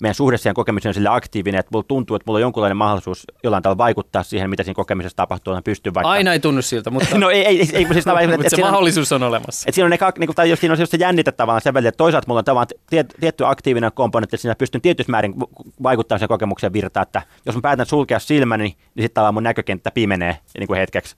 meidän 0.00 0.14
suhde 0.14 0.38
siihen 0.38 0.54
kokemiseen 0.54 0.90
on 0.90 0.94
sille 0.94 1.08
aktiivinen, 1.08 1.58
että 1.60 1.70
mulla 1.72 1.84
tuntuu, 1.88 2.16
että 2.16 2.24
mulla 2.26 2.36
on 2.36 2.40
jonkunlainen 2.40 2.76
mahdollisuus 2.76 3.26
jollain 3.44 3.62
tavalla 3.62 3.78
vaikuttaa 3.78 4.22
siihen, 4.22 4.50
mitä 4.50 4.62
siinä 4.62 4.74
kokemisessa 4.74 5.16
tapahtuu. 5.16 5.52
Että 5.52 5.62
pystyy 5.62 5.94
vaikka... 5.94 6.10
Aina 6.10 6.32
ei 6.32 6.40
tunnu 6.40 6.62
siltä, 6.62 6.90
mutta, 6.90 7.18
no 7.18 7.30
ei, 7.30 7.46
ei, 7.46 7.58
ei, 7.72 7.86
siis 7.92 8.04
tavallaan, 8.04 8.30
mutta 8.40 8.56
se 8.56 8.62
mahdollisuus 8.62 9.12
on 9.12 9.22
olemassa. 9.22 9.64
Että 9.68 9.74
siinä 9.74 9.84
on, 9.84 9.90
ne, 9.90 9.98
niin 10.18 10.26
kuin, 10.26 10.36
tai 10.36 10.50
jos 10.50 10.60
siinä 10.60 10.72
on 10.72 10.86
se 10.86 10.96
jännite 10.96 11.32
tavallaan 11.32 11.60
sen 11.60 11.74
välillä, 11.74 11.88
että 11.88 11.98
toisaalta 11.98 12.28
mulla 12.28 12.38
on 12.38 12.44
tavallaan 12.44 12.66
tiet, 12.90 13.14
tietty 13.20 13.46
aktiivinen 13.46 13.90
komponentti, 13.94 14.36
että 14.36 14.42
siinä 14.42 14.54
pystyn 14.54 14.80
tietyssä 14.80 15.10
määrin 15.10 15.34
vaikuttamaan 15.82 16.20
sen 16.20 16.28
kokemuksen 16.28 16.72
virtaan, 16.72 17.02
että 17.02 17.22
jos 17.46 17.54
mä 17.54 17.60
päätän 17.60 17.86
sulkea 17.86 18.18
silmäni, 18.18 18.64
niin 18.64 18.76
sitten 19.02 19.14
tavallaan 19.14 19.34
mun 19.34 19.42
näkökenttä 19.42 19.90
pimenee 19.90 20.38
niin 20.58 20.66
kuin 20.66 20.80
hetkeksi. 20.80 21.16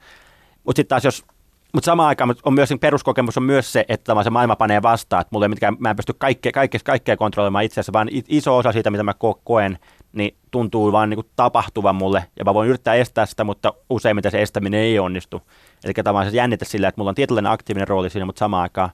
Mutta 0.64 0.78
sitten 0.78 0.88
taas 0.88 1.04
jos 1.04 1.24
mutta 1.72 1.84
samaan 1.84 2.08
aikaan 2.08 2.34
on 2.44 2.54
myös 2.54 2.70
peruskokemus 2.80 3.36
on 3.36 3.42
myös 3.42 3.72
se, 3.72 3.84
että 3.88 4.22
se 4.24 4.30
maailma 4.30 4.56
panee 4.56 4.82
vastaan, 4.82 5.20
että 5.20 5.28
mulla 5.32 5.44
ei 5.44 5.48
mitkään, 5.48 5.76
mä 5.78 5.90
en 5.90 5.96
pysty 5.96 6.12
kaikkea, 6.18 6.52
kaikkea, 6.52 6.80
kaikkea 6.84 7.16
kontrolloimaan 7.16 7.64
itse 7.64 7.74
asiassa, 7.74 7.92
vaan 7.92 8.08
iso 8.28 8.56
osa 8.56 8.72
siitä, 8.72 8.90
mitä 8.90 9.02
mä 9.02 9.14
koen, 9.44 9.78
niin 10.12 10.36
tuntuu 10.50 10.92
vaan 10.92 11.10
niin 11.10 11.24
tapahtuvan 11.36 11.94
mulle, 11.94 12.24
ja 12.38 12.44
mä 12.44 12.54
voin 12.54 12.68
yrittää 12.68 12.94
estää 12.94 13.26
sitä, 13.26 13.44
mutta 13.44 13.74
useimmiten 13.90 14.30
se 14.30 14.42
estäminen 14.42 14.80
ei 14.80 14.98
onnistu. 14.98 15.42
Eli 15.84 15.92
tavallaan 15.94 16.30
se 16.30 16.36
jännite 16.36 16.64
sillä, 16.64 16.88
että 16.88 17.00
mulla 17.00 17.08
on 17.08 17.14
tietynlainen 17.14 17.52
aktiivinen 17.52 17.88
rooli 17.88 18.10
siinä, 18.10 18.26
mutta 18.26 18.38
samaan 18.38 18.62
aikaan 18.62 18.90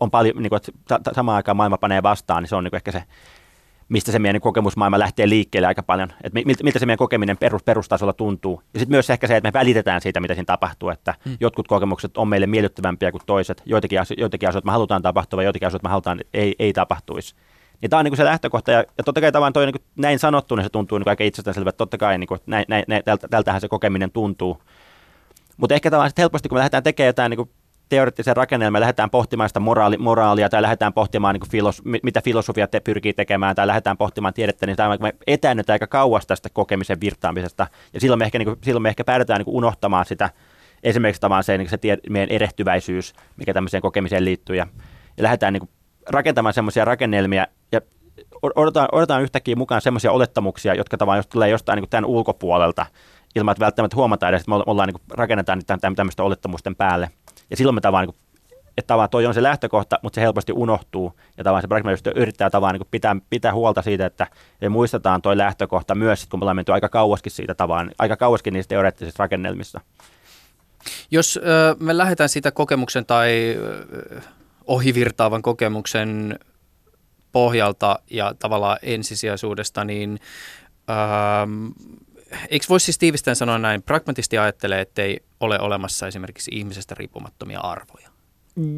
on 0.00 0.10
paljon, 0.10 0.36
niin 0.36 0.50
kuin, 0.50 0.60
että 0.96 1.10
samaan 1.14 1.36
aikaan 1.36 1.56
maailma 1.56 1.78
panee 1.78 2.02
vastaan, 2.02 2.42
niin 2.42 2.48
se 2.48 2.56
on 2.56 2.64
niin 2.64 2.76
ehkä 2.76 2.92
se 2.92 3.02
mistä 3.88 4.12
se 4.12 4.18
meidän 4.18 4.40
kokemusmaailma 4.40 4.98
lähtee 4.98 5.28
liikkeelle 5.28 5.66
aika 5.66 5.82
paljon, 5.82 6.12
että 6.24 6.40
miltä 6.62 6.78
se 6.78 6.86
meidän 6.86 6.98
kokeminen 6.98 7.36
perus, 7.36 7.62
perustasolla 7.62 8.12
tuntuu. 8.12 8.62
Ja 8.74 8.80
sitten 8.80 8.94
myös 8.94 9.10
ehkä 9.10 9.26
se, 9.26 9.36
että 9.36 9.48
me 9.48 9.52
välitetään 9.52 10.00
siitä, 10.00 10.20
mitä 10.20 10.34
siinä 10.34 10.44
tapahtuu, 10.44 10.88
että 10.88 11.14
hmm. 11.24 11.36
jotkut 11.40 11.68
kokemukset 11.68 12.16
on 12.16 12.28
meille 12.28 12.46
miellyttävämpiä 12.46 13.10
kuin 13.12 13.22
toiset, 13.26 13.62
joitakin, 13.66 14.00
asio- 14.00 14.16
joitakin 14.18 14.48
asioita 14.48 14.66
me 14.66 14.72
halutaan 14.72 15.02
tapahtua, 15.02 15.42
joitakin 15.42 15.68
asioita 15.68 15.88
me 15.88 15.90
halutaan, 15.90 16.20
ei, 16.34 16.54
ei 16.58 16.72
tapahtuisi. 16.72 17.34
Niin 17.80 17.90
tämä 17.90 17.98
on 17.98 18.04
niin 18.04 18.16
se 18.16 18.24
lähtökohta, 18.24 18.70
ja, 18.70 18.78
ja 18.98 19.04
totta 19.04 19.20
kai 19.20 19.32
tavallaan 19.32 19.52
toi, 19.52 19.66
niin 19.66 19.84
näin 19.96 20.18
sanottu, 20.18 20.56
niin 20.56 20.64
se 20.64 20.70
tuntuu 20.70 20.98
niin 20.98 21.08
aika 21.08 21.24
itsestäänselvä, 21.24 21.68
että 21.68 21.78
totta 21.78 21.98
kai 21.98 22.18
niin 22.18 22.28
kuin, 22.28 22.40
näin, 22.46 22.64
näin, 22.68 22.84
näin, 22.86 23.02
tältähän 23.30 23.60
se 23.60 23.68
kokeminen 23.68 24.10
tuntuu. 24.10 24.62
Mutta 25.56 25.74
ehkä 25.74 25.90
tavallaan 25.90 26.12
helposti, 26.18 26.48
kun 26.48 26.56
me 26.56 26.58
lähdetään 26.58 26.82
tekemään 26.82 27.08
jotain 27.08 27.30
niin 27.30 27.50
teoreettisen 27.88 28.36
rakennelman 28.36 28.80
lähdetään 28.80 29.10
pohtimaan 29.10 29.48
sitä 29.48 29.60
moraali, 29.60 29.96
moraalia 29.96 30.48
tai 30.48 30.62
lähdetään 30.62 30.92
pohtimaan, 30.92 31.34
niin 31.34 31.50
filos, 31.50 31.82
mitä 32.02 32.20
filosofia 32.22 32.66
te 32.66 32.80
pyrkii 32.80 33.12
tekemään 33.12 33.56
tai 33.56 33.66
lähdetään 33.66 33.96
pohtimaan 33.96 34.34
tiedettä, 34.34 34.66
niin 34.66 34.76
tämä 34.76 34.96
me 35.00 35.14
etäännytään 35.26 35.74
aika 35.74 35.86
kauas 35.86 36.26
tästä 36.26 36.48
kokemisen 36.52 37.00
virtaamisesta. 37.00 37.66
Ja 37.92 38.00
silloin 38.00 38.18
me 38.18 38.24
ehkä, 38.24 38.38
niin 38.38 38.46
kuin, 38.46 38.58
silloin 38.62 38.82
me 38.82 38.88
ehkä 38.88 39.04
päädytään 39.04 39.38
niin 39.38 39.44
kuin 39.44 39.56
unohtamaan 39.56 40.04
sitä, 40.04 40.30
esimerkiksi 40.82 41.20
tavallaan 41.20 41.44
se, 41.44 41.58
niin 41.58 41.68
se 41.68 41.78
tie, 41.78 41.98
meidän 42.10 42.30
erehtyväisyys, 42.30 43.14
mikä 43.36 43.54
tämmöiseen 43.54 43.82
kokemiseen 43.82 44.24
liittyy. 44.24 44.56
Ja, 44.56 44.66
ja 45.16 45.22
lähdetään 45.22 45.52
niin 45.52 45.60
kuin 45.60 45.70
rakentamaan 46.08 46.54
semmoisia 46.54 46.84
rakennelmia 46.84 47.46
ja 47.72 47.80
odotetaan, 48.42 48.88
odotetaan 48.92 49.22
yhtäkkiä 49.22 49.56
mukaan 49.56 49.80
semmoisia 49.80 50.12
olettamuksia, 50.12 50.74
jotka 50.74 50.96
tavallaan 50.96 51.24
tulee 51.32 51.48
jostain 51.48 51.76
niin 51.76 51.82
kuin 51.82 51.90
tämän 51.90 52.10
ulkopuolelta, 52.10 52.86
ilman 53.34 53.52
että 53.52 53.64
välttämättä 53.64 53.96
huomataan 53.96 54.30
edes, 54.30 54.40
että 54.42 54.50
me 54.50 54.62
ollaan 54.66 54.88
niin 54.88 55.00
kuin, 55.00 55.18
rakennetaan 55.18 55.62
tämmöistä 55.96 56.22
olettamusten 56.22 56.76
päälle. 56.76 57.10
Ja 57.50 57.56
silloin 57.56 57.74
me 57.74 57.80
tavallaan 57.80 58.08
niin 58.08 58.24
että 58.76 58.86
tavallaan 58.86 59.10
toi 59.10 59.26
on 59.26 59.34
se 59.34 59.42
lähtökohta, 59.42 59.98
mutta 60.02 60.14
se 60.14 60.20
helposti 60.20 60.52
unohtuu. 60.52 61.20
Ja 61.36 61.44
tavallaan 61.44 61.62
se 61.62 61.68
pragmaatisuus 61.68 62.16
yrittää 62.16 62.50
tavallaan 62.50 62.80
niin 62.80 62.88
pitää, 62.90 63.16
pitää 63.30 63.54
huolta 63.54 63.82
siitä, 63.82 64.06
että 64.06 64.26
me 64.60 64.68
muistetaan 64.68 65.22
toi 65.22 65.36
lähtökohta 65.36 65.94
myös, 65.94 66.26
kun 66.26 66.40
me 66.40 66.42
ollaan 66.44 66.56
menty 66.56 66.72
aika 66.72 66.88
kauaskin 66.88 67.32
siitä 67.32 67.54
tavallaan, 67.54 67.90
aika 67.98 68.16
kauaskin 68.16 68.52
niistä 68.52 68.68
teoreettisista 68.68 69.22
rakennelmista. 69.22 69.80
Jos 71.10 71.36
ö, 71.36 71.76
me 71.80 71.96
lähdetään 71.96 72.28
siitä 72.28 72.50
kokemuksen 72.50 73.06
tai 73.06 73.56
ö, 73.58 74.20
ohivirtaavan 74.66 75.42
kokemuksen 75.42 76.38
pohjalta 77.32 77.98
ja 78.10 78.34
tavallaan 78.38 78.78
ensisijaisuudesta, 78.82 79.84
niin 79.84 80.18
ö, 80.90 80.94
eikö 82.50 82.66
voisi 82.68 82.84
siis 82.84 82.98
tiivistään 82.98 83.36
sanoa 83.36 83.58
näin, 83.58 83.82
pragmatisti 83.82 84.38
ajattelee, 84.38 84.80
että 84.80 85.02
ei 85.02 85.20
ole 85.40 85.60
olemassa 85.60 86.06
esimerkiksi 86.06 86.50
ihmisestä 86.54 86.94
riippumattomia 86.98 87.60
arvoja? 87.60 88.08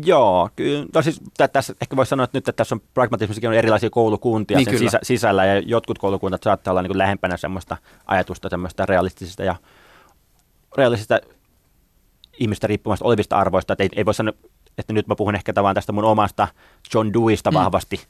Joo, 0.04 0.50
kyllä. 0.56 0.86
No 0.94 1.02
siis, 1.02 1.20
tässä 1.52 1.74
ehkä 1.80 1.96
voisi 1.96 2.10
sanoa, 2.10 2.24
että 2.24 2.38
nyt 2.38 2.48
että 2.48 2.56
tässä 2.56 2.74
on 2.74 2.80
pragmatismissakin 2.94 3.48
on 3.48 3.54
erilaisia 3.54 3.90
koulukuntia 3.90 4.56
niin 4.56 4.70
sen 4.70 4.78
sisä, 4.78 4.98
sisällä 5.02 5.44
ja 5.44 5.58
jotkut 5.58 5.98
koulukuntat 5.98 6.42
saattaa 6.42 6.72
olla 6.72 6.82
niin 6.82 6.90
kuin 6.90 6.98
lähempänä 6.98 7.36
semmoista 7.36 7.76
ajatusta 8.06 8.48
semmoista 8.48 8.86
realistisista 8.86 9.44
ja 9.44 9.56
realistisista 10.76 11.20
ihmistä 12.38 12.66
riippumasta 12.66 13.04
olevista 13.04 13.36
arvoista. 13.36 13.72
Että 13.72 13.82
ei, 13.82 13.90
ei 13.96 14.04
voi 14.04 14.14
sanoa, 14.14 14.34
että 14.78 14.92
nyt 14.92 15.06
mä 15.06 15.16
puhun 15.16 15.34
ehkä 15.34 15.52
tavallaan 15.52 15.74
tästä 15.74 15.92
mun 15.92 16.04
omasta 16.04 16.48
John 16.94 17.12
Deweystä 17.12 17.50
mm. 17.50 17.54
vahvasti 17.54 18.00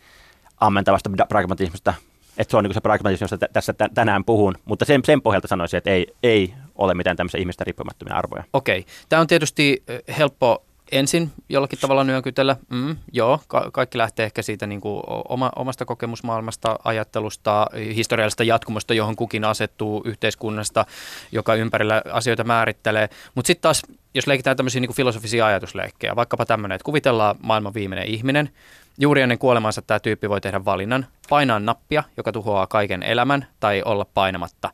ammentavasta 0.60 1.10
pragmatismista, 1.28 1.94
että 2.38 2.50
se 2.50 2.56
on 2.56 2.64
niin 2.64 2.74
se 2.74 2.80
pragmatismi, 2.80 3.24
josta 3.24 3.38
tässä 3.52 3.74
tänään 3.94 4.24
puhun, 4.24 4.54
mutta 4.64 4.84
sen, 4.84 5.00
sen 5.04 5.22
pohjalta 5.22 5.48
sanoisin, 5.48 5.78
että 5.78 5.90
ei, 5.90 6.06
ei 6.22 6.54
ole 6.74 6.94
mitään 6.94 7.16
tämmöisiä 7.16 7.40
ihmistä 7.40 7.64
riippumattomia 7.64 8.14
arvoja. 8.14 8.44
Okei. 8.52 8.84
Tämä 9.08 9.20
on 9.20 9.26
tietysti 9.26 9.82
helppo 10.18 10.62
ensin 10.92 11.32
jollakin 11.48 11.78
tavalla 11.78 12.04
nyökytellä. 12.04 12.56
Mm, 12.70 12.96
joo, 13.12 13.40
ka- 13.48 13.70
kaikki 13.72 13.98
lähtee 13.98 14.26
ehkä 14.26 14.42
siitä 14.42 14.66
niin 14.66 14.80
kuin 14.80 15.02
oma, 15.28 15.52
omasta 15.56 15.84
kokemusmaailmasta, 15.84 16.78
ajattelusta, 16.84 17.66
historiallisesta 17.94 18.44
jatkumosta, 18.44 18.94
johon 18.94 19.16
kukin 19.16 19.44
asettuu 19.44 20.02
yhteiskunnasta, 20.04 20.86
joka 21.32 21.54
ympärillä 21.54 22.02
asioita 22.12 22.44
määrittelee. 22.44 23.08
Mutta 23.34 23.46
sitten 23.46 23.62
taas, 23.62 23.82
jos 24.14 24.26
leikitään 24.26 24.56
tämmöisiä 24.56 24.80
niin 24.80 24.88
kuin 24.88 24.96
filosofisia 24.96 25.46
ajatusleikkejä, 25.46 26.16
vaikkapa 26.16 26.46
tämmöinen, 26.46 26.76
että 26.76 26.84
kuvitellaan 26.84 27.36
maailman 27.42 27.74
viimeinen 27.74 28.08
ihminen, 28.08 28.50
Juuri 28.98 29.22
ennen 29.22 29.38
kuolemansa 29.38 29.82
tämä 29.82 30.00
tyyppi 30.00 30.28
voi 30.28 30.40
tehdä 30.40 30.64
valinnan, 30.64 31.06
painaa 31.28 31.58
nappia, 31.58 32.04
joka 32.16 32.32
tuhoaa 32.32 32.66
kaiken 32.66 33.02
elämän, 33.02 33.46
tai 33.60 33.82
olla 33.84 34.06
painamatta. 34.14 34.70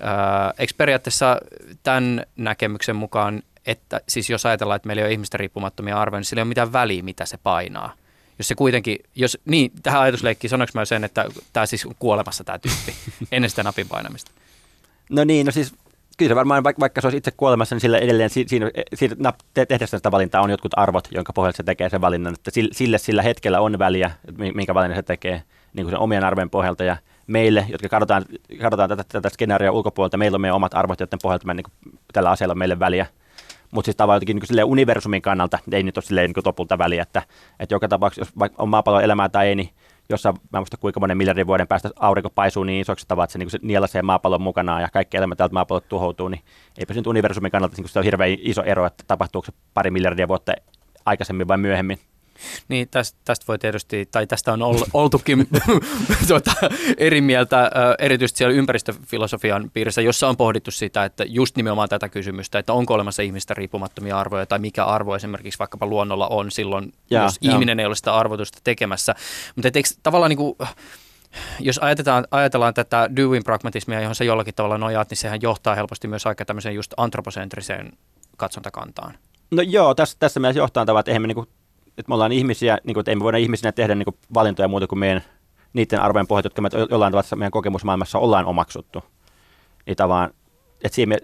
Öö, 0.00 0.08
eikö 0.58 0.72
periaatteessa 0.76 1.40
tämän 1.82 2.26
näkemyksen 2.36 2.96
mukaan 2.96 3.42
että 3.66 4.00
siis 4.08 4.30
jos 4.30 4.46
ajatellaan, 4.46 4.76
että 4.76 4.86
meillä 4.86 5.00
ei 5.00 5.06
ole 5.06 5.12
ihmistä 5.12 5.38
riippumattomia 5.38 6.00
arvoja, 6.00 6.20
niin 6.20 6.24
sillä 6.24 6.40
ei 6.40 6.42
ole 6.42 6.48
mitään 6.48 6.72
väliä, 6.72 7.02
mitä 7.02 7.26
se 7.26 7.36
painaa. 7.36 7.92
Jos 8.38 8.48
se 8.48 8.54
kuitenkin, 8.54 8.98
jos, 9.14 9.38
niin, 9.44 9.72
tähän 9.82 10.00
ajatusleikkiin 10.00 10.50
sanoinko 10.50 10.70
mä 10.74 10.84
sen, 10.84 11.04
että 11.04 11.24
tämä 11.52 11.66
siis 11.66 11.86
on 11.86 11.94
kuolemassa 11.98 12.44
tämä 12.44 12.58
tyyppi 12.58 12.94
ennen 13.32 13.50
sitä 13.50 13.62
napin 13.62 13.88
painamista? 13.88 14.30
No 15.10 15.24
niin, 15.24 15.46
no 15.46 15.52
siis 15.52 15.74
kyllä 16.16 16.30
se 16.30 16.36
varmaan, 16.36 16.64
vaikka, 16.64 17.00
se 17.00 17.06
olisi 17.06 17.16
itse 17.16 17.30
kuolemassa, 17.30 17.74
niin 17.74 17.80
sillä 17.80 17.98
edelleen 17.98 18.30
siinä, 18.30 18.70
siinä 18.94 19.32
tehdessä 19.68 19.96
sitä 19.96 20.10
valintaa 20.10 20.42
on 20.42 20.50
jotkut 20.50 20.72
arvot, 20.76 21.08
jonka 21.10 21.32
pohjalta 21.32 21.56
se 21.56 21.62
tekee 21.62 21.88
sen 21.88 22.00
valinnan. 22.00 22.34
Että 22.34 22.50
sille 22.72 22.98
sillä 22.98 23.22
hetkellä 23.22 23.60
on 23.60 23.78
väliä, 23.78 24.10
minkä 24.54 24.74
valinnan 24.74 24.98
se 24.98 25.02
tekee 25.02 25.42
niin 25.72 25.84
kuin 25.84 25.90
sen 25.90 25.98
omien 25.98 26.24
arvojen 26.24 26.50
pohjalta. 26.50 26.84
Ja 26.84 26.96
meille, 27.26 27.66
jotka 27.68 27.88
katsotaan, 27.88 28.24
katsotaan 28.60 28.88
tätä, 28.88 29.04
tätä 29.08 29.28
skenaarioa 29.28 29.72
ulkopuolelta, 29.72 30.16
meillä 30.16 30.36
on 30.36 30.40
meidän 30.40 30.56
omat 30.56 30.74
arvot, 30.74 31.00
joiden 31.00 31.18
pohjalta 31.22 31.54
niin 31.54 31.64
kuin, 31.64 31.98
tällä 32.12 32.30
asialla 32.30 32.52
on 32.52 32.58
meille 32.58 32.78
väliä. 32.78 33.06
Mutta 33.70 33.86
siis 33.86 33.96
tavallaan 33.96 34.16
jotenkin 34.16 34.56
niin 34.56 34.64
universumin 34.64 35.22
kannalta 35.22 35.58
ei 35.72 35.82
nyt 35.82 35.98
ole 35.98 36.26
niin 36.26 36.34
lopulta 36.44 36.78
väliä, 36.78 37.02
että, 37.02 37.22
että 37.60 37.74
joka 37.74 37.88
tapauksessa, 37.88 38.32
jos 38.40 38.50
on 38.58 38.68
maapallon 38.68 39.04
elämää 39.04 39.28
tai 39.28 39.48
ei, 39.48 39.54
niin 39.54 39.70
jossain, 40.08 40.36
mä 40.52 40.58
muista 40.58 40.76
kuinka 40.76 41.00
monen 41.00 41.16
miljardin 41.16 41.46
vuoden 41.46 41.68
päästä 41.68 41.90
aurinko 42.00 42.30
paisuu 42.30 42.64
niin 42.64 42.80
isoksi 42.80 43.04
tavalla, 43.08 43.24
että 43.24 43.32
se, 43.32 43.38
niin 43.38 43.50
se 43.50 43.58
nielasee 43.62 44.02
maapallon 44.02 44.42
mukanaan 44.42 44.82
ja 44.82 44.88
kaikki 44.92 45.16
elämä 45.16 45.36
täältä 45.36 45.52
maapallolta 45.52 45.88
tuhoutuu, 45.88 46.28
niin 46.28 46.42
eipä 46.78 46.94
se 46.94 47.00
nyt 47.00 47.06
universumin 47.06 47.50
kannalta 47.50 47.76
niin 47.76 47.88
se 47.88 47.98
on 47.98 48.04
hirveän 48.04 48.36
iso 48.38 48.62
ero, 48.62 48.86
että 48.86 49.04
tapahtuuko 49.06 49.46
se 49.46 49.52
pari 49.74 49.90
miljardia 49.90 50.28
vuotta 50.28 50.52
aikaisemmin 51.06 51.48
vai 51.48 51.58
myöhemmin. 51.58 51.98
Niin, 52.68 52.88
tästä, 52.90 53.18
tästä 53.24 53.44
voi 53.48 53.58
tietysti, 53.58 54.08
tai 54.12 54.26
tästä 54.26 54.52
on 54.52 54.60
oltukin 54.92 55.48
tuota, 56.28 56.52
eri 56.98 57.20
mieltä, 57.20 57.70
erityisesti 57.98 58.38
siellä 58.38 58.54
ympäristöfilosofian 58.54 59.70
piirissä, 59.72 60.02
jossa 60.02 60.28
on 60.28 60.36
pohdittu 60.36 60.70
sitä, 60.70 61.04
että 61.04 61.24
just 61.26 61.56
nimenomaan 61.56 61.88
tätä 61.88 62.08
kysymystä, 62.08 62.58
että 62.58 62.72
onko 62.72 62.94
olemassa 62.94 63.22
ihmistä 63.22 63.54
riippumattomia 63.54 64.18
arvoja, 64.18 64.46
tai 64.46 64.58
mikä 64.58 64.84
arvo 64.84 65.14
esimerkiksi 65.16 65.58
vaikkapa 65.58 65.86
luonnolla 65.86 66.28
on 66.28 66.50
silloin, 66.50 66.92
ja, 67.10 67.22
jos 67.22 67.38
ja. 67.40 67.52
ihminen 67.52 67.80
ei 67.80 67.86
ole 67.86 67.94
sitä 67.94 68.14
arvotusta 68.14 68.58
tekemässä. 68.64 69.14
Mutta 69.56 69.70
eikö 69.74 69.88
tavallaan 70.02 70.28
niin 70.28 70.36
kuin, 70.36 70.56
jos 71.60 71.78
ajatellaan, 71.78 72.26
ajatellaan 72.30 72.74
tätä 72.74 73.10
Deweyn 73.16 73.44
pragmatismia, 73.44 74.00
johon 74.00 74.14
se 74.14 74.24
jollakin 74.24 74.54
tavalla 74.54 74.78
nojaat, 74.78 75.10
niin 75.10 75.18
sehän 75.18 75.42
johtaa 75.42 75.74
helposti 75.74 76.08
myös 76.08 76.26
aika 76.26 76.44
tämmöiseen 76.44 76.74
just 76.74 76.94
antroposentriseen 76.96 77.92
katsontakantaan. 78.36 79.18
No 79.50 79.62
joo, 79.62 79.94
tässä, 79.94 80.16
tässä 80.18 80.40
mielessä 80.40 80.60
johtaa 80.60 80.86
tavalla, 80.86 81.00
että 81.00 81.10
eihän 81.10 81.22
me 81.22 81.28
niinku 81.28 81.46
että 81.98 82.08
me 82.10 82.14
ollaan 82.14 82.32
ihmisiä, 82.32 82.78
niin 82.84 82.94
kuin, 82.94 83.00
että 83.00 83.10
emme 83.10 83.24
voida 83.24 83.38
ihmisinä 83.38 83.72
tehdä 83.72 83.94
niin 83.94 84.04
kuin, 84.04 84.16
valintoja 84.34 84.68
muuta 84.68 84.86
kuin 84.86 84.98
meidän 84.98 85.22
niiden 85.72 86.00
arvojen 86.00 86.26
pohjalta, 86.26 86.46
jotka 86.46 86.62
me 86.62 86.68
jollain 86.90 87.12
tavalla 87.12 87.36
meidän 87.36 87.50
kokemusmaailmassa 87.50 88.18
ollaan 88.18 88.46
omaksuttu. 88.46 89.04
Niin 89.86 89.96
tavallaan, 89.96 90.30
että 90.84 90.94
siinä 90.94 91.08
me, 91.08 91.18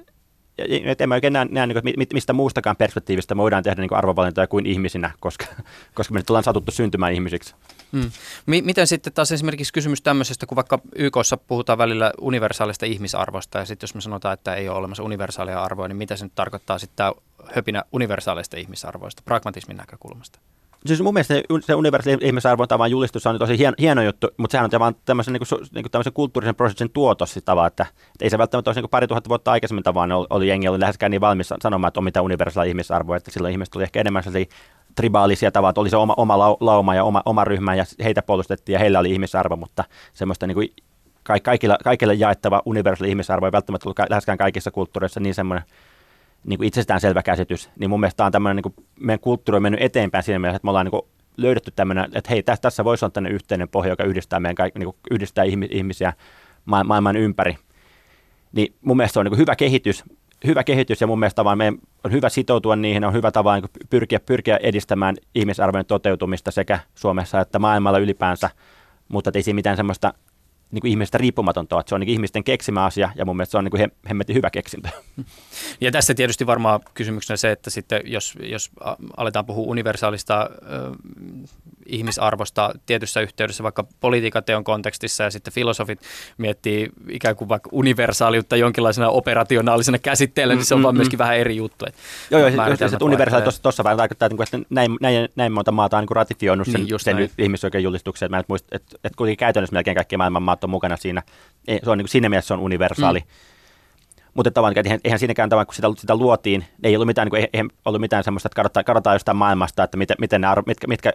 et 0.84 1.00
emme 1.00 1.14
oikein 1.14 1.32
näe, 1.32 1.44
näe 1.44 1.66
niin 1.66 1.82
kuin, 1.82 2.06
mistä 2.12 2.32
muustakaan 2.32 2.76
perspektiivistä 2.76 3.34
me 3.34 3.42
voidaan 3.42 3.62
tehdä 3.62 3.82
niin 3.82 3.88
kuin 3.88 3.98
arvovalintoja 3.98 4.46
kuin 4.46 4.66
ihmisinä, 4.66 5.10
koska, 5.20 5.46
koska 5.94 6.14
me 6.14 6.20
nyt 6.20 6.30
ollaan 6.30 6.44
satuttu 6.44 6.72
syntymään 6.72 7.12
ihmisiksi. 7.12 7.54
Hmm. 7.92 8.10
Miten 8.46 8.86
sitten 8.86 9.12
taas 9.12 9.32
esimerkiksi 9.32 9.72
kysymys 9.72 10.02
tämmöisestä, 10.02 10.46
kun 10.46 10.56
vaikka 10.56 10.78
YKssa 10.96 11.36
puhutaan 11.36 11.78
välillä 11.78 12.12
universaalista 12.20 12.86
ihmisarvosta, 12.86 13.58
ja 13.58 13.64
sitten 13.64 13.84
jos 13.84 13.94
me 13.94 14.00
sanotaan, 14.00 14.34
että 14.34 14.54
ei 14.54 14.68
ole 14.68 14.78
olemassa 14.78 15.02
universaalia 15.02 15.62
arvoa, 15.62 15.88
niin 15.88 15.96
mitä 15.96 16.16
se 16.16 16.24
nyt 16.24 16.34
tarkoittaa 16.34 16.78
sitten 16.78 16.96
tämä 16.96 17.12
höpinä 17.54 17.82
universaalista 17.92 18.56
ihmisarvoista, 18.56 19.22
pragmatismin 19.24 19.76
näkökulmasta? 19.76 20.38
Siis 20.86 21.02
mun 21.02 21.14
mielestä 21.14 21.34
se, 21.60 21.74
universaali 21.74 22.18
ihmisarvon 22.20 22.68
tavan 22.68 22.90
julistus 22.90 23.26
on 23.26 23.38
tosi 23.38 23.58
hieno, 23.58 23.74
hieno 23.78 24.02
juttu, 24.02 24.28
mutta 24.36 24.52
sehän 24.52 24.70
on 24.74 24.80
vaan 24.80 24.94
tämmöisen, 25.04 25.32
niin 25.32 25.42
kuin, 25.48 25.60
niin 25.74 25.82
kuin 25.82 25.90
tämmöisen 25.90 26.12
kulttuurisen 26.12 26.54
prosessin 26.54 26.90
tuotos 26.92 27.32
siis 27.32 27.44
tavalla, 27.44 27.66
että, 27.66 27.82
että 27.82 28.24
ei 28.24 28.30
se 28.30 28.38
välttämättä 28.38 28.70
olisi 28.70 28.80
niin 28.80 28.90
pari 28.90 29.06
tuhatta 29.06 29.28
vuotta 29.28 29.52
aikaisemmin 29.52 29.84
tavallaan 29.84 30.18
oli, 30.18 30.26
oli 30.30 30.48
jengi 30.48 30.68
oli 30.68 30.80
läheskään 30.80 31.10
niin 31.10 31.20
valmis 31.20 31.54
sanomaan, 31.62 31.88
että 31.88 32.00
on 32.00 32.04
mitään 32.04 32.24
universaali 32.24 32.68
ihmisarvoa, 32.68 33.16
että 33.16 33.30
silloin 33.30 33.52
ihmiset 33.52 33.72
tuli 33.72 33.84
ehkä 33.84 34.00
enemmän 34.00 34.22
sellaisia 34.22 34.54
tribaalisia 34.94 35.52
tavalla, 35.52 35.70
että 35.70 35.80
oli 35.80 35.90
se 35.90 35.96
oma, 35.96 36.14
oma 36.16 36.38
lauma 36.60 36.94
ja 36.94 37.04
oma, 37.04 37.22
oma 37.24 37.44
ryhmä 37.44 37.74
ja 37.74 37.84
heitä 38.04 38.22
puolustettiin 38.22 38.74
ja 38.74 38.78
heillä 38.78 38.98
oli 38.98 39.12
ihmisarvo, 39.12 39.56
mutta 39.56 39.84
semmoista 40.12 40.46
niin 40.46 40.54
kuin 40.54 40.68
kaikilla, 41.42 41.78
kaikille 41.84 42.14
jaettava 42.14 42.62
universaali 42.66 43.08
ihmisarvo 43.08 43.46
ei 43.46 43.52
välttämättä 43.52 43.88
ollut 43.88 44.10
läheskään 44.10 44.38
kaikissa 44.38 44.70
kulttuureissa 44.70 45.20
niin 45.20 45.34
semmoinen 45.34 45.64
niin 46.46 46.58
kuin 46.58 46.66
itsestäänselvä 46.66 47.22
käsitys, 47.22 47.70
niin 47.78 47.90
mun 47.90 48.00
mielestä 48.00 48.24
on 48.24 48.32
tämmöinen, 48.32 48.56
niin 48.56 48.74
kuin, 48.74 48.86
meidän 49.00 49.20
kulttuuri 49.20 49.56
on 49.56 49.62
mennyt 49.62 49.82
eteenpäin 49.82 50.24
siinä 50.24 50.38
mielessä, 50.38 50.56
että 50.56 50.66
me 50.66 50.70
ollaan 50.70 50.86
niin 50.86 50.90
kuin, 50.90 51.02
löydetty 51.36 51.70
tämmöinen, 51.76 52.04
että 52.04 52.30
hei, 52.30 52.42
tässä, 52.42 52.62
tässä 52.62 52.84
voisi 52.84 53.04
olla 53.04 53.12
tämmöinen 53.12 53.34
yhteinen 53.34 53.68
pohja, 53.68 53.90
joka 53.90 54.04
yhdistää, 54.04 54.40
meidän 54.40 54.54
kaikki, 54.54 54.78
niin 54.78 54.86
kuin, 54.86 54.96
yhdistää 55.10 55.44
ihmisiä 55.70 56.12
ma- 56.64 56.84
maailman 56.84 57.16
ympäri. 57.16 57.56
Niin 58.52 58.74
mun 58.80 58.96
mielestä 58.96 59.12
se 59.12 59.18
on 59.18 59.26
niin 59.26 59.30
kuin 59.30 59.40
hyvä 59.40 59.56
kehitys, 59.56 60.04
hyvä 60.46 60.64
kehitys 60.64 61.00
ja 61.00 61.06
mun 61.06 61.18
mielestä 61.18 61.44
vaan 61.44 61.58
meidän 61.58 61.78
on 62.04 62.12
hyvä 62.12 62.28
sitoutua 62.28 62.76
niihin, 62.76 63.04
on 63.04 63.12
hyvä 63.12 63.30
tapa 63.30 63.54
niin 63.54 63.70
pyrkiä, 63.90 64.20
pyrkiä 64.20 64.58
edistämään 64.62 65.16
ihmisarvojen 65.34 65.86
toteutumista 65.86 66.50
sekä 66.50 66.78
Suomessa 66.94 67.40
että 67.40 67.58
maailmalla 67.58 67.98
ylipäänsä, 67.98 68.50
mutta 69.08 69.30
ei 69.34 69.42
siinä 69.42 69.54
mitään 69.54 69.76
semmoista 69.76 70.14
niin 70.72 70.80
kuin 70.80 70.90
ihmisestä 70.90 71.18
riippumatonta, 71.18 71.80
että 71.80 71.88
se 71.88 71.94
on 71.94 72.00
niin 72.00 72.08
ihmisten 72.08 72.44
keksimä 72.44 72.84
asia 72.84 73.10
ja 73.14 73.24
mun 73.24 73.36
mielestä 73.36 73.50
se 73.50 73.58
on 73.58 73.64
niin 73.64 73.70
kuin 73.70 73.90
hemmetin 74.08 74.36
hyvä 74.36 74.50
keksintö. 74.50 74.88
Ja 75.80 75.90
tässä 75.90 76.14
tietysti 76.14 76.46
varmaan 76.46 76.80
kysymyksenä 76.94 77.36
se, 77.36 77.50
että 77.50 77.70
sitten 77.70 78.02
jos, 78.04 78.34
jos 78.42 78.70
aletaan 79.16 79.46
puhua 79.46 79.70
universaalista 79.70 80.50
ihmisarvosta 81.86 82.74
tietyssä 82.86 83.20
yhteydessä, 83.20 83.62
vaikka 83.62 83.84
politiikateon 84.00 84.64
kontekstissa 84.64 85.24
ja 85.24 85.30
sitten 85.30 85.52
filosofit 85.52 86.00
miettii 86.38 86.88
ikään 87.08 87.36
kuin 87.36 87.48
vaikka 87.48 87.68
universaaliutta 87.72 88.56
jonkinlaisena 88.56 89.08
operationaalisena 89.08 89.98
käsitteellä, 89.98 90.54
niin 90.54 90.64
se 90.64 90.74
on 90.74 90.80
mm, 90.80 90.82
vaan 90.82 90.94
mm, 90.94 90.96
myöskin 90.96 91.18
vähän 91.18 91.36
eri 91.36 91.56
juttu. 91.56 91.84
Että 91.88 92.00
joo, 92.30 92.40
joo, 92.40 92.76
siis, 92.76 92.92
että 92.92 93.04
universaali 93.04 93.44
tuossa 93.62 93.84
vähän 93.84 93.98
tarkoittaa, 93.98 94.26
että 94.26 94.58
näin, 94.70 94.96
näin, 95.00 95.28
näin 95.36 95.52
monta 95.52 95.72
maata 95.72 95.98
on 95.98 96.02
niin 96.02 96.16
ratifioinut 96.16 96.66
sen, 96.66 96.84
niin, 96.84 97.00
sen 97.00 97.30
ihmisoikeusjulistuksen, 97.38 98.34
että, 98.34 98.54
että, 98.54 98.76
että, 98.76 98.96
että 99.04 99.16
kuitenkin 99.16 99.38
käytännössä 99.38 99.74
melkein 99.74 99.94
kaikki 99.94 100.16
maailman 100.16 100.42
maat 100.42 100.64
on 100.64 100.70
mukana 100.70 100.96
siinä. 100.96 101.22
Se 101.84 101.90
on, 101.90 101.98
niin 101.98 102.04
kuin, 102.04 102.08
siinä 102.08 102.28
mielessä 102.28 102.48
se 102.48 102.54
on 102.54 102.60
universaali. 102.60 103.18
Mm. 103.18 103.26
Mutta 104.34 104.50
tavallaan, 104.50 104.86
eihän, 104.86 105.00
eihän 105.04 105.18
siinäkään 105.18 105.48
tavallaan, 105.48 105.66
kun 105.66 105.74
sitä, 105.74 105.88
sitä 105.98 106.16
luotiin, 106.16 106.64
ei 106.82 106.96
ollut 106.96 107.06
mitään, 107.06 107.26
niin 107.26 107.30
kuin, 107.30 107.48
eihän 107.52 107.70
ollut 107.84 108.00
mitään 108.00 108.24
semmoista, 108.24 108.46
että 108.46 108.56
katsotaan, 108.56 108.84
katsotaan 108.84 109.14
jostain 109.14 109.36
maailmasta, 109.36 109.84
että 109.84 109.96
miten, 109.96 110.16
miten 110.20 110.40
ne 110.40 110.46
arvo, 110.46 110.62
mitkä, 110.66 110.86
mitkä 110.86 111.12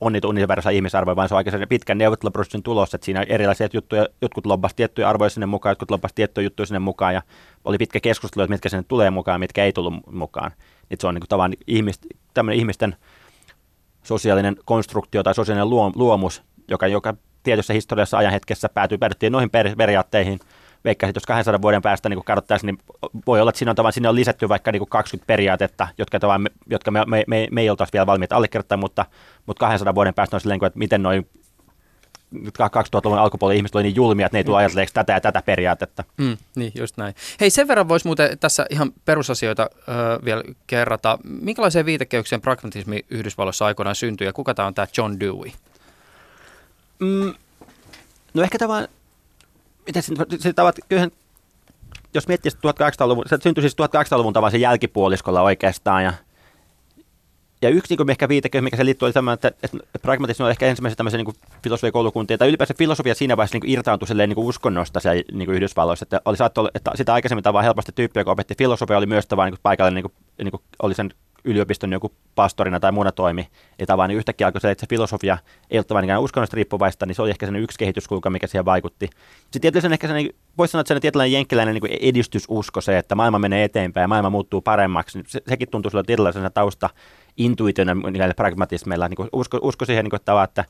on 0.00 0.12
niitä 0.12 0.28
universaali 0.28 0.76
ihmisarvoja, 0.76 1.16
vaan 1.16 1.28
se 1.28 1.34
on 1.34 1.36
oikein 1.36 1.68
pitkän 1.68 1.98
neuvotteluprosessin 1.98 2.62
tulos, 2.62 2.94
että 2.94 3.04
siinä 3.04 3.26
erilaisia 3.28 3.68
juttuja, 3.72 4.06
jotkut 4.22 4.46
lobbasi 4.46 4.76
tiettyjä 4.76 5.08
arvoja 5.08 5.30
sinne 5.30 5.46
mukaan, 5.46 5.70
jotkut 5.70 5.90
lobbasi 5.90 6.14
tiettyjä 6.14 6.44
juttuja 6.44 6.66
sinne 6.66 6.78
mukaan, 6.78 7.14
ja 7.14 7.22
oli 7.64 7.78
pitkä 7.78 8.00
keskustelu, 8.00 8.44
että 8.44 8.52
mitkä 8.54 8.68
sinne 8.68 8.84
tulee 8.88 9.10
mukaan, 9.10 9.40
mitkä 9.40 9.64
ei 9.64 9.72
tullut 9.72 9.94
mukaan. 10.10 10.50
Nyt 10.90 11.00
se 11.00 11.06
on 11.06 11.14
niin 11.14 11.20
kuin, 11.20 11.28
tavallaan 11.28 11.54
ihmist, 11.66 12.06
ihmisten 12.54 12.96
sosiaalinen 14.02 14.56
konstruktio 14.64 15.22
tai 15.22 15.34
sosiaalinen 15.34 15.70
luomus, 15.96 16.42
joka, 16.68 16.86
joka 16.86 17.14
tietyssä 17.42 17.72
historiassa 17.72 18.18
ajan 18.18 18.32
hetkessä 18.32 18.68
päätyy, 18.68 18.98
päädyttiin 18.98 19.32
noihin 19.32 19.50
per, 19.50 19.76
periaatteihin. 19.76 20.40
Veikkaisin, 20.84 21.10
että 21.10 21.16
jos 21.16 21.26
200 21.26 21.62
vuoden 21.62 21.82
päästä 21.82 22.08
niin 22.08 22.24
katsottaisiin, 22.24 22.66
niin 22.66 22.96
voi 23.26 23.40
olla, 23.40 23.48
että 23.48 23.58
siinä 23.58 23.70
on, 23.70 23.76
tavan, 23.76 23.92
sinne 23.92 24.08
on 24.08 24.14
lisätty 24.14 24.48
vaikka 24.48 24.72
niin 24.72 24.88
20 24.88 25.26
periaatetta, 25.26 25.88
jotka, 25.98 26.20
tavan, 26.20 26.48
jotka 26.70 26.90
me, 26.90 27.04
me, 27.06 27.24
me, 27.26 27.48
me 27.50 27.60
ei 27.60 27.70
oltaisi 27.70 27.92
vielä 27.92 28.06
valmiita 28.06 28.36
allekirjoittamaan, 28.36 28.80
mutta, 28.80 29.06
mutta 29.46 29.60
200 29.66 29.94
vuoden 29.94 30.14
päästä 30.14 30.36
on 30.36 30.40
silleen, 30.40 30.64
että 30.64 30.78
miten 30.78 31.02
noin 31.02 31.28
2000-luvun 32.34 33.18
alkupuolella 33.18 33.56
ihmiset 33.56 33.74
oli 33.74 33.82
niin 33.82 33.96
julmia, 33.96 34.26
että 34.26 34.36
ne 34.36 34.40
ei 34.40 34.44
tule 34.44 34.56
mm. 34.56 34.58
ajatelleeksi 34.58 34.94
tätä 34.94 35.12
ja 35.12 35.20
tätä 35.20 35.42
periaatetta. 35.42 36.04
Mm, 36.16 36.36
niin, 36.56 36.72
just 36.74 36.96
näin. 36.96 37.14
Hei, 37.40 37.50
sen 37.50 37.68
verran 37.68 37.88
voisi 37.88 38.06
muuten 38.06 38.38
tässä 38.38 38.66
ihan 38.70 38.92
perusasioita 39.04 39.70
ö, 39.72 40.24
vielä 40.24 40.42
kerrata. 40.66 41.18
Minkälaiseen 41.24 41.86
viitekehykseen 41.86 42.40
pragmatismi 42.40 43.04
Yhdysvalloissa 43.10 43.66
aikoinaan 43.66 43.96
syntyi 43.96 44.26
ja 44.26 44.32
kuka 44.32 44.54
tämä 44.54 44.66
on 44.66 44.74
tämä 44.74 44.86
John 44.96 45.20
Dewey? 45.20 45.50
Mm, 46.98 47.34
no 48.34 48.42
ehkä 48.42 48.58
tämä, 48.58 48.88
miten 49.88 50.02
se, 50.02 50.14
se 50.38 50.52
tavat, 50.52 50.76
kyllähän, 50.88 51.10
jos 52.14 52.28
miettii 52.28 52.52
1800-luvun, 52.52 53.24
se 53.26 53.38
syntyi 53.42 53.62
siis 53.62 53.76
1800-luvun 53.82 54.32
tavan 54.32 54.50
sen 54.50 54.60
jälkipuoliskolla 54.60 55.42
oikeastaan 55.42 56.04
ja 56.04 56.12
ja 57.62 57.68
yksi 57.68 57.94
niin 57.94 58.10
ehkä 58.10 58.28
viitekehys, 58.28 58.64
mikä 58.64 58.76
se 58.76 58.84
liittyy, 58.84 59.06
oli 59.06 59.12
tämä, 59.12 59.32
että, 59.32 59.48
että 59.48 59.78
pragmatismi 60.02 60.44
on 60.44 60.50
ehkä 60.50 60.66
ensimmäisen 60.66 60.96
tämmöisen 60.96 61.24
niin 61.24 61.36
filosofiakoulukuntia, 61.62 62.38
tai 62.38 62.48
ylipäänsä 62.48 62.74
filosofia 62.78 63.14
siinä 63.14 63.36
vaiheessa 63.36 63.58
niin 63.58 63.70
irtaantui 63.70 64.08
silleen, 64.08 64.28
niin 64.28 64.38
uskonnosta 64.38 65.00
siellä 65.00 65.22
niin 65.32 65.50
Yhdysvalloissa. 65.50 66.04
Että 66.04 66.20
oli 66.24 66.36
saattoi, 66.36 66.68
että 66.74 66.90
sitä 66.94 67.14
aikaisemmin 67.14 67.42
tavallaan 67.42 67.64
helposti 67.64 67.92
tyyppi, 67.94 68.20
joka 68.20 68.30
opetti 68.30 68.54
filosofia, 68.58 68.98
oli 68.98 69.06
myös 69.06 69.26
tavallaan 69.26 69.52
niin 69.52 69.60
paikallinen, 69.62 70.04
niin 70.04 70.12
kuin, 70.12 70.44
niin 70.44 70.50
kuin, 70.50 70.62
oli 70.82 70.94
sen 70.94 71.10
yliopiston 71.50 71.92
joku 71.92 72.12
pastorina 72.34 72.80
tai 72.80 72.92
muuna 72.92 73.12
toimi, 73.12 73.48
ja 73.78 73.86
tavallaan 73.86 74.08
niin 74.08 74.18
yhtäkkiä 74.18 74.46
alkoi 74.46 74.60
se, 74.60 74.70
että 74.70 74.80
se 74.80 74.86
filosofia 74.90 75.38
ei 75.70 75.78
ole 75.78 75.84
tavallaan 75.84 76.20
uskonnosta 76.20 76.54
riippuvaista, 76.54 77.06
niin 77.06 77.14
se 77.14 77.22
oli 77.22 77.30
ehkä 77.30 77.46
sen 77.46 77.56
yksi 77.56 77.78
kehityskulka, 77.78 78.30
mikä 78.30 78.46
siihen 78.46 78.64
vaikutti. 78.64 79.10
Sitten 79.40 79.60
tietysti 79.60 79.92
ehkä 79.92 80.08
se, 80.08 80.14
voisi 80.58 80.72
sanoa, 80.72 80.80
että 80.80 80.94
se 80.94 81.00
tietynlainen 81.00 81.32
jenkkiläinen 81.32 81.74
niin 81.74 81.98
edistysusko 82.00 82.80
se, 82.80 82.98
että 82.98 83.14
maailma 83.14 83.38
menee 83.38 83.64
eteenpäin 83.64 84.02
ja 84.02 84.08
maailma 84.08 84.30
muuttuu 84.30 84.60
paremmaksi, 84.60 85.22
se, 85.26 85.40
sekin 85.48 85.68
tuntuu 85.70 85.90
sillä 85.90 86.02
tietynlaisena 86.02 86.50
tausta 86.50 86.90
intuitiona 87.38 87.94
niillä 87.94 88.34
pragmatismeilla. 88.34 89.08
Niin 89.08 89.28
usko, 89.32 89.58
usko 89.62 89.84
siihen, 89.84 90.04
niin 90.04 90.10
kuin, 90.10 90.20
että, 90.20 90.42
että, 90.42 90.64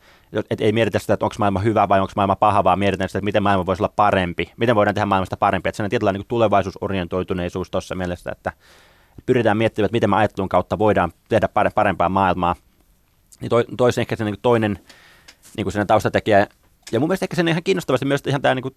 että 0.51 0.65
ei 0.65 0.73
mietitä 0.73 0.99
sitä, 0.99 1.15
että 1.15 1.27
onko 1.27 1.37
maailma 1.39 1.61
hyvä 1.61 1.89
vai 1.89 2.01
onko 2.01 2.13
maailma 2.17 2.37
paha, 2.37 2.65
vaan 2.65 2.79
mietitään 2.79 3.09
sitä, 3.09 3.19
että 3.19 3.25
miten 3.25 3.43
maailma 3.43 3.67
voisi 3.67 3.83
olla 3.83 3.93
parempi. 3.97 4.53
Miten 4.57 4.77
voidaan 4.77 4.95
tehdä 4.95 5.07
maailmasta 5.07 5.37
parempi. 5.37 5.69
Että 5.69 5.77
se 5.77 5.83
on 5.83 5.91
tietynlainen 5.91 6.21
niin 6.21 6.29
tulevaisuusorientoituneisuus 6.29 7.71
tuossa 7.71 7.95
mielessä, 7.95 8.31
että 8.33 8.53
pyritään 9.27 9.57
miettimään, 9.57 9.87
että 9.87 9.97
miten 9.97 10.11
me 10.11 10.17
ajattelun 10.17 10.49
kautta 10.49 10.79
voidaan 10.79 11.13
tehdä 11.29 11.49
parempaa 11.75 12.09
maailmaa. 12.09 12.57
Niin 13.41 13.49
to, 13.49 13.65
toisen 13.77 14.03
ehkä 14.03 14.17
se 14.17 14.25
niin 14.25 14.37
toinen 14.43 14.79
niin 15.57 15.65
kuin 15.65 15.87
taustatekijä. 15.87 16.47
Ja 16.93 17.01
mun 17.01 17.09
mielestä 17.09 17.25
ehkä 17.25 17.37
se 17.37 17.43
ihan 17.43 17.63
kiinnostavasti 17.63 18.07
myös 18.07 18.23
ihan 18.27 18.43
tämä, 18.43 18.55
niin 18.55 18.63
kuin, 18.63 18.77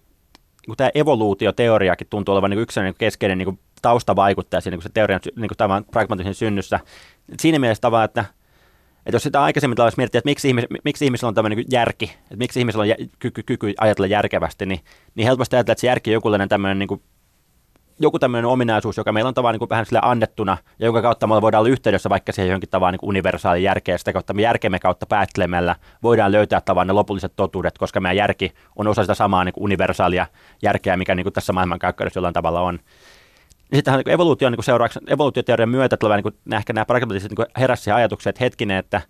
niin 0.66 0.76
tämä 0.76 0.90
evoluutioteoriakin 0.94 2.06
tuntuu 2.10 2.32
olevan 2.32 2.50
niin 2.50 2.60
yksi 2.60 2.80
niin 2.80 2.94
keskeinen 2.98 3.38
niin 3.38 3.58
taustavaikuttaja 3.82 4.60
siinä 4.60 4.76
niin 4.76 4.82
se 4.82 4.88
teorian 4.88 5.20
niin 5.36 5.48
kuin 5.48 5.58
tämän 5.58 5.84
pragmatismin 5.84 6.34
synnyssä. 6.34 6.80
Siinä 7.40 7.58
mielessä 7.58 7.80
tavallaan, 7.80 8.04
että, 8.04 8.24
että 9.06 9.14
jos 9.14 9.22
sitä 9.22 9.42
aikaisemmin 9.42 9.80
olisi 9.80 9.96
miettiä, 9.96 10.18
että 10.18 10.28
miksi, 10.28 10.48
ihmis, 10.48 10.64
miksi 10.84 11.04
ihmisellä 11.04 11.28
on 11.28 11.34
tämmöinen 11.34 11.56
niin 11.56 11.66
järki, 11.70 12.04
että 12.04 12.36
miksi 12.36 12.60
ihmisellä 12.60 12.82
on 12.82 13.08
kyky, 13.18 13.42
kyky 13.42 13.74
ajatella 13.80 14.06
järkevästi, 14.06 14.66
niin, 14.66 14.80
niin 15.14 15.26
helposti 15.26 15.56
ajatella, 15.56 15.72
että 15.72 15.80
se 15.80 15.86
järki 15.86 16.10
on 16.10 16.12
joku 16.12 16.30
tämmöinen 16.48 16.78
niin 16.78 16.88
kuin 16.88 17.02
joku 18.02 18.18
tämmöinen 18.18 18.50
ominaisuus, 18.50 18.96
joka 18.96 19.12
meillä 19.12 19.28
on 19.28 19.34
tavallaan 19.34 19.60
niin 19.60 19.68
vähän 19.68 19.86
sille 19.86 20.00
annettuna, 20.02 20.56
ja 20.78 20.86
jonka 20.86 21.02
kautta 21.02 21.26
me 21.26 21.42
voidaan 21.42 21.60
olla 21.60 21.70
yhteydessä 21.70 22.10
vaikka 22.10 22.32
siihen 22.32 22.48
johonkin 22.48 22.70
tavallaan 22.70 22.92
niin 22.92 23.08
universaali 23.08 23.62
järkeä, 23.62 23.98
sitä 23.98 24.12
kautta 24.12 24.34
me 24.34 24.42
järkemme 24.42 24.78
kautta 24.78 25.06
päättelemällä 25.06 25.76
voidaan 26.02 26.32
löytää 26.32 26.60
tavallaan 26.60 26.86
ne 26.86 26.92
lopulliset 26.92 27.32
totuudet, 27.36 27.78
koska 27.78 28.00
meidän 28.00 28.16
järki 28.16 28.52
on 28.76 28.86
osa 28.86 29.02
sitä 29.02 29.14
samaa 29.14 29.44
niin 29.44 29.52
universaalia 29.56 30.26
järkeä, 30.62 30.96
mikä 30.96 31.14
niin 31.14 31.24
kuin 31.24 31.32
tässä 31.32 31.52
maailmankaikkeudessa 31.52 32.18
jollain 32.18 32.34
tavalla 32.34 32.60
on. 32.60 32.78
Ja 33.70 33.76
sittenhän 33.76 34.02
niin 34.06 34.14
evoluution 34.14 34.52
niin 34.52 34.64
seurauksena, 34.64 35.12
evoluutioteorian 35.12 35.68
myötä 35.68 35.96
tulee 35.96 36.16
niin 36.16 36.22
kuin, 36.22 36.34
ehkä 36.52 36.72
nämä 36.72 36.84
pragmatiset 36.84 37.32
niin 37.38 37.46
heräsi 37.58 37.90
ajatukset, 37.90 38.30
että 38.30 38.44
hetkinen, 38.44 38.76
että 38.76 39.00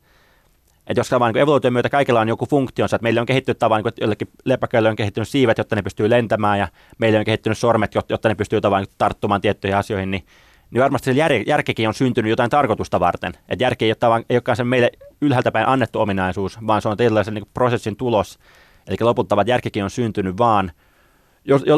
että 0.86 1.00
jos 1.00 1.10
vaan 1.10 1.34
niin 1.34 1.42
evoluution 1.42 1.72
myötä 1.72 1.88
kaikilla 1.88 2.20
on 2.20 2.28
joku 2.28 2.46
funktionsa, 2.46 2.96
että 2.96 3.02
meillä 3.02 3.20
on 3.20 3.26
kehittynyt 3.26 3.58
tavallaan, 3.58 3.84
niin 3.84 4.02
jollekin 4.02 4.28
lepäköille 4.44 4.88
on 4.88 4.96
kehittynyt 4.96 5.28
siivet, 5.28 5.58
jotta 5.58 5.76
ne 5.76 5.82
pystyy 5.82 6.10
lentämään, 6.10 6.58
ja 6.58 6.68
meillä 6.98 7.18
on 7.18 7.24
kehittynyt 7.24 7.58
sormet, 7.58 7.94
jotta 8.08 8.28
ne 8.28 8.34
pystyy 8.34 8.60
tavallaan 8.60 8.84
niin 8.84 8.94
tarttumaan 8.98 9.40
tiettyihin 9.40 9.76
asioihin, 9.76 10.10
niin, 10.10 10.24
niin 10.70 10.82
varmasti 10.82 11.04
se 11.04 11.18
jär, 11.18 11.32
järkekin 11.32 11.88
on 11.88 11.94
syntynyt 11.94 12.30
jotain 12.30 12.50
tarkoitusta 12.50 13.00
varten. 13.00 13.32
Että 13.48 13.64
järki 13.64 13.84
ei 13.84 13.90
ole, 13.90 13.94
tavallaan, 13.94 14.24
ei 14.30 14.36
olekaan 14.36 14.56
se 14.56 14.64
meille 14.64 14.90
ylhäältä 15.20 15.52
päin 15.52 15.68
annettu 15.68 16.00
ominaisuus, 16.00 16.58
vaan 16.66 16.82
se 16.82 16.88
on 16.88 16.96
tällaisen 16.96 17.34
niin 17.34 17.44
prosessin 17.54 17.96
tulos. 17.96 18.38
Eli 18.86 18.96
lopulta 19.00 19.44
järkikin 19.46 19.84
on 19.84 19.90
syntynyt 19.90 20.38
vaan, 20.38 20.72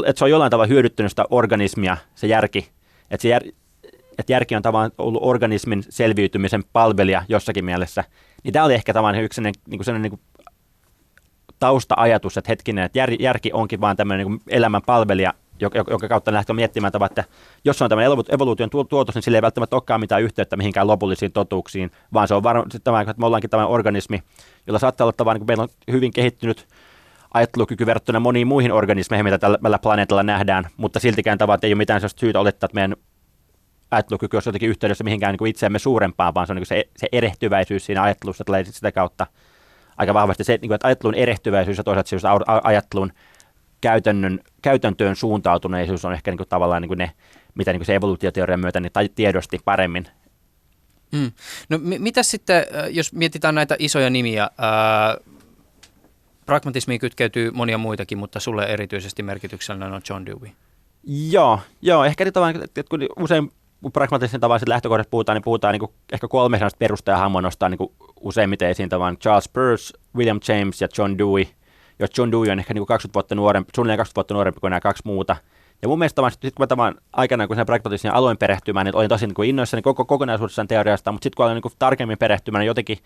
että 0.06 0.18
se 0.18 0.24
on 0.24 0.30
jollain 0.30 0.50
tavalla 0.50 0.68
hyödyttänyt 0.68 1.12
sitä 1.12 1.24
organismia, 1.30 1.96
se 2.14 2.26
järki. 2.26 2.68
Että 3.10 3.22
se 3.22 3.28
jär, 3.28 3.42
että 4.18 4.32
järki 4.32 4.56
on 4.56 4.62
tavallaan 4.62 4.92
ollut 4.98 5.22
organismin 5.24 5.84
selviytymisen 5.88 6.64
palvelija 6.72 7.22
jossakin 7.28 7.64
mielessä. 7.64 8.04
Niin 8.44 8.52
tämä 8.52 8.64
oli 8.64 8.74
ehkä 8.74 8.92
tavallaan 8.92 9.24
yksi 9.24 9.36
sellainen, 9.36 9.62
niin 9.68 9.78
kuin 9.78 9.84
sellainen 9.84 10.10
niin 10.10 10.18
kuin 10.18 10.44
tausta-ajatus, 11.58 12.36
että 12.36 12.50
hetkinen, 12.50 12.84
että 12.84 12.98
jär, 12.98 13.10
järki 13.20 13.50
onkin 13.52 13.80
vain 13.80 13.96
tämmöinen 13.96 14.26
niin 14.26 14.40
elämän 14.48 14.82
palvelija, 14.86 15.34
joka, 15.60 16.08
kautta 16.08 16.32
lähtee 16.32 16.56
miettimään, 16.56 16.92
tavalla, 16.92 17.10
että 17.10 17.24
jos 17.64 17.82
on 17.82 17.88
tämmöinen 17.88 18.12
evoluution 18.28 18.70
tuotos, 18.88 19.14
niin 19.14 19.22
sillä 19.22 19.38
ei 19.38 19.42
välttämättä 19.42 19.76
olekaan 19.76 20.00
mitään 20.00 20.22
yhteyttä 20.22 20.56
mihinkään 20.56 20.86
lopullisiin 20.86 21.32
totuuksiin, 21.32 21.90
vaan 22.12 22.28
se 22.28 22.34
on 22.34 22.42
varmaan, 22.42 22.68
että 22.76 23.14
me 23.16 23.26
ollaankin 23.26 23.50
tämmöinen 23.50 23.72
organismi, 23.72 24.22
jolla 24.66 24.78
saattaa 24.78 25.04
olla 25.04 25.12
tavallaan, 25.12 25.40
niin 25.40 25.46
meillä 25.46 25.62
on 25.62 25.68
hyvin 25.92 26.12
kehittynyt 26.12 26.66
ajattelukyky 27.34 27.86
verrattuna 27.86 28.20
moniin 28.20 28.46
muihin 28.46 28.72
organismeihin, 28.72 29.24
mitä 29.24 29.38
tällä 29.38 29.78
planeetalla 29.78 30.22
nähdään, 30.22 30.64
mutta 30.76 31.00
siltikään 31.00 31.38
että 31.54 31.66
ei 31.66 31.72
ole 31.72 31.78
mitään 31.78 32.00
syytä 32.16 32.40
olettaa, 32.40 32.66
että 32.66 32.74
meidän 32.74 32.96
ajattelukyky 33.94 34.36
olisi 34.36 34.48
jotenkin 34.48 34.70
yhteydessä 34.70 35.04
mihinkään 35.04 35.32
niin 35.32 35.38
kuin 35.38 35.50
itseämme 35.50 35.78
suurempaan, 35.78 36.34
vaan 36.34 36.46
se 36.46 36.52
on 36.52 36.56
niin 36.56 36.66
se, 36.66 36.84
se 36.96 37.08
erehtyväisyys 37.12 37.86
siinä 37.86 38.02
ajattelussa 38.02 38.44
tulee 38.44 38.64
sitä 38.64 38.92
kautta 38.92 39.26
aika 39.96 40.14
vahvasti 40.14 40.44
se, 40.44 40.52
niin 40.52 40.68
kuin, 40.68 40.74
että 40.74 40.86
ajattelun 40.88 41.14
erehtyväisyys 41.14 41.78
ja 41.78 41.84
toisaalta 41.84 42.08
se 42.08 42.28
ajattelun 42.64 43.12
käytännön, 43.80 44.40
käytäntöön 44.62 45.16
suuntautuneisuus 45.16 46.04
on 46.04 46.12
ehkä 46.12 46.30
niin 46.30 46.38
kuin, 46.38 46.48
tavallaan 46.48 46.82
niin 46.82 46.88
kuin 46.88 46.98
ne, 46.98 47.10
mitä 47.54 47.72
niin 47.72 47.80
kuin 47.80 47.86
se 47.86 47.94
evoluutioteorian 47.94 48.60
myötä 48.60 48.80
niin, 48.80 48.92
tiedosti 49.14 49.60
paremmin. 49.64 50.06
Mm. 51.12 51.32
No 51.68 51.78
m- 51.78 52.02
mitä 52.02 52.22
sitten, 52.22 52.64
jos 52.90 53.12
mietitään 53.12 53.54
näitä 53.54 53.76
isoja 53.78 54.10
nimiä, 54.10 54.50
ää, 54.58 55.16
pragmatismiin 56.46 57.00
kytkeytyy 57.00 57.50
monia 57.50 57.78
muitakin, 57.78 58.18
mutta 58.18 58.40
sulle 58.40 58.64
erityisesti 58.64 59.22
merkityksellinen 59.22 59.92
on 59.92 60.02
John 60.10 60.26
Dewey. 60.26 60.50
Joo, 61.30 61.60
joo 61.82 62.04
ehkä 62.04 62.24
niitä 62.24 62.40
että 62.64 62.82
kun 62.90 63.06
usein 63.16 63.52
pragmatisen 63.92 64.40
tavalliset 64.40 64.68
lähtökohdat 64.68 65.10
puhutaan, 65.10 65.36
niin 65.36 65.44
puhutaan 65.44 65.72
niin 65.72 65.80
kuin 65.80 65.92
ehkä 66.12 66.28
kolme 66.28 66.56
sellaista 66.58 66.78
perustajahammoa 66.78 67.42
nostaa 67.42 67.68
niin 67.68 67.78
kuin 67.78 67.92
useimmiten 68.20 68.68
esiin 68.68 68.88
tavan 68.88 69.16
Charles 69.16 69.48
Peirce, 69.48 69.98
William 70.16 70.40
James 70.48 70.80
ja 70.80 70.88
John 70.98 71.18
Dewey. 71.18 71.46
Jos 71.98 72.10
John 72.18 72.32
Dewey 72.32 72.50
on 72.50 72.58
ehkä 72.58 72.74
niin 72.74 72.80
kuin 72.80 72.88
20 72.88 73.14
vuotta 73.14 73.34
nuorempi, 73.34 73.70
suunnilleen 73.74 73.98
20 73.98 74.16
vuotta 74.16 74.34
nuorempi 74.34 74.60
kuin 74.60 74.70
nämä 74.70 74.80
kaksi 74.80 75.02
muuta. 75.06 75.36
Ja 75.82 75.88
mun 75.88 75.98
mielestä 75.98 76.30
sitten 76.30 76.52
kun 76.54 76.62
mä 76.62 76.66
tämän 76.66 76.94
aikana, 77.12 77.46
kun 77.46 77.56
sen 77.56 77.66
pragmatismin 77.66 78.12
aloin 78.12 78.38
perehtymään, 78.38 78.86
niin 78.86 78.96
olin 78.96 79.08
tosi 79.08 79.26
niin 79.26 79.48
innoissani 79.48 79.82
koko 79.82 80.04
kokonaisuudessaan 80.04 80.68
teoriasta, 80.68 81.12
mutta 81.12 81.24
sitten 81.24 81.36
kun 81.36 81.44
aloin 81.44 81.60
niin 81.64 81.72
tarkemmin 81.78 82.18
perehtymään, 82.18 82.60
niin 82.60 82.66
jotenkin 82.66 82.98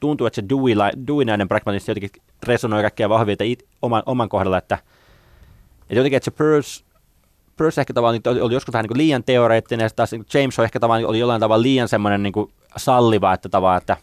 tuntuu, 0.00 0.26
että 0.26 0.34
se 0.34 0.48
Dewey, 0.48 0.74
Dewey 1.06 1.24
näiden 1.24 1.48
pragmatismi 1.48 1.90
jotenkin 1.90 2.22
resonoi 2.46 2.82
kaikkia 2.82 3.08
vahvia 3.08 3.36
oman, 3.82 4.02
oman 4.06 4.28
kohdalla, 4.28 4.58
että, 4.58 4.78
että 5.82 5.94
jotenkin, 5.94 6.16
että 6.16 6.24
se 6.24 6.30
Peirce 6.30 6.84
Bruce 7.56 7.80
ehkä 7.80 7.94
tavallaan 7.94 8.20
oli, 8.26 8.40
oli 8.40 8.54
joskus 8.54 8.72
vähän 8.72 8.84
niin 8.84 8.98
liian 8.98 9.24
teoreettinen, 9.24 9.84
ja 9.84 9.90
taas 9.90 10.12
niin 10.12 10.26
James 10.34 10.58
on 10.58 10.64
ehkä 10.64 10.80
tavallaan, 10.80 11.10
oli 11.10 11.18
jollain 11.18 11.40
tavalla 11.40 11.62
liian 11.62 11.88
semmoinen 11.88 12.22
niin 12.22 12.32
salliva, 12.76 13.32
että 13.32 13.48
tavallaan, 13.48 13.78
että, 13.78 13.96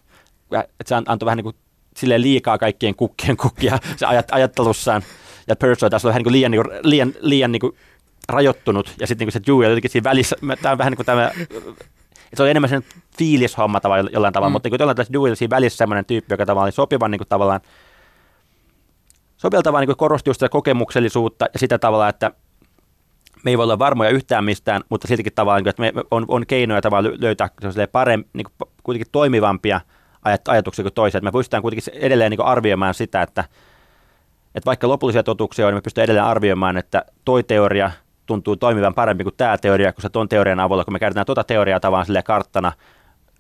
että 0.52 0.90
se 0.90 0.96
antoi 0.96 1.26
vähän 1.26 1.38
niin 1.38 1.44
kuin 1.44 1.56
silleen 1.98 2.22
liikaa 2.22 2.58
kaikkien 2.58 2.96
kukkien 2.96 3.38
kukkia 3.38 3.80
se 3.98 4.06
ajat, 4.06 4.28
ajattelussaan. 4.32 5.02
Ja 5.48 5.56
Percy 5.56 5.86
on 5.86 5.92
taas 5.92 6.04
vähän 6.04 6.20
niin 6.20 6.24
kuin 6.24 6.34
liian, 6.34 6.52
niin 6.52 6.64
kuin, 6.64 6.80
liian, 6.84 7.14
liian 7.20 7.52
niin 7.52 7.60
kuin 7.60 7.76
rajoittunut, 8.30 8.94
ja 9.00 9.08
sitten 9.08 9.26
niin 9.26 9.34
se 9.34 9.42
Dewey 9.48 9.70
jotenkin 9.70 9.92
siinä 9.92 10.10
välissä, 10.10 10.36
tämä 10.62 10.72
on 10.72 10.78
vähän 10.78 10.92
niin 10.92 10.98
kuin 10.98 11.06
tämä, 11.06 11.32
se 12.34 12.44
oli 12.44 12.50
enemmän 12.50 12.70
sen 12.70 12.84
fiilishomma 13.18 13.80
tavallaan 13.80 14.10
jollain 14.14 14.34
tavalla, 14.34 14.50
mm. 14.50 14.54
mutta 14.54 14.70
niin 14.70 14.80
jollain 14.80 14.96
tavalla 14.96 15.14
Dewey 15.14 15.30
oli 15.30 15.36
siinä 15.36 15.56
välissä 15.56 15.78
semmoinen 15.78 16.06
tyyppi, 16.06 16.34
joka 16.34 16.46
tavallaan 16.46 16.66
oli 16.66 16.72
sopivan 16.72 17.12
niin 17.12 17.20
kuin 17.20 17.28
tavallaan, 17.28 17.62
sopivalla 19.38 19.64
tavalla 19.64 19.86
niin 19.86 19.98
korosti 19.98 20.30
just 20.30 20.40
sitä 20.40 20.50
kokemuksellisuutta 20.50 21.46
ja 21.54 21.60
sitä 21.60 21.80
tavalla, 21.80 22.10
että 22.10 22.32
me 23.44 23.52
ei 23.52 23.58
voi 23.58 23.64
olla 23.64 23.80
varmoja 23.80 24.10
yhtään 24.10 24.44
mistään, 24.44 24.82
mutta 24.90 25.08
siltikin 25.08 25.34
tavallaan, 25.34 25.68
että 25.68 25.82
me 25.82 25.94
on, 26.12 26.26
on 26.28 26.46
keinoja 26.46 26.82
tavallaan 26.82 27.22
löytää 27.22 27.50
paremmin, 27.92 28.30
niin 28.34 28.46
kuin, 28.58 28.70
kuitenkin 28.84 29.12
toimivampia 29.12 29.82
ajatuksia 30.48 30.84
kuin 30.84 30.94
toisia. 30.94 31.18
Että 31.18 31.26
me 31.26 31.32
pystytään 31.32 31.62
kuitenkin 31.62 31.94
edelleen 31.94 32.30
niin 32.30 32.42
arvioimaan 32.42 32.94
sitä, 32.94 33.22
että, 33.22 33.44
että 34.56 34.66
vaikka 34.66 34.88
lopullisia 34.88 35.24
totuuksia 35.24 35.68
on, 35.68 35.72
niin 35.74 35.78
me 35.78 35.82
pystytään 35.82 36.06
edelleen 36.06 36.26
arvioimaan, 36.26 36.78
että 36.78 37.06
toi 37.26 37.44
teoria 37.44 37.92
tuntuu 38.26 38.56
toimivan 38.56 38.94
paremmin 38.94 39.24
kuin 39.24 39.36
tämä 39.38 39.58
teoria, 39.58 39.94
koska 39.94 40.10
tuon 40.10 40.30
teorian 40.30 40.60
avulla, 40.60 40.86
kun 40.86 40.94
me 40.94 41.00
käytetään 41.00 41.26
tuota 41.26 41.44
teoriaa 41.44 41.80
tavallaan 41.80 42.24
karttana 42.24 42.72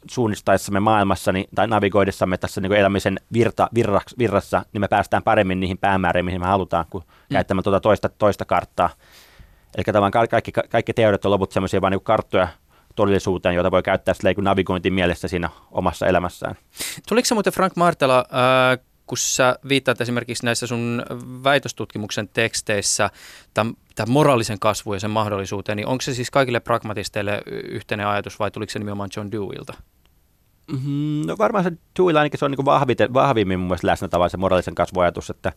suunnistaessamme 0.09 0.79
maailmassa 0.79 1.31
niin, 1.31 1.45
tai 1.55 1.67
navigoidessamme 1.67 2.37
tässä 2.37 2.61
niin 2.61 2.73
elämisen 2.73 3.19
virta, 3.33 3.69
virraks, 3.75 4.15
virrassa, 4.17 4.65
niin 4.73 4.81
me 4.81 4.87
päästään 4.87 5.23
paremmin 5.23 5.59
niihin 5.59 5.77
päämääriin, 5.77 6.25
mihin 6.25 6.41
me 6.41 6.47
halutaan, 6.47 6.85
kuin 6.89 7.03
mm. 7.03 7.33
käyttämään 7.33 7.63
tuota 7.63 7.79
toista, 7.79 8.09
toista 8.09 8.45
karttaa. 8.45 8.89
Eli 9.75 9.83
tavallaan 9.83 10.29
kaikki, 10.29 10.51
kaikki 10.51 10.93
teoriat 10.93 11.25
on 11.25 11.31
loput 11.31 11.51
sellaisia 11.51 11.81
vain 11.81 11.91
niin 11.91 12.01
karttoja 12.01 12.47
todellisuuteen, 12.95 13.55
jota 13.55 13.71
voi 13.71 13.83
käyttää 13.83 14.13
sille 14.13 14.35
navigointin 14.37 14.93
mielessä 14.93 15.27
siinä 15.27 15.49
omassa 15.71 16.07
elämässään. 16.07 16.55
Tuliko 17.07 17.25
se 17.25 17.33
muuten 17.33 17.53
Frank 17.53 17.75
Martela, 17.75 18.17
äh, 18.17 18.85
kun 19.07 19.17
sä 19.17 19.55
viittaat 19.69 20.01
esimerkiksi 20.01 20.45
näissä 20.45 20.67
sun 20.67 21.03
väitöstutkimuksen 21.43 22.27
teksteissä 22.27 23.09
tämän, 23.53 23.73
tämän 23.95 24.13
moraalisen 24.13 24.59
kasvun 24.59 24.95
ja 24.95 24.99
sen 24.99 25.11
mahdollisuuteen, 25.11 25.75
niin 25.75 25.87
onko 25.87 26.01
se 26.01 26.13
siis 26.13 26.31
kaikille 26.31 26.59
pragmatisteille 26.59 27.41
yhteinen 27.45 28.07
ajatus 28.07 28.39
vai 28.39 28.51
tuliko 28.51 28.69
se 28.69 28.79
nimenomaan 28.79 29.09
John 29.15 29.31
Deweyilta? 29.31 29.73
Mm, 30.67 31.27
no 31.27 31.35
varmaan 31.37 31.63
se 31.63 31.71
Deweyllä 31.99 32.19
ainakin 32.19 32.39
se 32.39 32.45
on 32.45 32.51
niin 32.51 32.65
vahviten, 32.65 33.13
vahvimmin 33.13 33.59
mun 33.59 33.67
mielestä 33.67 33.87
läsnä 33.87 34.07
tavallaan 34.07 34.29
se 34.29 34.37
moraalisen 34.37 34.75
kasvuajatus, 34.75 35.29
että 35.29 35.51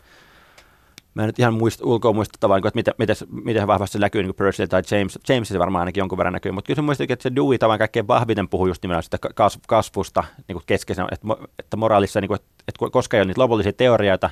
mä 1.17 1.23
en 1.23 1.27
nyt 1.27 1.39
ihan 1.39 1.55
muista, 1.55 1.85
ulkoa 1.87 2.13
muista 2.13 2.39
tavallaan, 2.41 2.69
että 2.69 2.77
miten, 2.77 2.95
miten, 2.99 3.17
miten 3.45 3.67
vahvasti 3.67 3.93
se 3.93 3.99
näkyy 3.99 4.23
niin 4.23 4.35
kuin 4.35 4.37
Percy 4.37 4.69
tai 4.69 4.83
James. 4.91 5.19
James 5.29 5.49
se 5.49 5.59
varmaan 5.59 5.81
ainakin 5.81 6.01
jonkun 6.01 6.19
verran 6.19 6.33
näkyy, 6.33 6.53
mutta 6.53 6.67
kyllä 6.67 6.77
se 6.77 6.83
muistakin, 6.83 7.13
että 7.13 7.23
se 7.23 7.35
Dewey 7.37 7.59
tavallaan 7.59 7.79
kaikkein 7.79 8.09
vahviten 8.09 8.49
puhuu 8.49 8.67
just 8.67 8.83
nimenomaan 8.83 9.03
sitä 9.03 9.19
kasvusta 9.67 10.25
niin 10.49 10.59
keskeisenä, 10.67 11.09
että, 11.13 11.27
että 11.59 11.77
moraalissa, 11.77 12.21
niin 12.21 12.29
kuin, 12.29 12.41
että 12.69 12.91
koska 12.93 13.17
ei 13.17 13.21
ole 13.21 13.27
niitä 13.27 13.41
lopullisia 13.41 13.73
teorioita, 13.73 14.31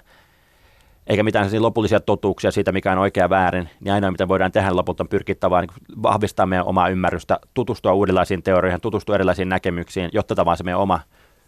eikä 1.07 1.23
mitään 1.23 1.51
lopullisia 1.59 2.01
totuuksia 2.01 2.51
siitä, 2.51 2.73
mikä 2.73 2.93
on 2.93 2.99
oikea 2.99 3.31
väärin, 3.31 3.69
niin 3.81 3.93
ainoa, 3.93 4.11
mitä 4.11 4.29
voidaan 4.29 4.53
tehdä 4.53 4.77
lopulta 4.77 5.05
on 5.05 5.37
tavallaan 5.41 5.69
niin 5.69 6.03
vahvistaa 6.03 6.47
meidän 6.47 6.67
omaa 6.67 6.89
ymmärrystä, 6.89 7.39
tutustua 7.55 7.93
uudenlaisiin 7.93 8.43
teorioihin, 8.43 8.81
tutustua 8.81 9.15
erilaisiin 9.15 9.49
näkemyksiin, 9.49 10.11
jotta 10.13 10.35
tavallaan 10.35 10.59
se 10.59 10.65
meidän 10.65 10.81
oma 10.81 11.01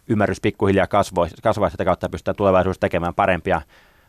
ymmärrys 0.07 0.41
pikkuhiljaa 0.41 0.87
kasvaisi, 0.87 1.35
kasvaisi 1.43 1.73
sitä 1.73 1.85
kautta 1.85 2.09
pystytään 2.09 2.35
tulevaisuudessa 2.35 2.81
tekemään 2.81 3.13
parempia 3.13 3.61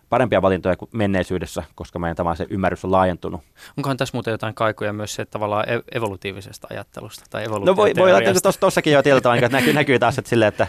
parempia 0.09 0.43
valintoja 0.43 0.77
kuin 0.77 0.89
menneisyydessä, 0.93 1.63
koska 1.75 1.99
meidän 1.99 2.17
tavallaan 2.17 2.37
se 2.37 2.47
ymmärrys 2.51 2.85
on 2.85 2.93
laajentunut. 2.93 3.41
Onkohan 3.77 3.97
tässä 3.97 4.17
muuten 4.17 4.33
jotain 4.33 4.55
kaikuja 4.55 4.93
myös 4.93 5.15
se 5.15 5.25
tavallaan 5.25 5.65
evolutiivisesta 5.93 6.69
ajattelusta 6.71 7.25
tai 7.31 7.45
No 7.65 7.77
voi, 7.77 7.93
voi 7.97 8.11
olla, 8.11 8.23
että 8.23 8.53
tuossakin 8.61 8.93
jo 8.93 9.03
tietyllä 9.03 9.21
tavalla 9.21 9.49
näkyy, 9.49 9.73
näkyy 9.73 9.99
taas, 9.99 10.19
että, 10.19 10.29
silleen, 10.29 10.49
että, 10.49 10.67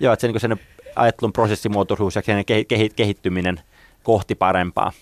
joo, 0.00 0.12
että 0.12 0.20
se 0.20 0.28
niin 0.28 0.40
sen 0.40 0.60
ajattelun 0.96 1.32
prosessimuotoisuus 1.32 2.16
ja 2.16 2.22
sen 2.22 2.44
kehittyminen 2.96 3.60
kohti 4.02 4.34
parempaa. 4.34 4.92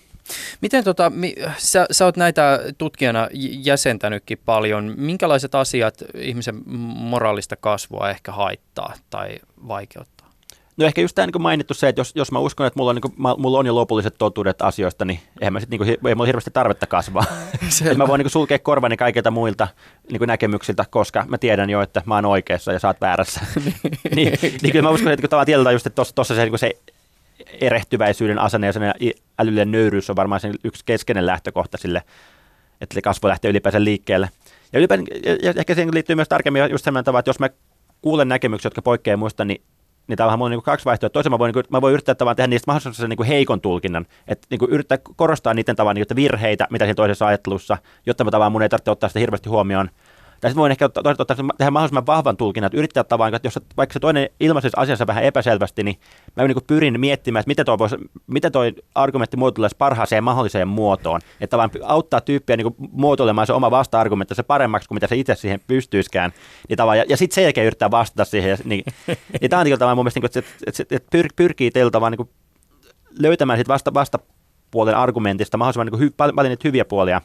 Miten 0.61 0.85
tota, 0.85 1.11
mi, 1.11 1.35
sä, 1.59 1.87
sä 1.91 2.05
oot 2.05 2.17
näitä 2.17 2.61
tutkijana 2.79 3.29
jäsentänytkin 3.63 4.39
paljon. 4.45 4.95
Minkälaiset 4.97 5.55
asiat 5.55 5.95
ihmisen 6.15 6.63
moraalista 6.97 7.57
kasvua 7.57 8.11
ehkä 8.11 8.33
haittaa 8.33 8.95
tai 9.11 9.39
vaikeuttaa? 9.69 10.22
No 10.77 10.87
ehkä 10.87 11.01
just 11.01 11.15
tämä 11.15 11.27
niin 11.27 11.43
mainittu 11.43 11.75
se, 11.75 11.89
että 11.89 12.01
jos, 12.01 12.13
jos 12.15 12.33
mä 12.33 12.39
uskon, 12.39 12.67
että 12.67 12.79
mulla 12.79 12.91
on, 12.91 12.97
niin 12.97 13.03
kuin, 13.03 13.15
mulla 13.39 13.59
on 13.59 13.67
jo 13.67 13.75
lopulliset 13.75 14.15
totuudet 14.19 14.63
asioista, 14.63 15.05
niin 15.05 15.21
eihän 15.41 15.53
mä 15.53 15.61
sit, 15.61 15.71
niin 15.71 15.79
kuin, 15.79 15.91
ei 15.91 16.15
mulla 16.15 16.27
hirveästi 16.27 16.51
tarvetta 16.51 16.87
kasvaa. 16.87 17.25
että 17.83 17.95
mä 17.95 18.09
voin 18.09 18.19
niin 18.19 18.25
kuin, 18.25 18.33
sulkea 18.33 18.59
korvani 18.59 18.97
kaikilta 18.97 19.31
muilta 19.31 19.69
niin 20.11 20.19
kuin 20.19 20.29
näkemyksiltä, 20.29 20.85
koska 20.91 21.25
mä 21.29 21.39
tiedän 21.39 21.71
jo, 21.71 21.81
että 21.81 22.03
mä 22.07 22.15
oon 22.15 22.25
oikeassa 22.25 22.73
ja 22.73 22.79
sä 22.79 22.89
oot 22.89 23.01
väärässä. 23.01 23.41
niin, 24.17 24.39
niin 24.43 24.73
kyllä 24.73 24.83
mä 24.83 24.91
uskon, 24.91 25.13
että 25.13 25.29
tavallaan 25.29 25.47
tietyllä 25.47 25.73
just, 25.73 25.87
että 25.87 26.05
tuossa 26.15 26.35
se, 26.35 26.45
niin 26.45 26.59
se 26.59 26.71
erehtyväisyyden 27.61 28.39
asenne 28.39 28.67
ja 28.67 28.73
sen 28.73 28.83
älyllinen 29.39 29.71
nöyryys 29.71 30.11
on 30.11 30.17
varmaan 30.17 30.41
sen 30.41 30.55
yksi 30.65 30.83
keskeinen 30.87 31.27
lähtökohta 31.27 31.79
sille, 31.79 32.03
että 32.81 32.95
se 32.95 33.03
kasvu 33.03 33.29
lähtee 33.29 33.51
ylipäänsä 33.51 33.85
liikkeelle. 33.85 34.29
Ja, 34.73 34.79
ylipäänsä, 34.79 35.07
ja 35.43 35.55
ehkä 35.57 35.75
siihen 35.75 35.95
liittyy 35.95 36.17
myös 36.17 36.29
tarkemmin 36.29 36.71
just 36.71 36.85
sellainen 36.85 37.05
tapa, 37.05 37.19
että 37.19 37.29
jos 37.29 37.39
mä 37.39 37.51
kuulen 38.03 38.29
näkemyksiä, 38.29 38.67
jotka 38.67 38.83
poikkeaa 38.83 39.17
muista, 39.17 39.45
niin 39.45 39.63
niin 40.07 40.17
tämä 40.17 40.33
on 40.33 40.39
vähän 40.39 40.51
niin 40.51 40.63
kaksi 40.63 40.85
vaihtoehtoa. 40.85 41.15
Toisen 41.15 41.33
mä 41.33 41.39
voin, 41.39 41.49
niin 41.49 41.65
kuin, 41.65 41.65
mä 41.71 41.81
voin 41.81 41.93
yrittää 41.93 42.15
tavallaan 42.15 42.37
tehdä 42.37 42.49
niistä 42.49 42.69
mahdollisuuksista 42.71 43.09
niin 43.09 43.25
heikon 43.25 43.61
tulkinnan, 43.61 44.07
että 44.29 44.47
niin 44.51 44.71
yrittää 44.71 44.99
korostaa 45.17 45.55
niiden 45.55 45.77
tavan 45.77 45.97
niin 45.97 46.07
virheitä, 46.17 46.67
mitä 46.71 46.85
siinä 46.85 46.95
toisessa 46.95 47.27
ajattelussa, 47.27 47.79
jotta 48.07 48.25
mä 48.25 48.31
tavallaan 48.31 48.53
mun 48.53 48.63
ei 48.63 48.69
tarvitse 48.69 48.91
ottaa 48.91 49.09
sitä 49.09 49.21
hirveästi 49.21 49.49
huomioon. 49.49 49.89
Tai 50.43 50.51
sitten 50.51 50.61
voin 50.61 50.73
ehkä 50.73 50.85
ottaa, 50.85 51.03
ottaa 51.19 51.37
tehdä 51.59 51.71
mahdollisimman 51.71 52.07
vahvan 52.07 52.37
tulkinnan, 52.37 52.67
että 52.67 52.79
yrittää 52.79 53.05
tavallaan, 53.05 53.35
että 53.35 53.47
jos 53.47 53.59
vaikka 53.77 53.93
se 53.93 54.01
toinen 54.01 54.29
ilmaisisi 54.41 54.75
asiassa 54.77 55.07
vähän 55.07 55.25
epäselvästi, 55.25 55.83
niin 55.83 56.01
mä 56.37 56.43
niin 56.43 56.55
kuin 56.55 56.65
pyrin 56.67 57.01
miettimään, 57.01 57.41
että 57.41 57.49
miten 57.49 57.67
toi, 57.67 57.79
voisi, 57.79 57.97
miten 58.27 58.53
toi 58.53 58.75
argumentti 58.95 59.37
muotoilisi 59.37 59.77
parhaaseen 59.79 60.25
mahdolliseen 60.25 60.69
muotoon. 60.69 61.21
Että 61.41 61.57
vaan 61.57 61.71
auttaa 61.83 62.21
tyyppiä 62.21 62.57
niin 62.57 62.73
kuin 62.73 62.91
muotoilemaan 62.93 63.47
se 63.47 63.53
oma 63.53 63.71
vasta-argumentti 63.71 64.35
se 64.35 64.43
paremmaksi 64.43 64.89
kuin 64.89 64.97
mitä 64.97 65.07
se 65.07 65.17
itse 65.17 65.35
siihen 65.35 65.61
pystyiskään. 65.67 66.33
Niin 66.69 66.77
ja, 66.97 67.05
ja 67.09 67.17
sitten 67.17 67.35
sen 67.35 67.45
jälkeen 67.45 67.67
yrittää 67.67 67.91
vastata 67.91 68.25
siihen. 68.25 68.51
Ja, 68.51 68.57
niin, 68.65 68.85
niin 69.41 69.51
tämä 69.51 69.61
on 69.61 69.67
niin 69.67 69.79
mun 69.81 69.97
mielestä, 69.97 70.21
niin 70.21 70.31
kuin, 70.33 70.45
että, 70.45 70.53
että, 70.67 70.97
että, 70.97 71.09
pyr, 71.11 71.29
pyrkii 71.37 71.71
teiltä 71.71 72.01
vaan 72.01 72.13
niin 72.13 72.31
löytämään 73.19 73.59
sit 73.59 73.69
vasta, 73.69 73.95
vastapuolen 73.95 74.97
argumentista 74.97 75.57
mahdollisimman 75.57 75.87
niin 75.87 76.01
hy, 76.01 76.11
paljon 76.11 76.51
niitä 76.51 76.69
hyviä 76.69 76.85
puolia. 76.85 77.21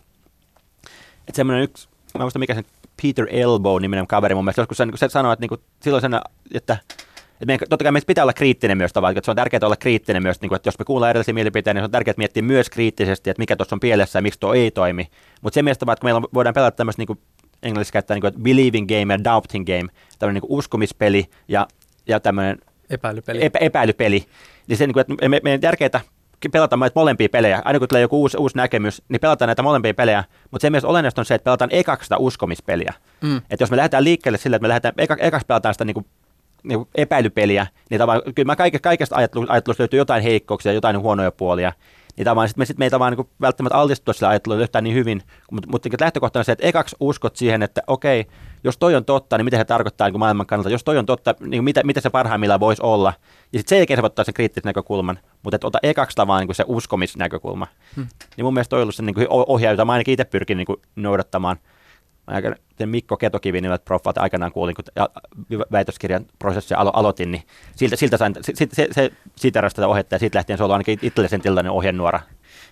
Että 1.27 1.35
semmoinen 1.35 1.63
yksi, 1.63 1.89
mä 2.15 2.23
muistan 2.23 2.39
mikä 2.39 2.55
sen 2.55 2.65
Peter 3.01 3.27
Elbow-niminen 3.29 4.07
kaveri 4.07 4.35
mun 4.35 4.43
mielestä 4.43 4.61
joskus 4.61 4.77
se, 4.77 4.85
se 4.95 5.09
sanoi, 5.09 5.33
että 5.33 5.45
niin 5.49 5.61
silloin 5.81 6.01
sen, 6.01 6.19
että 6.53 6.77
että 7.41 7.45
meidän, 7.45 7.67
totta 7.69 7.83
kai 7.83 7.91
meistä 7.91 8.07
pitää 8.07 8.23
olla 8.23 8.33
kriittinen 8.33 8.77
myös 8.77 8.93
tavallaan, 8.93 9.17
että 9.17 9.25
se 9.25 9.31
on 9.31 9.35
tärkeää 9.35 9.59
olla 9.63 9.75
kriittinen 9.75 10.23
myös, 10.23 10.41
niin 10.41 10.49
kuin, 10.49 10.55
että 10.55 10.67
jos 10.67 10.79
me 10.79 10.85
kuullaan 10.85 11.09
erilaisia 11.09 11.33
mielipiteitä, 11.33 11.73
niin 11.73 11.81
se 11.81 11.85
on 11.85 11.91
tärkeää 11.91 12.13
miettiä 12.17 12.43
myös 12.43 12.69
kriittisesti, 12.69 13.29
että 13.29 13.41
mikä 13.41 13.55
tuossa 13.55 13.75
on 13.75 13.79
pielessä 13.79 14.19
ja 14.19 14.23
miksi 14.23 14.39
tuo 14.39 14.53
ei 14.53 14.71
toimi. 14.71 15.07
Mutta 15.41 15.53
se 15.53 15.61
mielestä, 15.61 15.85
että 15.91 16.03
meillä 16.03 16.21
voidaan 16.33 16.53
pelata 16.53 16.75
tämmöistä 16.75 17.01
niin 17.01 17.19
englanniksi 17.63 17.93
käyttää 17.93 18.15
niin 18.15 18.21
kuin, 18.21 18.43
believing 18.43 18.87
game 18.87 19.13
ja 19.13 19.23
doubting 19.23 19.65
game, 19.65 19.89
tämmöinen 20.19 20.33
niin 20.33 20.47
kuin 20.47 20.57
uskomispeli 20.57 21.29
ja, 21.47 21.67
ja 22.07 22.19
tämmöinen 22.19 22.57
epäilypeli. 22.89 23.45
Epä, 23.45 23.59
epäilypeli. 23.59 24.25
Niin 24.67 24.77
se, 24.77 24.87
niin 24.87 24.93
kuin, 24.93 25.01
että 25.01 25.29
me, 25.29 25.39
meidän 25.43 25.61
tärkeää 25.61 26.01
pelata 26.51 26.77
näitä 26.77 26.99
molempia 26.99 27.29
pelejä. 27.29 27.61
Aina 27.65 27.79
kun 27.79 27.87
tulee 27.87 28.01
joku 28.01 28.19
uusi, 28.19 28.37
uusi 28.37 28.57
näkemys, 28.57 29.01
niin 29.09 29.19
pelataan 29.19 29.47
näitä 29.47 29.63
molempia 29.63 29.93
pelejä. 29.93 30.23
Mutta 30.51 30.61
se 30.61 30.69
myös 30.69 30.85
olennaista 30.85 31.21
on 31.21 31.25
se, 31.25 31.35
että 31.35 31.43
pelataan 31.43 31.69
ekaksi 31.73 32.05
sitä 32.05 32.17
uskomispeliä. 32.17 32.93
Mm. 33.21 33.37
Että 33.37 33.63
jos 33.63 33.71
me 33.71 33.77
lähdetään 33.77 34.03
liikkeelle 34.03 34.37
sillä, 34.37 34.55
että 34.55 34.63
me 34.63 34.67
lähdetään, 34.67 34.93
eka, 34.97 35.17
ekaksi 35.19 35.47
pelataan 35.47 35.73
sitä 35.73 35.85
niin 35.85 35.93
kuin, 35.93 36.05
niin 36.63 36.79
kuin 36.79 36.89
epäilypeliä, 36.95 37.67
niin 37.89 37.99
tavallaan, 37.99 38.33
kyllä 38.33 38.45
mä 38.45 38.55
kaikesta, 38.55 38.83
kaikesta 38.83 39.15
ajattelusta 39.15 39.81
löytyy 39.81 39.99
jotain 39.99 40.23
heikkouksia, 40.23 40.73
jotain 40.73 40.99
huonoja 40.99 41.31
puolia. 41.31 41.73
Niin 42.17 42.25
tavallaan 42.25 42.47
sit 42.47 42.57
me, 42.57 42.65
sit 42.65 42.77
me 42.77 42.85
ei 42.85 42.89
tavallaan 42.89 43.17
niin 43.17 43.29
välttämättä 43.41 43.77
altistua 43.77 44.13
sillä 44.13 44.29
ajattelulla 44.29 44.63
yhtään 44.63 44.83
niin 44.83 44.95
hyvin, 44.95 45.21
mutta, 45.51 45.69
mutta 45.71 45.89
lähtökohta 45.99 46.39
on 46.39 46.45
se, 46.45 46.51
että 46.51 46.67
ekaksi 46.67 46.95
uskot 46.99 47.35
siihen, 47.35 47.63
että 47.63 47.81
okei, 47.87 48.25
jos 48.63 48.77
toi 48.77 48.95
on 48.95 49.05
totta, 49.05 49.37
niin 49.37 49.45
mitä 49.45 49.57
se 49.57 49.65
tarkoittaa 49.65 50.09
niin 50.09 50.19
maailman 50.19 50.45
kannalta, 50.45 50.69
jos 50.69 50.83
toi 50.83 50.97
on 50.97 51.05
totta, 51.05 51.35
niin 51.39 51.63
mitä, 51.63 51.83
mitä 51.83 52.01
se 52.01 52.09
parhaimmillaan 52.09 52.59
voisi 52.59 52.81
olla. 52.81 53.13
Ja 53.53 53.59
sitten 53.59 53.69
sen 53.69 53.77
jälkeen 53.77 53.99
se 53.99 54.05
ottaa 54.05 54.25
sen 54.25 54.33
kriittisen 54.33 54.69
näkökulman, 54.69 55.19
mutta 55.43 55.55
että 55.55 55.67
ota 55.67 55.79
ekaksi 55.83 56.15
tavallaan 56.15 56.47
niin 56.47 56.55
se 56.55 56.65
uskomisnäkökulma. 56.67 57.67
Hmm. 57.95 58.07
Niin 58.37 58.45
mun 58.45 58.53
mielestä 58.53 58.69
toi 58.69 58.79
on 58.79 58.81
ollut 58.81 58.95
se 58.95 59.03
niin 59.03 59.27
ohjaaja, 59.29 59.73
jota 59.73 59.85
mä 59.85 59.91
ainakin 59.91 60.13
itse 60.13 60.25
pyrkin 60.25 60.57
niin 60.57 60.67
noudattamaan. 60.95 61.57
Mikko 62.85 63.17
Ketokivi 63.17 63.61
nimeltä 63.61 63.85
proffat 63.85 64.17
aikanaan 64.17 64.51
kuulin, 64.51 64.75
kun 64.75 65.07
väitöskirjan 65.71 66.25
prosessi 66.39 66.73
alo- 66.73 66.91
aloitin, 66.93 67.31
niin 67.31 67.43
siltä, 67.75 67.95
siltä 67.95 68.17
sain, 68.17 68.35
se, 68.41 68.67
se, 68.73 68.87
se 68.91 69.11
siitä 69.35 69.61
tätä 69.61 69.87
ohjetta 69.87 70.15
ja 70.15 70.19
siitä 70.19 70.37
lähtien 70.37 70.57
se 70.57 70.63
on 70.63 70.71
ainakin 70.71 70.99
itsellisen 71.01 71.41
tilanne 71.41 71.71
ohjenuora 71.71 72.19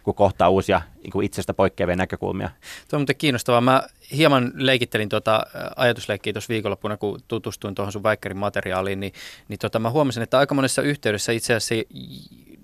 kun 0.06 0.16
kohtaa 0.16 0.50
uusia 0.50 0.82
niin 1.04 1.24
itsestä 1.24 1.54
poikkeavia 1.54 1.96
näkökulmia. 1.96 2.50
Tuo 2.90 2.98
on 2.98 3.02
muuten 3.02 3.16
kiinnostavaa. 3.16 3.62
Mä 3.62 3.84
hieman 4.12 4.52
leikittelin 4.56 5.10
tuota 5.10 5.46
ajatusleikkiä 5.76 6.34
tuossa 6.34 6.50
viikonloppuna, 6.50 6.98
kun 6.98 7.20
tutustuin 7.28 7.76
tuohon 7.76 7.92
sun 7.92 8.04
väikkärin 8.04 8.38
materiaaliin, 8.38 9.00
niin, 9.00 9.14
niin 9.48 9.60
tota, 9.60 9.80
mä 9.80 9.90
huomasin, 9.90 10.24
että 10.24 10.40
aika 10.40 10.56
monessa 10.56 10.82
yhteydessä 10.82 11.32
itse 11.32 11.54
asiassa 11.54 11.86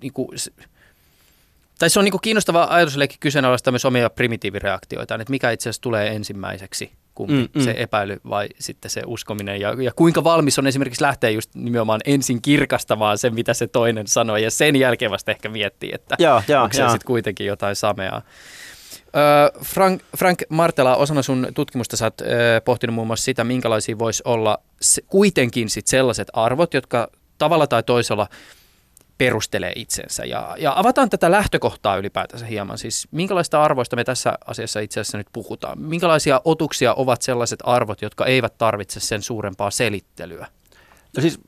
niin 0.02 0.12
kuin, 0.12 0.28
tai 1.82 1.90
se 1.90 1.98
on 1.98 2.04
niin 2.04 2.20
kiinnostava 2.22 2.66
ajatusleikki 2.70 3.16
kyseenalaistaa 3.20 3.72
myös 3.72 3.84
omia 3.84 4.10
primitiivireaktioita, 4.10 5.14
että 5.14 5.30
mikä 5.30 5.50
itse 5.50 5.68
asiassa 5.68 5.82
tulee 5.82 6.08
ensimmäiseksi 6.08 6.92
kumpi, 7.14 7.34
mm, 7.34 7.48
mm. 7.54 7.64
se 7.64 7.74
epäily 7.76 8.20
vai 8.28 8.48
sitten 8.58 8.90
se 8.90 9.02
uskominen 9.06 9.60
ja, 9.60 9.74
ja 9.82 9.92
kuinka 9.96 10.24
valmis 10.24 10.58
on 10.58 10.66
esimerkiksi 10.66 11.02
lähteä 11.02 11.30
just 11.30 11.54
nimenomaan 11.54 12.00
ensin 12.04 12.42
kirkastamaan 12.42 13.18
sen, 13.18 13.34
mitä 13.34 13.54
se 13.54 13.66
toinen 13.66 14.06
sanoo 14.06 14.36
ja 14.36 14.50
sen 14.50 14.76
jälkeen 14.76 15.10
vasta 15.10 15.30
ehkä 15.30 15.48
miettii, 15.48 15.90
että 15.94 16.16
joo, 16.18 16.42
joo, 16.48 16.62
onko 16.62 16.76
se 16.76 16.82
sitten 16.82 17.06
kuitenkin 17.06 17.46
jotain 17.46 17.76
sameaa. 17.76 18.22
Frank, 19.64 20.02
Frank 20.16 20.42
Martela, 20.48 20.96
osana 20.96 21.22
sun 21.22 21.46
tutkimusta 21.54 21.96
sä 21.96 22.04
oot 22.04 22.22
pohtinut 22.64 22.94
muun 22.94 23.06
muassa 23.06 23.24
sitä, 23.24 23.44
minkälaisia 23.44 23.98
voisi 23.98 24.22
olla 24.26 24.58
kuitenkin 25.06 25.70
sit 25.70 25.86
sellaiset 25.86 26.28
arvot, 26.32 26.74
jotka 26.74 27.08
tavalla 27.38 27.66
tai 27.66 27.82
toisella– 27.82 28.26
perustelee 29.24 29.72
itsensä. 29.76 30.24
Ja, 30.24 30.56
ja 30.58 30.72
avataan 30.78 31.10
tätä 31.10 31.30
lähtökohtaa 31.30 31.96
ylipäätänsä 31.96 32.46
hieman. 32.46 32.78
Siis 32.78 33.08
minkälaista 33.10 33.62
arvoista 33.62 33.96
me 33.96 34.04
tässä 34.04 34.38
asiassa 34.46 34.80
itse 34.80 35.00
asiassa 35.00 35.18
nyt 35.18 35.26
puhutaan? 35.32 35.80
Minkälaisia 35.80 36.40
otuksia 36.44 36.94
ovat 36.94 37.22
sellaiset 37.22 37.60
arvot, 37.64 38.02
jotka 38.02 38.26
eivät 38.26 38.58
tarvitse 38.58 39.00
sen 39.00 39.22
suurempaa 39.22 39.70
selittelyä? 39.70 40.46
No 41.16 41.20
siis 41.20 41.40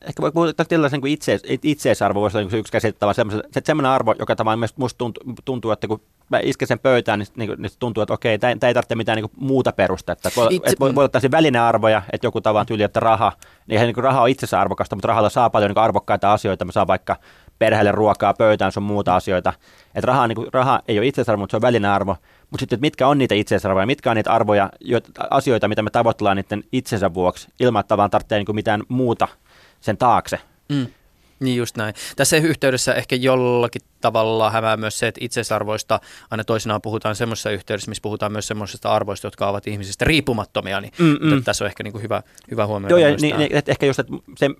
ehkä 0.00 0.22
voi 0.22 0.32
puhua 0.32 0.52
tällaisen 0.52 1.00
kuin 1.00 1.12
itse, 1.12 1.40
itseisarvo 1.62 2.20
voisi 2.20 2.38
olla 2.38 2.56
yksi 2.56 2.72
käsitettävä 2.72 3.12
semmoinen, 3.12 3.50
semmoinen 3.64 3.92
arvo, 3.92 4.14
joka 4.18 4.36
tavallaan 4.36 4.68
musta 4.76 4.98
tuntuu, 4.98 5.34
tuntuu, 5.44 5.70
että 5.70 5.88
kun 5.88 6.00
mä 6.28 6.40
isken 6.42 6.68
sen 6.68 6.78
pöytään, 6.78 7.18
niin, 7.18 7.28
niin, 7.36 7.62
niin 7.62 7.72
tuntuu, 7.78 8.02
että 8.02 8.14
okei, 8.14 8.38
tämä 8.38 8.50
ei 8.50 8.74
tarvitse 8.74 8.94
mitään 8.94 9.16
niin 9.16 9.30
muuta 9.36 9.72
perustetta. 9.72 10.30
Voi, 10.36 10.48
Itse, 10.50 10.76
voi, 10.80 10.94
voi 10.94 11.04
ottaa 11.04 11.20
välinearvoja, 11.30 12.02
että 12.12 12.26
joku 12.26 12.40
tavan 12.40 12.66
tyyli, 12.66 12.82
että 12.82 13.00
raha, 13.00 13.32
niin, 13.66 13.80
niin 13.80 13.96
raha 13.96 14.22
on 14.22 14.28
itsensä 14.28 14.60
arvokasta, 14.60 14.96
mutta 14.96 15.08
rahalla 15.08 15.30
saa 15.30 15.50
paljon 15.50 15.70
niin 15.70 15.78
arvokkaita 15.78 16.32
asioita. 16.32 16.64
Mä 16.64 16.72
saan 16.72 16.86
vaikka 16.86 17.16
perheelle 17.58 17.92
ruokaa, 17.92 18.34
pöytään, 18.34 18.72
sun 18.72 18.82
muuta 18.82 19.16
asioita. 19.16 19.52
Että 19.94 20.06
raha, 20.06 20.26
niin 20.26 20.36
kuin, 20.36 20.48
raha 20.52 20.80
ei 20.88 20.98
ole 20.98 21.06
itseisarvo, 21.06 21.40
mutta 21.40 21.50
se 21.50 21.56
on 21.56 21.62
välinearvo. 21.62 22.16
Mutta 22.50 22.62
sitten, 22.62 22.76
että 22.76 22.86
mitkä 22.86 23.08
on 23.08 23.18
niitä 23.18 23.34
itseisarvoja, 23.34 23.86
mitkä 23.86 24.10
on 24.10 24.16
niitä 24.16 24.32
arvoja, 24.32 24.70
joita, 24.80 25.10
asioita, 25.30 25.68
mitä 25.68 25.82
me 25.82 25.90
tavoitellaan 25.90 26.36
niiden 26.36 26.64
itsensä 26.72 27.14
vuoksi, 27.14 27.48
ilman 27.60 27.80
että 27.80 27.88
tavallaan 27.88 28.10
tarvitsee 28.10 28.38
niin 28.38 28.54
mitään 28.54 28.82
muuta 28.88 29.28
sen 29.80 29.96
taakse. 29.96 30.40
Mm. 30.68 30.86
Niin 31.40 31.56
just 31.56 31.76
näin. 31.76 31.94
Tässä 32.16 32.36
yhteydessä 32.36 32.94
ehkä 32.94 33.16
jollakin 33.16 33.82
tavalla 34.00 34.50
hämää 34.50 34.76
myös 34.76 34.98
se, 34.98 35.06
että 35.06 35.24
itseisarvoista 35.24 36.00
aina 36.30 36.44
toisinaan 36.44 36.82
puhutaan 36.82 37.16
semmoisessa 37.16 37.50
yhteydessä, 37.50 37.90
missä 37.90 38.02
puhutaan 38.02 38.32
myös 38.32 38.46
semmoisista 38.46 38.88
arvoista, 38.88 39.26
jotka 39.26 39.48
ovat 39.48 39.66
ihmisistä 39.66 40.04
riippumattomia, 40.04 40.80
niin 40.80 40.92
mm, 40.98 41.16
mm. 41.20 41.44
tässä 41.44 41.64
on 41.64 41.66
ehkä 41.66 41.82
niin 41.82 41.92
kuin 41.92 42.02
hyvä, 42.02 42.22
hyvä 42.50 42.66
huomioida. 42.66 42.98
Joo, 42.98 43.08
ja 43.08 43.16
niin, 43.16 43.36
niin, 43.36 43.54
että 43.54 43.72
ehkä 43.72 43.86
just, 43.86 43.98
että 43.98 44.12
se, 44.36 44.50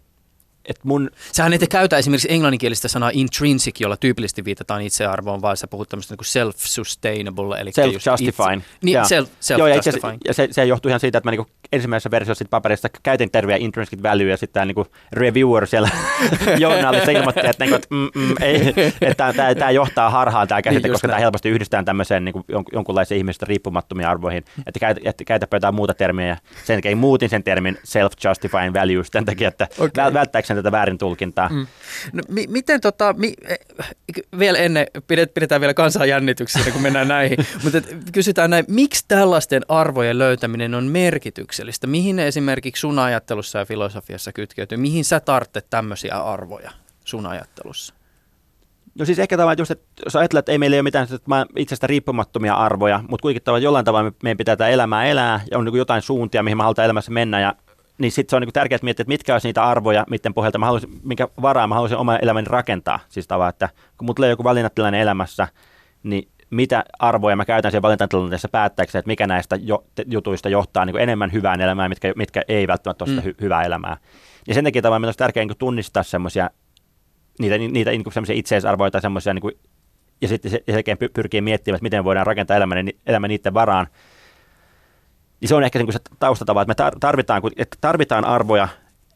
että 0.68 0.83
mun... 0.85 1.11
Sähän 1.33 1.53
ette 1.53 1.66
käytä 1.66 1.99
esimerkiksi 1.99 2.33
englanninkielistä 2.33 2.89
sanaa 2.89 3.11
intrinsic, 3.12 3.81
jolla 3.81 3.97
tyypillisesti 3.97 4.45
viitataan 4.45 4.83
itsearvoon, 4.83 5.43
vaan 5.43 5.57
sä 5.57 5.66
puhut 5.66 5.89
tämmöistä 5.89 6.14
niin 6.14 6.26
self-sustainable, 6.26 7.61
eli 7.61 7.70
self-justifying. 7.70 8.62
Niin, 8.83 9.07
self, 9.07 9.29
self 9.41 9.59
Joo, 9.59 9.68
ja, 9.68 9.74
itse, 9.74 9.93
ja 10.24 10.35
se, 10.35 10.49
se, 10.51 10.64
johtuu 10.64 10.89
ihan 10.89 11.01
siitä, 11.01 11.18
että 11.18 11.26
mä 11.26 11.31
niin 11.31 11.47
ensimmäisessä 11.73 12.11
versiossa 12.11 12.45
paperista 12.51 12.89
käytin 13.03 13.31
terviä 13.31 13.57
intrinsic 13.57 14.03
value, 14.03 14.31
ja 14.31 14.37
sitten 14.37 14.55
tämä 14.55 14.66
niin 14.66 14.87
reviewer 15.12 15.66
siellä 15.66 15.89
journalissa 16.59 17.11
ilmoitti, 17.11 17.47
että, 17.47 17.64
niin 17.64 17.71
kuin, 17.71 17.83
että, 17.83 17.95
mm, 17.95 18.11
mm, 18.14 18.35
ei, 18.41 18.75
että 19.01 19.33
tämä, 19.33 19.55
tämä 19.55 19.71
johtaa 19.71 20.11
harhaan 20.11 20.49
tämä 20.49 20.62
käsite, 20.62 20.89
niin, 20.89 20.93
koska 20.93 21.09
näin. 21.09 21.12
tämä 21.12 21.21
helposti 21.21 21.49
yhdistää 21.49 21.83
tämmöiseen 21.83 22.25
niin 22.25 22.33
kuin 22.33 22.45
jonkunlaiseen 22.73 23.19
ihmisestä 23.19 23.47
riippumattomiin 23.49 24.09
arvoihin, 24.09 24.45
että 24.66 24.81
käytä, 24.81 25.01
että 25.05 25.25
käytäpä 25.25 25.57
jotain 25.57 25.75
muuta 25.75 25.95
termiä, 25.95 26.27
ja 26.27 26.37
sen 26.64 26.77
takia 26.77 26.97
muutin 26.97 27.29
sen 27.29 27.43
termin 27.43 27.79
self-justifying 27.85 28.75
values, 28.75 29.11
tämän 29.11 29.27
takia, 29.27 29.49
että 29.49 29.69
okay. 29.79 30.12
välttääkseni 30.12 30.59
tätä 30.59 30.73
väärin 30.73 30.99
tulkintaa. 30.99 31.49
Mm. 31.49 31.66
No, 32.12 32.23
mi- 32.29 32.47
miten 32.47 32.81
tota, 32.81 33.14
mi- 33.19 33.35
vielä 34.39 34.59
ennen, 34.59 34.87
pidetään 35.35 35.61
vielä 35.61 35.75
kansan 35.75 36.09
jännityksiä, 36.09 36.73
kun 36.73 36.83
mennään 36.83 37.09
näihin, 37.09 37.39
mutta 37.64 37.79
kysytään 38.12 38.51
näin, 38.51 38.64
miksi 38.69 39.05
tällaisten 39.09 39.62
arvojen 39.69 40.19
löytäminen 40.19 40.75
on 40.75 40.85
merkityksellistä? 40.85 41.58
Mihin 41.87 42.17
ne 42.17 42.27
esimerkiksi 42.27 42.81
sun 42.81 42.99
ajattelussa 42.99 43.59
ja 43.59 43.67
filosofiassa 43.67 44.33
kytkeytyy? 44.33 44.79
Mihin 44.79 45.05
sä 45.05 45.21
tarvitset 45.21 45.67
tämmöisiä 45.71 46.15
arvoja 46.15 46.71
sun 47.05 47.27
ajattelussa? 47.27 47.95
No 48.99 49.05
siis 49.05 49.19
ehkä 49.19 49.37
tavallaan 49.37 49.59
just, 49.59 49.71
että 49.71 49.87
jos 50.05 50.17
ajatellaan, 50.17 50.41
että 50.41 50.53
ei 50.53 50.59
meillä 50.59 50.75
ole 50.75 50.83
mitään 50.83 51.09
itsestä 51.57 51.87
riippumattomia 51.87 52.55
arvoja, 52.55 53.01
mutta 53.09 53.23
kuitenkin 53.23 53.45
tavallaan 53.45 53.63
jollain 53.63 53.85
tavalla 53.85 54.13
meidän 54.23 54.37
pitää 54.37 54.57
tätä 54.57 54.69
elämää 54.69 55.05
elää 55.05 55.41
ja 55.51 55.59
on 55.59 55.65
niin 55.65 55.77
jotain 55.77 56.03
suuntia, 56.03 56.43
mihin 56.43 56.57
me 56.57 56.63
halutaan 56.63 56.85
elämässä 56.85 57.11
mennä 57.11 57.41
ja 57.41 57.55
niin 57.99 58.13
sitten 58.13 58.31
se 58.31 58.37
on 58.37 58.43
niin 58.43 58.53
tärkeää 58.53 58.79
miettiä, 58.83 59.03
että 59.03 59.13
mitkä 59.13 59.35
olisi 59.35 59.49
niitä 59.49 59.65
arvoja, 59.65 60.05
miten 60.11 60.35
pohjalta 60.35 60.59
mä 60.59 60.67
haluaisin, 60.67 61.01
minkä 61.03 61.29
varaa 61.43 61.67
mä 61.67 61.75
haluaisin 61.75 61.99
oman 61.99 62.19
elämäni 62.23 62.47
rakentaa. 62.51 63.01
Siis 63.09 63.27
tavallaan, 63.27 63.51
että 63.51 63.69
kun 63.99 64.07
mulla 64.07 64.15
tulee 64.15 64.31
joku 64.31 64.45
valinnatilanne 64.45 65.01
elämässä, 65.01 65.49
niin 66.03 66.29
mitä 66.51 66.84
arvoja 66.99 67.36
mä 67.36 67.44
käytän 67.44 67.70
siellä 67.70 67.82
valintatilanteessa 67.82 68.49
päättääkseni, 68.49 69.01
että 69.01 69.07
mikä 69.07 69.26
näistä 69.26 69.57
jo, 69.57 69.84
jutuista 70.07 70.49
johtaa 70.49 70.84
niin 70.84 71.01
enemmän 71.01 71.32
hyvään 71.32 71.61
elämään, 71.61 71.90
mitkä, 71.90 72.12
mitkä 72.16 72.42
ei 72.49 72.66
välttämättä 72.66 73.05
ole 73.05 73.09
sitä 73.09 73.20
mm. 73.20 73.24
hy, 73.24 73.34
hyvää 73.40 73.62
elämää. 73.62 73.96
Ja 74.49 74.55
sen 74.55 74.64
takia 74.64 74.82
tavallaan 74.82 75.05
olisi 75.05 75.18
tärkeää 75.18 75.46
niin 75.46 75.59
tunnistaa 75.59 76.03
semmoisia 76.03 76.51
niitä, 77.38 77.59
niitä 77.59 77.90
niin 77.90 78.12
semmoisia 78.12 78.36
itseisarvoja 78.36 78.90
tai 78.90 79.01
semmoisia, 79.01 79.34
niin 79.34 79.59
ja 80.20 80.28
sitten 80.28 80.51
sen 80.51 80.61
jälkeen 80.66 80.99
pyrkii 81.14 81.40
miettimään, 81.40 81.76
että 81.76 81.82
miten 81.82 82.05
voidaan 82.05 82.26
rakentaa 82.26 82.57
elämän, 82.57 82.88
elämä 83.07 83.28
niiden 83.28 83.55
varaan, 83.55 83.86
niin 85.40 85.49
se 85.49 85.55
on 85.55 85.62
ehkä 85.62 85.78
niin 85.78 85.92
se 85.92 85.99
taustatava, 86.18 86.62
että 86.62 86.84
me 86.84 86.90
tarvitaan, 87.01 87.42
että 87.57 87.76
tarvitaan 87.80 88.24
arvoja 88.24 88.68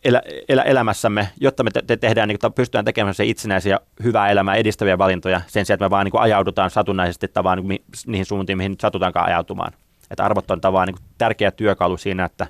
elä, 0.05 0.23
elä, 0.49 0.63
elämässämme, 0.63 1.29
jotta 1.41 1.63
me 1.63 1.71
te, 1.87 1.97
tehdään, 1.97 2.29
niin 2.29 2.39
pystytään 2.55 2.85
tekemään 2.85 3.15
se 3.15 3.25
itsenäisiä, 3.25 3.81
hyvää 4.03 4.31
elämää 4.31 4.55
edistäviä 4.55 4.99
valintoja 4.99 5.41
sen 5.47 5.67
sijaan, 5.67 5.77
että 5.77 5.85
me 5.85 5.91
vaan 5.91 6.05
niin 6.05 6.21
ajaudutaan 6.21 6.71
satunnaisesti 6.71 7.29
tavallaan 7.29 7.69
niin 7.69 7.85
niihin 8.07 8.27
suuntiin, 8.27 8.59
mihin 8.59 8.77
satutaankaan 8.81 9.27
ajautumaan. 9.27 9.73
Että 10.11 10.25
arvot 10.25 10.51
on 10.51 10.61
tavallaan 10.61 10.89
niin 10.89 11.09
tärkeä 11.19 11.51
työkalu 11.51 11.97
siinä, 11.97 12.25
että 12.25 12.47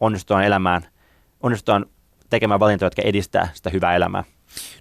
onnistutaan 0.00 0.44
elämään, 0.44 0.82
onnistutaan 1.40 1.86
tekemään 2.30 2.60
valintoja, 2.60 2.86
jotka 2.86 3.02
edistää 3.02 3.48
sitä 3.54 3.70
hyvää 3.70 3.96
elämää. 3.96 4.24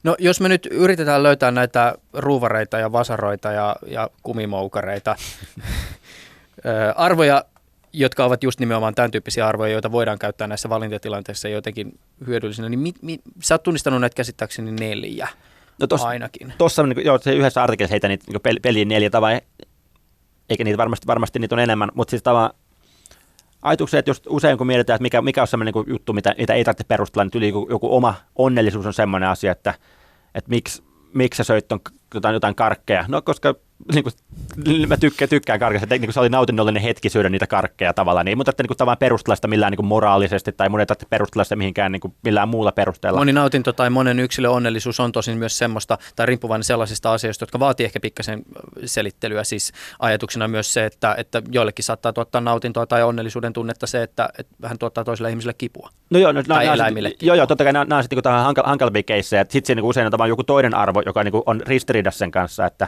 No 0.03 0.15
jos 0.19 0.41
me 0.41 0.49
nyt 0.49 0.67
yritetään 0.71 1.23
löytää 1.23 1.51
näitä 1.51 1.95
ruuvareita 2.13 2.77
ja 2.77 2.91
vasaroita 2.91 3.51
ja, 3.51 3.75
ja 3.87 4.09
kumimoukareita, 4.23 5.15
arvoja, 6.95 7.43
jotka 7.93 8.25
ovat 8.25 8.43
just 8.43 8.59
nimenomaan 8.59 8.95
tämän 8.95 9.11
tyyppisiä 9.11 9.47
arvoja, 9.47 9.71
joita 9.71 9.91
voidaan 9.91 10.19
käyttää 10.19 10.47
näissä 10.47 10.69
valintatilanteissa 10.69 11.49
jotenkin 11.49 11.99
hyödyllisinä, 12.27 12.69
niin 12.69 12.79
mi, 12.79 12.93
mi, 13.01 13.19
sä 13.43 13.53
oot 13.53 13.63
tunnistanut 13.63 14.01
näitä 14.01 14.15
käsittääkseni 14.15 14.71
neljä 14.71 15.27
no 15.79 15.87
tos, 15.87 16.03
ainakin. 16.03 16.53
Tuossa 16.57 16.83
niin, 16.83 17.05
joo, 17.05 17.17
se 17.17 17.33
yhdessä 17.33 17.63
artikkelissa 17.63 17.93
heitä 17.93 18.07
niitä 18.07 18.25
niin 18.31 18.61
peliin 18.61 18.87
neljä 18.87 19.09
tavaa, 19.09 19.39
eikä 20.49 20.63
niitä 20.63 20.77
varmasti, 20.77 21.07
varmasti 21.07 21.39
niitä 21.39 21.55
on 21.55 21.59
enemmän, 21.59 21.91
mutta 21.93 22.09
siis 22.09 22.23
tavallaan 22.23 22.55
ajatuksia, 23.61 23.99
että 23.99 24.09
just 24.09 24.23
usein 24.29 24.57
kun 24.57 24.67
mietitään, 24.67 24.95
että 24.95 25.03
mikä, 25.03 25.21
mikä 25.21 25.41
on 25.41 25.47
sellainen 25.47 25.73
niin 25.73 25.89
juttu, 25.89 26.13
mitä, 26.13 26.35
mitä 26.37 26.53
ei 26.53 26.63
tarvitse 26.63 26.83
perustella, 26.83 27.23
niin 27.23 27.31
tuli 27.31 27.47
joku, 27.47 27.67
joku 27.69 27.95
oma 27.95 28.15
onnellisuus 28.35 28.85
on 28.85 28.93
sellainen 28.93 29.29
asia, 29.29 29.51
että, 29.51 29.73
että 30.35 30.49
miksi, 30.49 30.83
miksi 31.13 31.37
sä 31.37 31.43
söit 31.43 31.67
ton, 31.67 31.79
jotain, 32.13 32.33
jotain 32.33 32.55
karkkeja. 32.55 33.05
No 33.07 33.21
koska 33.21 33.55
niin 33.93 34.03
kuin, 34.03 34.13
mä 34.87 34.97
tykkään, 34.97 35.29
tykkään 35.29 35.59
karkeista, 35.59 35.83
että 35.83 35.97
niin 35.97 36.13
se 36.13 36.19
oli 36.19 36.29
nautinnollinen 36.29 36.83
hetki 36.83 37.09
syödä 37.09 37.29
niitä 37.29 37.47
karkkeja 37.47 37.93
tavallaan, 37.93 38.25
niin, 38.25 38.37
mutta 38.37 38.49
että 38.49 38.63
niin 38.63 38.77
tavallaan 38.77 38.97
perustella 38.97 39.35
sitä 39.35 39.47
millään 39.47 39.71
niin 39.71 39.77
kuin 39.77 39.87
moraalisesti 39.87 40.51
tai 40.51 40.69
mun 40.69 40.79
ei 40.79 40.85
tarvitse 40.85 41.07
perustella 41.09 41.43
sitä 41.43 41.55
mihinkään 41.55 41.91
niin 41.91 41.99
kuin 41.99 42.13
millään 42.23 42.49
muulla 42.49 42.71
perusteella. 42.71 43.19
Moni 43.19 43.33
nautinto 43.33 43.73
tai 43.73 43.89
monen 43.89 44.19
yksilön 44.19 44.51
onnellisuus 44.51 44.99
on 44.99 45.11
tosin 45.11 45.37
myös 45.37 45.57
semmoista, 45.57 45.97
tai 46.15 46.25
riippuvainen 46.25 46.63
sellaisista 46.63 47.13
asioista, 47.13 47.43
jotka 47.43 47.59
vaatii 47.59 47.85
ehkä 47.85 47.99
pikkasen 47.99 48.41
selittelyä. 48.85 49.43
Siis 49.43 49.71
ajatuksena 49.99 50.47
myös 50.47 50.73
se, 50.73 50.85
että, 50.85 51.15
että 51.17 51.41
joillekin 51.51 51.85
saattaa 51.85 52.13
tuottaa 52.13 52.41
nautintoa 52.41 52.85
tai 52.85 53.03
onnellisuuden 53.03 53.53
tunnetta 53.53 53.87
se, 53.87 54.03
että, 54.03 54.29
että 54.37 54.55
vähän 54.61 54.77
tuottaa 54.77 55.03
toiselle 55.03 55.29
ihmiselle 55.29 55.53
kipua. 55.53 55.89
No 56.09 56.19
joo, 56.19 56.31
no, 56.31 56.43
tai 56.43 56.65
no, 56.65 56.73
eläimille. 56.73 57.11
Joo, 57.21 57.35
joo, 57.35 57.47
totta 57.47 57.63
kai 57.63 57.73
nämä, 57.73 57.85
nämä 57.85 57.97
on 57.97 58.03
sitten 58.03 58.21
niin 58.25 58.43
hankal, 58.43 58.63
hankalampia 58.65 59.03
keissejä. 59.03 59.45
Sitten 59.49 59.75
niin 59.77 59.85
usein 59.85 60.09
on 60.19 60.29
joku 60.29 60.43
toinen 60.43 60.73
arvo, 60.73 61.03
joka 61.05 61.23
niin 61.23 61.31
kuin 61.31 61.43
on 61.45 61.61
ristiriidassa 61.65 62.19
sen 62.19 62.31
kanssa, 62.31 62.65
että 62.65 62.87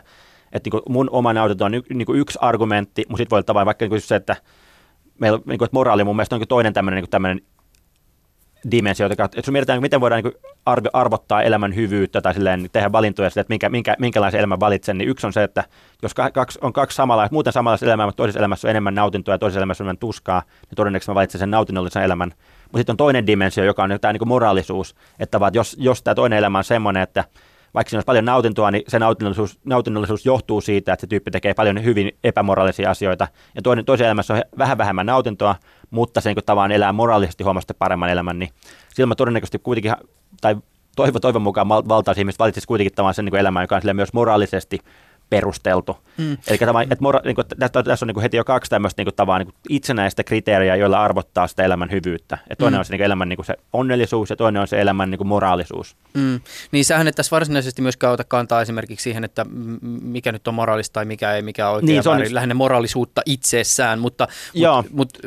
että 0.53 0.69
niin 0.73 0.83
mun 0.89 1.09
oma 1.11 1.33
nautinto 1.33 1.65
on 1.65 1.73
y, 1.73 1.81
niin 1.93 2.15
yksi 2.15 2.39
argumentti, 2.41 3.05
mutta 3.09 3.21
sitten 3.21 3.35
voi 3.35 3.43
olla 3.49 3.65
vaikka 3.65 3.85
niin 3.85 4.01
se, 4.01 4.15
että 4.15 4.35
meillä 5.19 5.39
niin 5.45 5.57
kuin, 5.57 5.65
että 5.65 5.75
moraali 5.75 6.03
mun 6.03 6.15
mielestä 6.15 6.35
on 6.35 6.39
niin 6.39 6.47
toinen 6.47 6.73
tämmöinen, 6.73 7.01
niin 7.03 7.09
tämmöinen 7.09 7.41
dimensio, 8.71 9.09
että 9.11 9.29
sun 9.45 9.51
mietitään, 9.51 9.81
miten 9.81 10.01
voidaan 10.01 10.23
niin 10.23 10.33
arvo, 10.65 10.89
arvottaa 10.93 11.41
elämän 11.41 11.75
hyvyyttä 11.75 12.21
tai 12.21 12.33
silleen, 12.33 12.69
tehdä 12.71 12.91
valintoja 12.91 13.27
että 13.27 13.45
minkä, 13.49 13.69
minkä, 13.69 13.95
minkälaisen 13.99 14.39
elämän 14.39 14.59
valitsen, 14.59 14.97
niin 14.97 15.09
yksi 15.09 15.27
on 15.27 15.33
se, 15.33 15.43
että 15.43 15.63
jos 16.01 16.13
kaksi, 16.33 16.59
on 16.61 16.73
kaksi 16.73 16.95
samanlaista, 16.95 17.33
muuten 17.33 17.53
samanlaista 17.53 17.85
elämää, 17.85 18.05
mutta 18.05 18.17
toisessa 18.17 18.39
elämässä 18.39 18.67
on 18.67 18.69
enemmän 18.69 18.95
nautintoa 18.95 19.33
ja 19.33 19.39
toisessa 19.39 19.59
elämässä 19.59 19.83
on 19.83 19.85
enemmän 19.85 19.97
tuskaa, 19.97 20.41
niin 20.61 20.75
todennäköisesti 20.75 21.11
mä 21.11 21.15
valitsen 21.15 21.39
sen 21.39 21.51
nautinnollisen 21.51 22.03
elämän. 22.03 22.33
Mutta 22.63 22.77
sitten 22.77 22.93
on 22.93 22.97
toinen 22.97 23.27
dimensio, 23.27 23.63
joka 23.63 23.83
on 23.83 23.97
tämä 24.01 24.13
niin 24.13 24.27
moraalisuus, 24.27 24.95
että 25.19 25.39
jos, 25.53 25.75
jos 25.79 26.03
tämä 26.03 26.15
toinen 26.15 26.39
elämä 26.39 26.57
on 26.57 26.63
semmoinen, 26.63 27.03
että 27.03 27.23
vaikka 27.73 27.89
siinä 27.89 27.97
olisi 27.97 28.05
paljon 28.05 28.25
nautintoa, 28.25 28.71
niin 28.71 28.83
se 28.87 28.99
nautinnollisuus, 28.99 29.59
nautinnollisuus 29.65 30.25
johtuu 30.25 30.61
siitä, 30.61 30.93
että 30.93 31.01
se 31.01 31.07
tyyppi 31.07 31.31
tekee 31.31 31.53
paljon 31.53 31.83
hyvin 31.83 32.11
epämoraalisia 32.23 32.91
asioita. 32.91 33.27
Ja 33.55 33.61
toinen, 33.61 33.85
toisen 33.85 34.05
elämässä 34.05 34.33
on 34.33 34.41
vähän 34.57 34.77
vähemmän 34.77 35.05
nautintoa, 35.05 35.55
mutta 35.89 36.21
se 36.21 36.33
niin 36.33 36.45
tavallaan 36.45 36.71
elää 36.71 36.93
moraalisesti 36.93 37.43
huomasta 37.43 37.73
paremman 37.73 38.09
elämän, 38.09 38.39
niin 38.39 38.49
silloin 38.93 39.17
todennäköisesti 39.17 39.59
kuitenkin, 39.59 39.93
tai 40.41 40.55
toivon, 40.95 41.21
toivon 41.21 41.41
mukaan 41.41 41.69
valtaisi 41.69 42.21
ihmiset 42.21 42.39
valitsisi 42.39 42.67
kuitenkin 42.67 42.95
tavallaan 42.95 43.13
sen 43.13 43.25
niin 43.25 43.35
elämän, 43.35 43.63
joka 43.63 43.75
on 43.75 43.95
myös 43.95 44.13
moraalisesti 44.13 44.79
perusteltu. 45.31 45.97
Mm. 46.17 46.37
Eli 46.47 46.57
tämä, 46.57 46.81
että 46.81 46.95
mora, 46.99 47.19
niin 47.23 47.35
kuin, 47.35 47.47
tässä, 47.59 47.83
tässä 47.83 48.05
on 48.05 48.07
niin 48.07 48.13
kuin 48.13 48.21
heti 48.21 48.37
jo 48.37 48.43
kaksi 48.43 48.69
tämmöistä 48.69 48.99
niin 48.99 49.05
kuin, 49.05 49.15
tavallaan, 49.15 49.45
niin 49.45 49.53
kuin 49.53 49.75
itsenäistä 49.75 50.23
kriteeriä, 50.23 50.75
joilla 50.75 51.03
arvottaa 51.03 51.47
sitä 51.47 51.63
elämän 51.63 51.91
hyvyyttä. 51.91 52.37
Ja 52.49 52.55
toinen 52.55 52.77
mm. 52.77 52.79
on 52.79 52.85
se 52.85 52.93
niin 52.93 52.99
kuin, 52.99 53.05
elämän 53.05 53.29
niin 53.29 53.37
kuin, 53.37 53.45
se 53.45 53.55
onnellisuus 53.73 54.29
ja 54.29 54.35
toinen 54.35 54.61
on 54.61 54.67
se 54.67 54.81
elämän 54.81 55.11
niin 55.11 55.17
kuin, 55.17 55.27
moraalisuus. 55.27 55.95
Mm. 56.13 56.39
Niin 56.71 56.85
sähän 56.85 57.07
et 57.07 57.15
tässä 57.15 57.35
varsinaisesti 57.35 57.81
myöskään 57.81 58.13
ota 58.13 58.23
kantaa 58.23 58.61
esimerkiksi 58.61 59.03
siihen, 59.03 59.23
että 59.23 59.45
mikä 60.01 60.31
nyt 60.31 60.47
on 60.47 60.53
moraalista 60.53 60.93
tai 60.93 61.05
mikä 61.05 61.33
ei, 61.33 61.41
mikä 61.41 61.69
on 61.69 61.75
oikein 61.75 61.87
niin, 61.87 62.03
se 62.03 62.09
on 62.09 62.17
väärin. 62.17 62.35
Lähinnä 62.35 62.55
moraalisuutta 62.55 63.21
itsessään, 63.25 63.99
mutta, 63.99 64.27
mutta, 64.53 64.89
mutta 64.89 65.19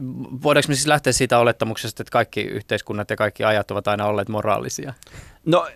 voidaanko 0.43 0.69
me 0.69 0.75
siis 0.75 0.87
lähteä 0.87 1.13
siitä 1.13 1.39
olettamuksesta, 1.39 2.03
että 2.03 2.11
kaikki 2.11 2.41
yhteiskunnat 2.41 3.11
ja 3.11 3.17
kaikki 3.17 3.45
ajat 3.45 3.71
ovat 3.71 3.89
aina 3.89 4.07
olleet 4.07 4.29
moraalisia? 4.29 4.95
No 5.47 5.69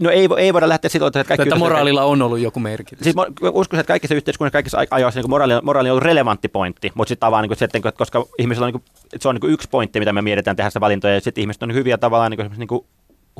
No 0.00 0.10
ei, 0.10 0.28
ei 0.38 0.52
voida 0.52 0.68
lähteä 0.68 0.88
siitä, 0.88 1.06
että 1.06 1.24
kaikki... 1.24 1.42
Että 1.42 1.54
moraalilla 1.54 2.04
on 2.04 2.22
ollut 2.22 2.38
joku 2.38 2.60
merkitys. 2.60 3.04
Siis 3.04 3.16
uskoisin, 3.52 3.80
että 3.80 3.92
kaikissa 3.92 4.14
yhteiskunnissa, 4.14 4.52
kaikissa 4.52 4.78
ajoissa 4.90 5.20
niin 5.20 5.30
moraali, 5.30 5.52
moraali 5.62 5.88
on 5.88 5.92
ollut 5.92 6.04
relevantti 6.04 6.48
pointti, 6.48 6.92
mutta 6.94 7.08
sitten 7.08 7.30
vaan 7.30 7.42
niin 7.42 7.56
kuin, 7.56 7.82
että 7.84 7.92
koska 7.92 8.26
ihmisellä 8.38 8.66
on, 8.66 8.72
niin 8.72 8.80
kuin, 8.82 9.04
että 9.04 9.22
se 9.22 9.28
on 9.28 9.34
niin 9.42 9.52
yksi 9.52 9.68
pointti, 9.70 9.98
mitä 9.98 10.12
me 10.12 10.22
mietitään 10.22 10.56
tehdä 10.56 10.70
sitä 10.70 10.80
valintoja, 10.80 11.14
ja 11.14 11.20
sitten 11.20 11.42
ihmiset 11.42 11.62
on 11.62 11.74
hyviä 11.74 11.98
tavallaan 11.98 12.30
niin 12.30 12.36
kuin, 12.36 12.58
niin 12.58 12.68
kuin 12.68 12.86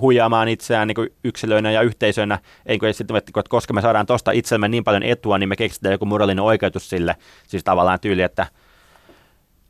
huijaamaan 0.00 0.48
itseään 0.48 0.88
niin 0.88 1.10
yksilöinä 1.24 1.70
ja 1.70 1.82
yhteisöinä, 1.82 2.38
eikö 2.66 2.92
sitten, 2.92 3.16
että 3.16 3.32
koska 3.48 3.74
me 3.74 3.80
saadaan 3.80 4.06
tuosta 4.06 4.30
itsellemme 4.30 4.68
niin 4.68 4.84
paljon 4.84 5.02
etua, 5.02 5.38
niin 5.38 5.48
me 5.48 5.56
keksitään 5.56 5.92
joku 5.92 6.04
moraalinen 6.04 6.44
oikeutus 6.44 6.90
sille, 6.90 7.16
siis 7.46 7.64
tavallaan 7.64 8.00
tyyli, 8.00 8.22
että 8.22 8.46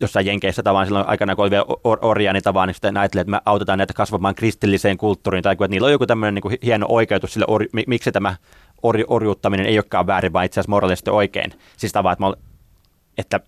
jossain 0.01 0.27
Jenkeissä 0.27 0.63
tavallaan 0.63 0.87
silloin 0.87 1.09
aikana, 1.09 1.37
kun 1.37 1.43
oli 1.43 1.51
vielä 1.51 1.65
or- 1.85 1.99
orjia, 2.03 2.33
niin 2.33 2.43
tavallaan 2.43 2.69
niin 2.69 2.75
sitten 2.75 2.97
ajattelee, 2.97 3.21
että 3.21 3.31
me 3.31 3.41
autetaan 3.47 3.79
näitä 3.79 3.95
kasvamaan 3.95 4.35
kristilliseen 4.35 4.97
kulttuuriin, 4.97 5.43
tai 5.43 5.53
että 5.53 5.69
niillä 5.69 5.87
on 5.87 5.93
joku 5.93 6.07
tämmöinen 6.07 6.35
niin 6.35 6.59
hieno 6.65 6.87
oikeutus 6.89 7.33
sille, 7.33 7.47
or- 7.49 7.67
miksi 7.87 8.13
tämä 8.13 8.37
or- 8.83 9.05
orjuuttaminen 9.09 9.67
ei 9.67 9.79
olekaan 9.79 10.07
väärin, 10.07 10.33
vaan 10.33 10.45
itse 10.45 10.61
asiassa 10.61 10.71
moraalisesti 10.71 11.11
oikein. 11.11 11.53
Siis 11.77 11.93
tavallaan, 11.93 12.33
että, 12.33 13.37
että 13.37 13.41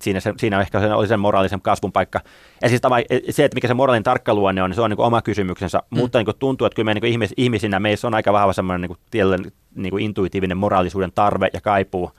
siinä, 0.00 0.20
se, 0.20 0.34
siinä 0.36 0.60
ehkä 0.60 0.80
se 0.80 0.94
oli 0.94 1.08
sen 1.08 1.20
moraalisen 1.20 1.60
kasvun 1.60 1.92
paikka. 1.92 2.20
Ja 2.62 2.68
siis 2.68 2.80
tava, 2.80 2.96
se, 3.30 3.44
että 3.44 3.54
mikä 3.54 3.68
se 3.68 3.74
moraalinen 3.74 4.02
tarkkaluonne 4.02 4.62
on, 4.62 4.70
niin 4.70 4.74
se 4.74 4.82
on 4.82 4.90
niin 4.90 5.00
oma 5.00 5.22
kysymyksensä, 5.22 5.82
mm. 5.90 5.98
mutta 5.98 6.18
niin 6.18 6.36
tuntuu, 6.38 6.66
että 6.66 6.74
kyllä 6.74 6.86
me 6.86 6.94
niin 6.94 7.04
ihmis, 7.12 7.34
ihmisinä 7.36 7.80
meissä 7.80 8.06
on 8.06 8.14
aika 8.14 8.32
vahva 8.32 8.52
semmoinen 8.52 8.90
niin 9.12 9.52
niin 9.74 9.90
kuin 9.90 10.04
intuitiivinen 10.04 10.56
moraalisuuden 10.56 11.12
tarve 11.14 11.48
ja 11.52 11.60
kaipuu, 11.60 12.10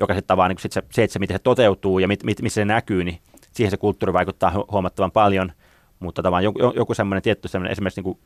joka 0.00 0.14
sitten 0.14 0.28
tavallaan 0.28 0.50
niin 0.50 0.62
sit 0.62 0.72
se, 0.72 0.82
se, 0.92 1.02
että 1.02 1.12
se, 1.12 1.18
miten 1.18 1.34
se 1.34 1.42
toteutuu 1.42 1.98
ja 1.98 2.08
mit, 2.08 2.24
mit, 2.24 2.42
missä 2.42 2.60
se 2.60 2.64
näkyy, 2.64 3.04
niin 3.04 3.18
siihen 3.52 3.70
se 3.70 3.76
kulttuuri 3.76 4.12
vaikuttaa 4.12 4.64
huomattavan 4.72 5.12
paljon, 5.12 5.52
mutta 5.98 6.22
tavallaan 6.22 6.44
joku, 6.44 6.58
joku 6.76 6.94
semmoinen 6.94 7.22
tietty 7.22 7.48
semmoinen 7.48 7.72
esimerkiksi 7.72 8.00
niin 8.00 8.14
kuin 8.14 8.18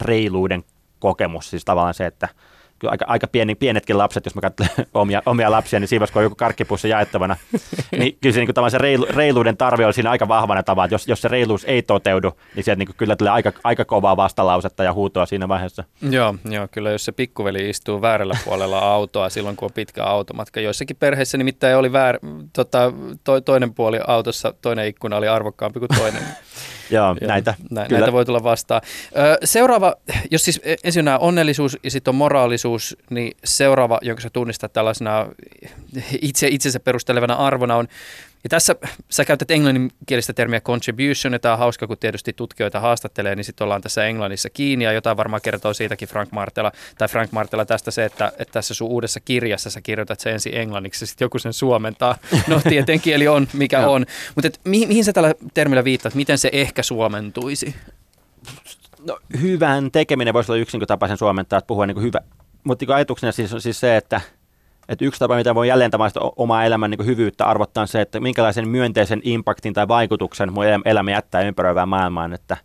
reiluuden 0.00 0.64
kokemus, 0.98 1.50
siis 1.50 1.64
tavallaan 1.64 1.94
se, 1.94 2.06
että– 2.06 2.28
kyllä 2.82 2.90
aika, 2.90 3.04
aika 3.08 3.26
pieni, 3.26 3.54
pienetkin 3.54 3.98
lapset, 3.98 4.24
jos 4.24 4.34
mä 4.34 4.40
katselen 4.40 4.70
omia, 4.94 5.22
omia 5.26 5.50
lapsia, 5.50 5.80
niin 5.80 5.88
siinä 5.88 6.06
on 6.14 6.22
joku 6.22 6.36
karkkipussi 6.36 6.88
jaettavana, 6.88 7.36
niin 7.98 8.18
kyllä 8.20 8.34
se, 8.34 8.40
niin 8.40 8.54
kuin, 8.54 8.70
se 8.70 8.78
reilu, 8.78 9.06
reiluuden 9.10 9.56
tarve 9.56 9.86
on 9.86 9.94
siinä 9.94 10.10
aika 10.10 10.28
vahvana 10.28 10.62
tavalla, 10.62 10.84
että 10.84 10.94
jos, 10.94 11.08
jos 11.08 11.22
se 11.22 11.28
reiluus 11.28 11.64
ei 11.64 11.82
toteudu, 11.82 12.32
niin 12.54 12.64
sieltä 12.64 12.78
niin 12.78 12.94
kyllä 12.96 13.16
tulee 13.16 13.32
aika, 13.32 13.52
aika 13.64 13.84
kovaa 13.84 14.16
vastalausetta 14.16 14.84
ja 14.84 14.92
huutoa 14.92 15.26
siinä 15.26 15.48
vaiheessa. 15.48 15.84
Joo, 16.10 16.34
joo, 16.50 16.68
kyllä 16.70 16.90
jos 16.90 17.04
se 17.04 17.12
pikkuveli 17.12 17.68
istuu 17.68 18.02
väärällä 18.02 18.36
puolella 18.44 18.78
autoa 18.94 19.28
silloin, 19.30 19.56
kun 19.56 19.66
on 19.66 19.74
pitkä 19.74 20.04
automatka. 20.04 20.60
Joissakin 20.60 20.96
perheissä 20.96 21.38
nimittäin 21.38 21.76
oli 21.76 21.92
väär, 21.92 22.18
tota, 22.52 22.92
to, 23.24 23.40
toinen 23.40 23.74
puoli 23.74 23.98
autossa, 24.06 24.54
toinen 24.62 24.86
ikkuna 24.86 25.16
oli 25.16 25.28
arvokkaampi 25.28 25.78
kuin 25.78 25.98
toinen. 25.98 26.22
Joo, 26.92 27.16
näitä, 27.20 27.54
nä, 27.70 27.86
näitä 27.90 28.12
voi 28.12 28.24
tulla 28.24 28.42
vastaan. 28.42 28.80
Seuraava, 29.44 29.94
jos 30.30 30.44
siis 30.44 30.60
e, 30.64 30.74
ensin 30.84 31.08
on 31.08 31.20
onnellisuus 31.20 31.78
ja 31.82 31.90
sitten 31.90 32.12
on 32.12 32.16
moraalisuus, 32.16 32.96
niin 33.10 33.36
seuraava, 33.44 33.98
jonka 34.02 34.22
sä 34.22 34.30
tunnistat 34.30 34.72
tällaisena 34.72 35.26
itse, 36.22 36.48
itsensä 36.48 36.80
perustelevana 36.80 37.34
arvona 37.34 37.76
on 37.76 37.88
ja 38.44 38.48
tässä 38.48 38.76
sä 39.10 39.24
käytät 39.24 39.50
englanninkielistä 39.50 40.32
termiä 40.32 40.60
contribution, 40.60 41.32
ja 41.32 41.38
tämä 41.38 41.52
on 41.52 41.58
hauska, 41.58 41.86
kun 41.86 41.98
tietysti 41.98 42.32
tutkijoita 42.32 42.80
haastattelee, 42.80 43.36
niin 43.36 43.44
sitten 43.44 43.64
ollaan 43.64 43.80
tässä 43.80 44.06
englannissa 44.06 44.50
kiinni, 44.50 44.84
ja 44.84 44.92
jotain 44.92 45.16
varmaan 45.16 45.42
kertoo 45.42 45.74
siitäkin 45.74 46.08
Frank 46.08 46.32
Martela, 46.32 46.72
tai 46.98 47.08
Frank 47.08 47.32
Martela 47.32 47.64
tästä 47.64 47.90
se, 47.90 48.04
että, 48.04 48.32
että 48.38 48.52
tässä 48.52 48.74
sun 48.74 48.88
uudessa 48.88 49.20
kirjassa 49.20 49.70
sä 49.70 49.80
kirjoitat 49.80 50.20
se 50.20 50.30
ensin 50.30 50.54
englanniksi, 50.54 51.02
ja 51.02 51.06
sitten 51.06 51.24
joku 51.24 51.38
sen 51.38 51.52
suomentaa. 51.52 52.16
No 52.48 52.60
tieteen 52.68 53.00
kieli 53.00 53.28
on, 53.36 53.48
mikä 53.52 53.86
on. 53.86 54.06
Mutta 54.34 54.48
mihin, 54.64 54.88
mihin 54.88 55.04
sä 55.04 55.12
tällä 55.12 55.34
termillä 55.54 55.84
viittaat, 55.84 56.14
miten 56.14 56.38
se 56.38 56.50
ehkä 56.52 56.82
suomentuisi? 56.82 57.74
No, 59.06 59.18
hyvän 59.40 59.90
tekeminen 59.90 60.34
voisi 60.34 60.52
olla 60.52 60.60
yksi 60.60 60.78
niin 60.78 60.86
tapa 60.86 61.08
sen 61.08 61.18
suomentaa, 61.18 61.58
että 61.58 61.66
puhua 61.66 61.86
niin 61.86 62.02
hyvä. 62.02 62.20
Mutta 62.64 62.84
niin 62.84 62.94
ajatuksena 62.94 63.32
siis 63.32 63.54
on 63.54 63.60
siis 63.60 63.80
se, 63.80 63.96
että– 63.96 64.20
että 64.88 65.04
yksi 65.04 65.18
tapa, 65.18 65.36
mitä 65.36 65.54
voi 65.54 65.68
jälleen 65.68 65.90
tämä 65.90 66.04
omaa 66.36 66.64
elämän 66.64 66.90
niin 66.90 67.06
hyvyyttä 67.06 67.46
arvottaa, 67.46 67.80
on 67.80 67.88
se, 67.88 68.00
että 68.00 68.20
minkälaisen 68.20 68.68
myönteisen 68.68 69.20
impaktin 69.24 69.74
tai 69.74 69.88
vaikutuksen 69.88 70.52
mun 70.52 70.64
elämä 70.84 71.10
jättää 71.10 71.40
ympäröivään 71.40 71.88
maailmaan, 71.88 72.32
että, 72.32 72.56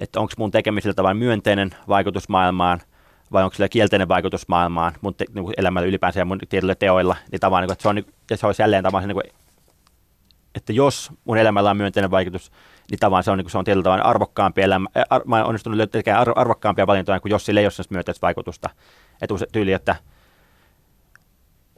että 0.00 0.20
onko 0.20 0.32
mun 0.38 0.50
tekemisiltä 0.50 1.02
vain 1.02 1.16
myönteinen 1.16 1.70
vaikutus 1.88 2.28
maailmaan 2.28 2.80
vai 3.32 3.44
onko 3.44 3.54
sillä 3.54 3.68
kielteinen 3.68 4.08
vaikutus 4.08 4.48
maailmaan 4.48 4.92
mun 5.00 5.14
te, 5.14 5.24
niin 5.34 5.54
elämällä 5.56 5.88
ylipäänsä 5.88 6.20
ja 6.20 6.24
mun 6.24 6.38
tietyillä 6.48 6.74
teoilla, 6.74 7.16
niin 7.32 7.40
tavallaan, 7.40 7.62
niin 7.62 7.68
kuin, 7.68 7.72
että 7.72 7.82
se, 7.82 7.88
on, 7.88 8.14
ja 8.30 8.36
se 8.36 8.46
olisi 8.46 8.62
jälleen 8.62 8.84
tavallaan 8.84 9.08
niin 9.08 9.34
että 10.54 10.72
jos 10.72 11.10
mun 11.24 11.38
elämällä 11.38 11.70
on 11.70 11.76
myönteinen 11.76 12.10
vaikutus, 12.10 12.52
niin 12.90 12.98
tavallaan 12.98 13.24
se 13.24 13.30
on, 13.30 13.38
niin 13.38 13.44
kuin, 13.44 13.52
se 13.52 13.58
on 13.58 13.64
tietyllä 13.64 13.84
tavalla 13.84 14.04
arvokkaampi 14.04 14.62
elämä, 14.62 14.88
ar, 15.10 15.22
mä 15.24 15.36
olen 15.36 15.46
onnistunut 15.46 15.76
löytämään 15.76 16.38
arvokkaampia 16.38 16.86
valintoja 16.86 17.20
kuin 17.20 17.30
jos 17.30 17.46
sillä 17.46 17.60
ei 17.60 17.66
ole 17.66 17.84
myönteistä 17.90 18.22
vaikutusta. 18.22 18.70
Että 19.22 19.34
tyyli, 19.52 19.72
että 19.72 19.96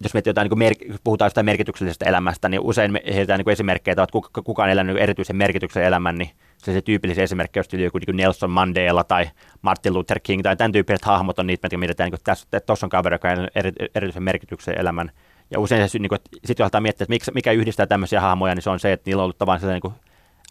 jos 0.00 0.14
miettii 0.14 0.30
jotain, 0.30 0.48
niin 0.48 0.58
mer- 0.58 0.98
puhutaan 1.04 1.26
jostain 1.26 1.44
merkityksellisestä 1.44 2.08
elämästä, 2.08 2.48
niin 2.48 2.60
usein 2.60 2.92
me 2.92 3.02
heitetään 3.06 3.38
niin 3.38 3.50
esimerkkejä, 3.50 3.92
että 3.92 4.06
kuka, 4.12 4.42
kuka 4.42 4.62
on 4.62 4.70
elänyt 4.70 4.96
erityisen 4.96 5.36
merkityksen 5.36 5.84
elämän, 5.84 6.18
niin 6.18 6.30
se, 6.58 6.72
se 6.72 6.82
tyypillinen 6.82 7.24
esimerkki, 7.24 7.58
jos 7.58 7.68
joku 7.72 7.98
niin 7.98 8.16
Nelson 8.16 8.50
Mandela 8.50 9.04
tai 9.04 9.30
Martin 9.62 9.94
Luther 9.94 10.20
King 10.22 10.42
tai 10.42 10.56
tämän 10.56 10.72
tyyppiset 10.72 11.04
hahmot 11.04 11.38
on 11.38 11.46
niitä, 11.46 11.66
mitä 11.66 11.76
mietitään, 11.76 12.10
niin 12.10 12.20
tässä, 12.24 12.46
että 12.52 12.66
tuossa 12.66 12.86
on 12.86 12.90
kaveri, 12.90 13.14
joka 13.14 13.28
on 13.28 13.48
eri, 13.54 13.72
erityisen 13.94 14.22
merkityksen 14.22 14.80
elämän. 14.80 15.10
Ja 15.50 15.60
usein 15.60 15.88
se, 15.88 15.98
niin 15.98 16.08
kuin, 16.08 16.18
sitten 16.44 16.64
jos 16.64 16.82
miettiä, 16.82 17.06
että 17.10 17.30
mikä 17.34 17.52
yhdistää 17.52 17.86
tämmöisiä 17.86 18.20
hahmoja, 18.20 18.54
niin 18.54 18.62
se 18.62 18.70
on 18.70 18.80
se, 18.80 18.92
että 18.92 19.10
niillä 19.10 19.20
on 19.20 19.24
ollut 19.24 19.38
tavallaan 19.38 19.60
sellainen 19.60 19.80
niin 19.84 20.00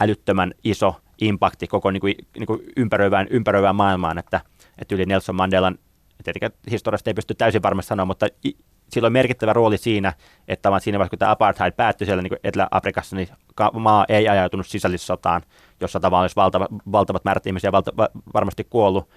älyttömän 0.02 0.54
iso 0.64 0.96
impakti 1.22 1.68
koko 1.68 1.92
niin 1.92 2.02
kuin, 2.02 2.16
niin 2.40 2.48
kuin 2.48 2.60
ympäröivään, 2.78 3.28
ympäröivään 3.30 3.76
maailmaan, 3.76 4.18
että, 4.18 4.42
että 4.80 4.96
yli 4.96 5.06
Nelson 5.06 5.36
Mandelan 5.36 5.78
tietenkään 6.24 6.52
historiasta 6.72 7.10
ei 7.10 7.14
pysty 7.14 7.36
täysin 7.36 7.64
varmasti 7.64 7.90
sanoa, 7.90 8.06
mutta 8.06 8.28
sillä 8.90 9.06
on 9.06 9.14
merkittävä 9.14 9.54
rooli 9.54 9.78
siinä, 9.78 10.14
että 10.48 10.80
siinä 10.80 11.00
vaiheessa, 11.00 11.10
kun 11.10 11.20
tämä 11.20 11.32
apartheid 11.32 11.74
päättyi 11.74 12.06
siellä 12.06 12.22
niin 12.22 12.38
Etelä-Afrikassa, 12.44 13.16
niin 13.16 13.28
maa 13.74 14.06
ei 14.10 14.30
ajautunut 14.30 14.68
sisällissotaan, 14.68 15.42
jossa 15.82 16.00
tavallaan 16.00 16.24
olisi 16.24 16.36
valtava, 16.36 16.68
valtavat 16.92 17.26
määrät 17.26 17.48
ihmisiä 17.48 17.72
valta, 17.72 17.92
varmasti 18.34 18.64
kuollut, 18.64 19.10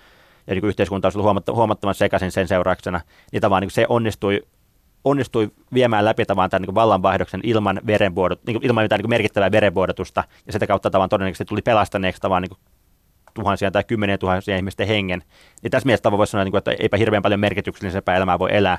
ja 0.46 0.54
niin 0.54 0.64
yhteiskunta 0.64 1.06
olisi 1.06 1.18
ollut 1.18 1.54
huomattavan, 1.54 1.94
sekaisin 1.94 2.32
sen 2.32 2.48
seurauksena, 2.48 3.00
niin 3.32 3.40
tavallaan 3.40 3.62
niin 3.62 3.70
se 3.70 3.86
onnistui, 3.88 4.42
onnistui 5.04 5.50
viemään 5.74 6.04
läpi 6.04 6.24
tavallaan 6.24 6.50
tämän 6.50 6.62
niin 6.66 6.74
vallanvaihdoksen 6.74 7.40
ilman, 7.44 7.80
verenvuodot, 7.86 8.40
niin 8.46 8.58
ilman 8.62 8.84
mitään 8.84 9.00
niin 9.00 9.10
merkittävää 9.10 9.52
verenvuodotusta, 9.52 10.24
ja 10.46 10.52
sitä 10.52 10.66
kautta 10.66 10.90
tavallaan 10.90 11.10
todennäköisesti 11.10 11.44
tuli 11.44 11.62
pelastaneeksi 11.62 12.20
tavallaan 12.20 12.42
niin 12.42 12.58
tuhansia 13.34 13.70
tai 13.70 13.84
kymmeniä 13.84 14.18
tuhansia 14.18 14.56
ihmisten 14.56 14.88
hengen. 14.88 15.22
Niin 15.62 15.70
tässä 15.70 15.86
mielessä 15.86 16.10
voisi 16.10 16.30
sanoa, 16.30 16.44
niin 16.44 16.56
että 16.56 16.70
eipä 16.78 16.96
hirveän 16.96 17.22
paljon 17.22 17.40
merkityksellisempää 17.40 18.16
elämää 18.16 18.38
voi 18.38 18.56
elää, 18.56 18.78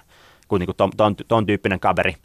kuin, 0.49 0.59
niin 0.59 0.67
kuin 0.67 0.75
ton, 0.75 0.91
ton, 0.97 1.15
ton 1.27 1.45
tyyppinen 1.45 1.79
kaveri. 1.79 2.15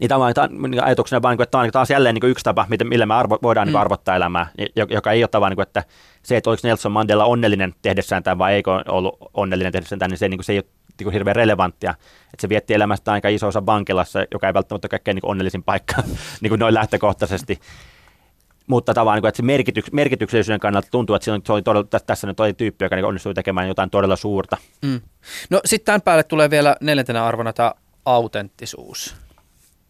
Niin 0.00 0.08
tämä 0.08 0.24
on 0.24 0.32
niin 0.70 0.84
ajatuksena 0.84 1.22
vaan, 1.22 1.32
että 1.32 1.46
tämä 1.46 1.64
on 1.64 1.70
taas 1.70 1.90
jälleen 1.90 2.14
niin 2.14 2.30
yksi 2.30 2.44
tapa, 2.44 2.66
millä 2.84 3.06
me 3.06 3.14
arvo, 3.14 3.38
voidaan 3.42 3.66
niin 3.66 3.76
mm. 3.76 3.80
arvottaa 3.80 4.16
elämää, 4.16 4.46
joka 4.90 5.12
ei 5.12 5.22
ole 5.22 5.28
tavallaan, 5.28 5.50
niin 5.50 5.56
kuin, 5.56 5.62
että 5.62 5.84
se, 6.22 6.36
että 6.36 6.50
oliko 6.50 6.60
Nelson 6.64 6.92
Mandela 6.92 7.24
onnellinen 7.24 7.74
tehdessään 7.82 8.22
tämän 8.22 8.38
vai 8.38 8.54
eikö 8.54 8.70
ollut 8.88 9.18
onnellinen 9.34 9.72
tehdessään 9.72 9.98
tämän, 9.98 10.10
niin 10.10 10.18
se, 10.18 10.28
niin 10.28 10.38
kuin, 10.38 10.44
se 10.44 10.52
ei 10.52 10.58
ole 10.58 10.64
niin 10.98 11.04
kuin 11.04 11.12
hirveän 11.12 11.36
relevanttia. 11.36 11.90
Että 11.90 12.40
se 12.40 12.48
vietti 12.48 12.74
elämästä 12.74 13.12
aika 13.12 13.28
iso 13.28 13.46
osa 13.46 13.66
vankilassa, 13.66 14.24
joka 14.32 14.46
ei 14.46 14.54
välttämättä 14.54 14.86
ole 14.86 14.90
kaikkein 14.90 15.14
niin 15.14 15.26
onnellisin 15.26 15.62
paikka 15.62 16.02
niin 16.40 16.48
kuin 16.48 16.58
noin 16.58 16.74
lähtökohtaisesti. 16.74 17.58
Mutta 18.66 18.94
tavallaan, 18.94 19.22
niin 19.22 19.28
että 19.28 19.36
se 19.36 19.42
merkityks, 19.42 19.92
merkityksellisyyden 19.92 20.60
kannalta 20.60 20.88
tuntuu, 20.90 21.16
että 21.16 21.24
se 21.44 21.52
oli 21.52 21.62
todella, 21.62 22.00
tässä 22.06 22.26
nyt 22.26 22.40
oli 22.40 22.52
tyyppi, 22.52 22.84
joka 22.84 22.96
niin 22.96 23.04
onnistui 23.04 23.34
tekemään 23.34 23.68
jotain 23.68 23.90
todella 23.90 24.16
suurta. 24.16 24.56
Mm. 24.82 25.00
No 25.50 25.60
sitten 25.64 25.86
tämän 25.86 26.02
päälle 26.02 26.22
tulee 26.22 26.50
vielä 26.50 26.76
neljäntenä 26.80 27.26
arvona 27.26 27.52
tämä 27.52 27.72
autenttisuus. 28.04 29.16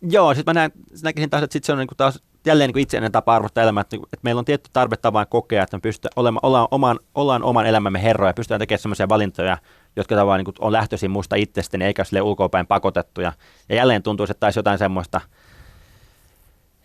Joo, 0.03 0.35
sitten 0.35 0.55
mä 0.55 0.61
näen, 0.61 0.73
näkisin 1.03 1.31
taas, 1.31 1.43
että 1.43 1.53
sit 1.53 1.65
se 1.65 1.73
on 1.73 1.79
niin 1.79 1.89
kuin 1.89 1.97
taas 1.97 2.23
jälleen 2.47 2.71
niin 2.71 2.83
itseinen 2.83 3.13
tapa 3.13 3.35
arvottaa 3.35 3.63
elämää, 3.63 3.81
että, 3.81 3.97
että 3.97 4.19
meillä 4.23 4.39
on 4.39 4.45
tietty 4.45 4.71
tarve 4.73 4.97
vain 5.13 5.27
kokea, 5.29 5.63
että 5.63 5.77
me 5.77 5.81
pystytään 5.81 6.13
olemaan, 6.17 6.41
ollaan, 6.43 6.69
oman, 6.71 7.01
ollaan 7.15 7.43
oman 7.43 7.67
elämämme 7.67 8.03
herroja 8.03 8.31
ja 8.31 8.35
pystytään 8.35 8.59
tekemään 8.59 8.79
sellaisia 8.79 9.09
valintoja, 9.09 9.59
jotka 9.97 10.15
tavallaan 10.15 10.39
niin 10.39 10.45
kuin 10.45 10.55
on 10.59 10.73
lähtöisin 10.73 11.11
musta 11.11 11.37
itsestäni 11.37 11.85
eikä 11.85 12.05
sille 12.05 12.23
ulkopäin 12.23 12.67
pakotettuja. 12.67 13.33
Ja 13.69 13.75
jälleen 13.75 14.03
tuntuu, 14.03 14.25
että 14.25 14.35
taisi 14.35 14.59
jotain 14.59 14.79
semmoista 14.79 15.21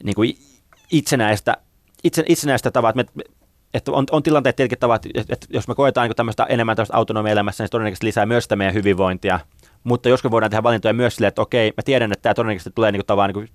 niin 0.03 0.15
kuin 0.15 0.37
itsenäistä 0.91 1.57
itse, 2.03 2.23
itsenäistä 2.27 2.71
tavat, 2.71 2.95
me, 2.95 3.05
että 3.73 3.91
on, 3.91 4.05
on 4.11 4.23
tilanteet 4.23 4.55
tietenkin 4.55 4.79
tavat, 4.79 5.05
että, 5.05 5.33
että 5.33 5.47
jos 5.49 5.67
me 5.67 5.75
koetaan 5.75 6.07
niin 6.07 6.15
tämmöistä 6.15 6.43
enemmän 6.43 6.75
tämmöistä 6.75 6.97
autonomia 6.97 7.31
elämässä, 7.31 7.63
niin 7.63 7.67
se 7.67 7.71
todennäköisesti 7.71 8.05
lisää 8.05 8.25
myös 8.25 8.43
sitä 8.43 8.55
meidän 8.55 8.73
hyvinvointia. 8.73 9.39
Mutta 9.83 10.09
joskus 10.09 10.31
voidaan 10.31 10.49
tehdä 10.49 10.63
valintoja 10.63 10.93
myös 10.93 11.15
silleen, 11.15 11.27
että 11.27 11.41
okei, 11.41 11.73
mä 11.77 11.83
tiedän, 11.85 12.11
että 12.11 12.21
tämä 12.21 12.33
todennäköisesti 12.33 12.71
tulee 12.75 12.91
niin 12.91 13.05
tavallaan 13.05 13.33
niin 13.33 13.49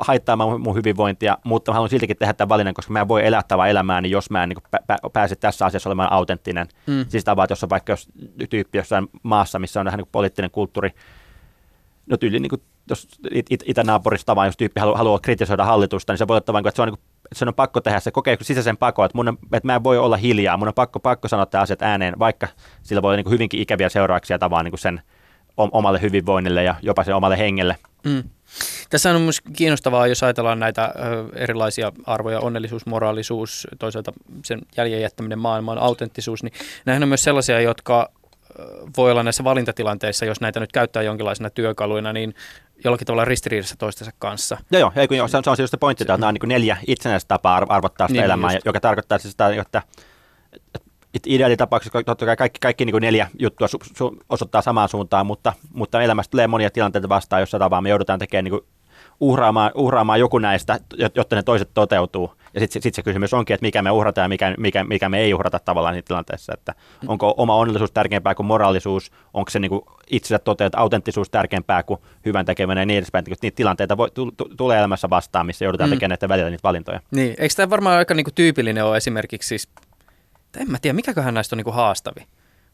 haittaamaan 0.00 0.60
mun 0.60 0.74
hyvinvointia, 0.74 1.38
mutta 1.44 1.70
mä 1.70 1.74
haluan 1.74 1.90
siltikin 1.90 2.16
tehdä 2.16 2.32
tämän 2.32 2.48
valinnan, 2.48 2.74
koska 2.74 2.92
mä 2.92 3.00
en 3.00 3.08
voi 3.08 3.26
elää 3.26 3.42
tavalla 3.48 3.68
elämää, 3.68 4.00
niin 4.00 4.10
jos 4.10 4.30
mä 4.30 4.42
en 4.42 4.48
niin 4.48 4.58
pä- 4.76 5.10
pääse 5.12 5.36
tässä 5.36 5.66
asiassa 5.66 5.88
olemaan 5.88 6.12
autenttinen. 6.12 6.66
Mm. 6.86 7.04
Siis 7.08 7.24
tavallaan, 7.24 7.44
että 7.44 7.52
jos 7.52 7.62
on 7.64 7.70
vaikka 7.70 7.92
jos, 7.92 8.08
tyyppi 8.50 8.78
jossain 8.78 9.08
maassa, 9.22 9.58
missä 9.58 9.80
on 9.80 9.86
vähän 9.86 9.98
niin 9.98 10.08
poliittinen 10.12 10.50
kulttuuri, 10.50 10.90
no 12.06 12.16
tyyli 12.16 12.40
niin 12.40 12.50
kuin, 12.50 12.62
jos 12.90 13.08
it- 13.30 13.46
it- 13.50 13.64
itänaapurista 13.66 14.36
vaan, 14.36 14.48
jos 14.48 14.56
tyyppi 14.56 14.80
haluaa, 14.80 14.98
haluaa 14.98 15.18
kritisoida 15.18 15.64
hallitusta, 15.64 16.12
niin 16.12 16.18
se 16.18 16.28
voi 16.28 16.40
olla 16.48 16.58
että 16.58 16.76
se 16.76 16.82
on 16.82 16.88
niin 16.88 17.00
sen 17.32 17.48
on 17.48 17.54
pakko 17.54 17.80
tehdä, 17.80 18.00
se 18.00 18.10
kokee 18.10 18.36
sisäisen 18.42 18.76
pakon, 18.76 19.06
että, 19.06 19.18
mun 19.18 19.38
että 19.52 19.66
mä 19.66 19.74
en 19.74 19.84
voi 19.84 19.98
olla 19.98 20.16
hiljaa, 20.16 20.56
mun 20.56 20.68
on 20.68 20.74
pakko, 20.74 21.00
pakko 21.00 21.28
sanoa 21.28 21.46
tämä 21.46 21.62
asiat 21.62 21.82
ääneen, 21.82 22.18
vaikka 22.18 22.48
sillä 22.82 23.02
voi 23.02 23.08
olla 23.14 23.22
niin 23.22 23.30
hyvinkin 23.30 23.60
ikäviä 23.60 23.88
seurauksia 23.88 24.38
tavallaan 24.38 24.64
niin 24.64 24.78
sen 24.78 25.02
omalle 25.56 26.00
hyvinvoinnille 26.00 26.64
ja 26.64 26.74
jopa 26.82 27.04
sen 27.04 27.14
omalle 27.14 27.38
hengelle. 27.38 27.76
Mm. 28.04 28.22
Tässä 28.90 29.10
on 29.10 29.20
myös 29.20 29.40
kiinnostavaa, 29.40 30.06
jos 30.06 30.22
ajatellaan 30.22 30.58
näitä 30.58 30.94
erilaisia 31.34 31.92
arvoja, 32.04 32.40
onnellisuus, 32.40 32.86
moraalisuus, 32.86 33.66
toisaalta 33.78 34.12
sen 34.44 34.60
jäljen 34.76 35.00
jättäminen 35.00 35.38
maailmaan, 35.38 35.78
autenttisuus, 35.78 36.42
niin 36.42 36.52
nämähän 36.84 37.02
on 37.02 37.08
myös 37.08 37.24
sellaisia, 37.24 37.60
jotka 37.60 38.08
voi 38.96 39.10
olla 39.10 39.22
näissä 39.22 39.44
valintatilanteissa, 39.44 40.24
jos 40.24 40.40
näitä 40.40 40.60
nyt 40.60 40.72
käyttää 40.72 41.02
jonkinlaisena 41.02 41.50
työkaluina, 41.50 42.12
niin 42.12 42.34
jollakin 42.84 43.06
tavalla 43.06 43.24
ristiriidassa 43.24 43.76
toistensa 43.78 44.12
kanssa. 44.18 44.58
Joo, 44.70 44.80
joo, 44.80 44.92
ei, 44.96 45.08
kun, 45.08 45.16
joo 45.16 45.28
se, 45.28 45.36
on, 45.36 45.44
se 45.44 45.50
on 45.50 45.56
just 45.58 45.70
se 45.70 45.76
pointti, 45.76 46.04
että 46.04 46.16
nämä 46.16 46.28
on 46.28 46.34
niin 46.34 46.48
neljä 46.48 46.76
itsenäistä 46.86 47.28
tapaa 47.28 47.66
arvottaa 47.68 48.08
sitä 48.08 48.20
niin, 48.20 48.24
elämää, 48.24 48.52
just. 48.52 48.66
joka 48.66 48.80
tarkoittaa 48.80 49.18
siis 49.18 49.32
sitä, 49.32 49.48
että 49.60 49.82
ideaalitapauksessa 51.26 52.02
totta 52.02 52.26
kai 52.26 52.36
kaikki, 52.36 52.58
kaikki 52.60 52.84
niin 52.84 52.96
neljä 53.00 53.28
juttua 53.38 53.68
su, 53.68 53.78
su, 53.96 54.16
osoittaa 54.28 54.62
samaan 54.62 54.88
suuntaan, 54.88 55.26
mutta, 55.26 55.52
mutta 55.74 56.02
elämästä 56.02 56.30
tulee 56.30 56.46
monia 56.46 56.70
tilanteita 56.70 57.08
vastaan, 57.08 57.42
jossa 57.42 57.58
tavallaan 57.58 57.82
me 57.82 57.88
joudutaan 57.88 58.18
tekemään 58.18 58.44
niin 58.44 58.60
uhraamaan, 59.20 59.70
uhraamaan 59.74 60.20
joku 60.20 60.38
näistä, 60.38 60.80
jotta 61.14 61.36
ne 61.36 61.42
toiset 61.42 61.70
toteutuu. 61.74 62.32
Ja 62.56 62.60
sitten 62.60 62.82
sit 62.82 62.94
se 62.94 63.02
kysymys 63.02 63.34
onkin, 63.34 63.54
että 63.54 63.66
mikä 63.66 63.82
me 63.82 63.90
uhrataan 63.90 64.24
ja 64.24 64.28
mikä, 64.28 64.54
mikä, 64.58 64.84
mikä 64.84 65.08
me 65.08 65.18
ei 65.18 65.34
uhrata 65.34 65.58
tavallaan 65.58 65.94
niitä 65.94 66.06
tilanteessa. 66.06 66.54
Että 66.54 66.74
onko 67.06 67.34
oma 67.36 67.56
onnellisuus 67.56 67.90
tärkeämpää 67.90 68.34
kuin 68.34 68.46
moraalisuus, 68.46 69.12
onko 69.34 69.50
se 69.50 69.58
niin 69.58 69.70
itsensä 70.10 70.38
toteutua 70.38 70.80
autenttisuus 70.80 71.30
tärkeämpää 71.30 71.82
kuin 71.82 72.00
hyvän 72.24 72.46
tekeminen 72.46 72.82
ja 72.82 72.86
niin 72.86 72.98
edespäin. 72.98 73.24
Että 73.32 73.46
niitä 73.46 73.56
tilanteita 73.56 73.96
voi, 73.96 74.10
t- 74.10 74.36
t- 74.36 74.56
tulee 74.56 74.78
elämässä 74.78 75.10
vastaan, 75.10 75.46
missä 75.46 75.64
joudutaan 75.64 75.90
mm. 75.90 75.94
tekemään 75.94 76.18
välillä 76.28 76.50
niitä 76.50 76.62
valintoja. 76.62 77.00
Niin, 77.10 77.34
eikö 77.38 77.54
tämä 77.54 77.70
varmaan 77.70 77.98
aika 77.98 78.14
niin 78.14 78.26
tyypillinen 78.34 78.84
ole 78.84 78.96
esimerkiksi 78.96 79.48
siis, 79.48 79.68
en 80.56 80.70
mä 80.70 80.78
tiedä, 80.82 80.94
mikäköhän 80.94 81.34
näistä 81.34 81.56
on 81.56 81.62
niin 81.64 81.74
haastavi. 81.74 82.20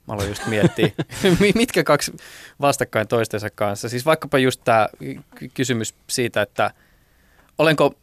Mä 0.08 0.14
aloin 0.14 0.28
just 0.28 0.46
miettiä, 0.46 0.88
mitkä 1.54 1.84
kaksi 1.84 2.12
vastakkain 2.60 3.08
toistensa 3.08 3.50
kanssa. 3.50 3.88
Siis 3.88 4.06
vaikkapa 4.06 4.38
just 4.38 4.60
tämä 4.64 4.88
kysymys 5.54 5.94
siitä, 6.08 6.42
että 6.42 6.70
olenko 7.58 7.94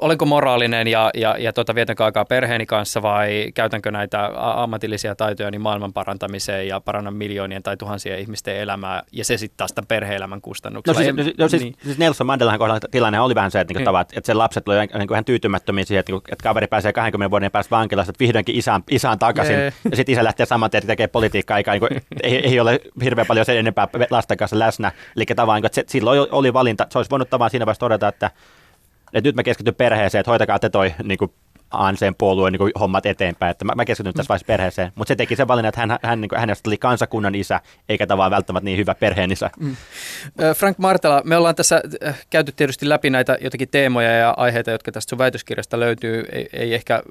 olenko 0.00 0.26
moraalinen 0.26 0.86
ja, 0.86 1.10
ja, 1.14 1.36
ja 1.38 1.52
tota, 1.52 1.74
vietänkö 1.74 2.04
aikaa 2.04 2.24
perheeni 2.24 2.66
kanssa 2.66 3.02
vai 3.02 3.52
käytänkö 3.54 3.90
näitä 3.90 4.30
ammatillisia 4.36 5.14
taitoja 5.14 5.50
niin 5.50 5.60
maailman 5.60 5.92
parantamiseen 5.92 6.68
ja 6.68 6.80
parannan 6.80 7.14
miljoonien 7.14 7.62
tai 7.62 7.76
tuhansien 7.76 8.18
ihmisten 8.18 8.56
elämää 8.56 9.02
ja 9.12 9.24
se 9.24 9.36
sitten 9.36 9.56
taas 9.56 9.72
tämän 9.72 9.86
perhe-elämän 9.86 10.40
kustannuksella. 10.40 11.00
No 11.00 11.04
siis, 11.04 11.16
no, 11.16 11.44
no, 11.44 11.48
siis, 11.48 11.62
niin. 11.62 11.74
siis 11.84 11.98
Nelson 11.98 12.26
Mandelahan 12.26 12.58
kohdalla 12.58 12.80
tilanne 12.90 13.20
oli 13.20 13.34
vähän 13.34 13.50
se, 13.50 13.60
että, 13.60 13.74
niin. 13.74 13.84
tavat, 13.84 14.12
että 14.16 14.26
sen 14.26 14.38
lapset 14.38 14.68
olivat 14.68 14.92
niin 14.92 15.12
ihan 15.12 15.24
tyytymättömiä 15.24 15.84
siihen, 15.84 16.00
että, 16.00 16.12
että 16.32 16.42
kaveri 16.42 16.66
pääsee 16.66 16.92
20 16.92 17.30
vuoden 17.30 17.50
päästä 17.50 17.76
vankilasta, 17.76 18.10
että 18.10 18.24
vihdoinkin 18.24 18.56
isään, 18.56 18.82
isään 18.90 19.18
takaisin 19.18 19.54
Jee. 19.54 19.72
ja 19.90 19.96
sitten 19.96 20.12
isä 20.12 20.24
lähtee 20.24 20.46
saman 20.46 20.70
tien 20.70 20.86
tekemään 20.86 21.10
politiikkaa, 21.10 21.56
eikä, 21.56 21.70
niin 21.70 21.80
kuin, 21.80 21.90
ei, 22.22 22.36
ei, 22.36 22.60
ole 22.60 22.80
hirveän 23.04 23.26
paljon 23.26 23.46
sen 23.46 23.58
enempää 23.58 23.88
lasten 24.10 24.36
kanssa 24.36 24.58
läsnä. 24.58 24.92
Eli 25.16 25.24
tavallaan, 25.26 25.62
niin 25.62 25.66
että 25.66 25.74
se, 25.74 25.84
silloin 25.86 26.26
oli 26.30 26.52
valinta, 26.52 26.86
se 26.90 26.98
olisi 26.98 27.10
voinut 27.10 27.30
tavallaan 27.30 27.50
siinä 27.50 27.66
vaiheessa 27.66 27.80
todeta, 27.80 28.08
että 28.08 28.30
että 29.16 29.28
nyt 29.28 29.36
mä 29.36 29.42
keskityn 29.42 29.74
perheeseen, 29.74 30.20
että 30.20 30.30
hoitakaa 30.30 30.58
te 30.58 30.68
toi 30.68 30.94
niin 31.02 31.18
kuin 31.18 31.32
ANCn 31.70 32.14
puolueen 32.18 32.52
niin 32.52 32.72
hommat 32.80 33.06
eteenpäin, 33.06 33.50
että 33.50 33.64
mä, 33.64 33.72
mä 33.76 33.84
keskityn 33.84 34.14
tässä 34.14 34.28
vaiheessa 34.28 34.46
perheeseen. 34.46 34.92
Mutta 34.94 35.08
se 35.08 35.16
teki 35.16 35.36
sen 35.36 35.48
valinnan, 35.48 35.68
että 35.68 35.80
hän, 35.80 35.98
hän, 36.02 36.20
niin 36.20 36.28
kuin, 36.28 36.38
hänestä 36.38 36.70
oli 36.70 36.78
kansakunnan 36.78 37.34
isä, 37.34 37.60
eikä 37.88 38.06
tavallaan 38.06 38.30
välttämättä 38.30 38.64
niin 38.64 38.78
hyvä 38.78 38.94
perheen 38.94 39.32
isä. 39.32 39.50
Mm. 39.60 39.76
Frank 40.54 40.78
Martela, 40.78 41.22
me 41.24 41.36
ollaan 41.36 41.54
tässä 41.54 41.80
käyty 42.30 42.52
tietysti 42.52 42.88
läpi 42.88 43.10
näitä 43.10 43.38
jotakin 43.40 43.68
teemoja 43.68 44.10
ja 44.10 44.34
aiheita, 44.36 44.70
jotka 44.70 44.92
tästä 44.92 45.10
sun 45.10 45.18
väitöskirjasta 45.18 45.80
löytyy, 45.80 46.24
ei, 46.32 46.48
ei 46.52 46.74
ehkä 46.74 47.02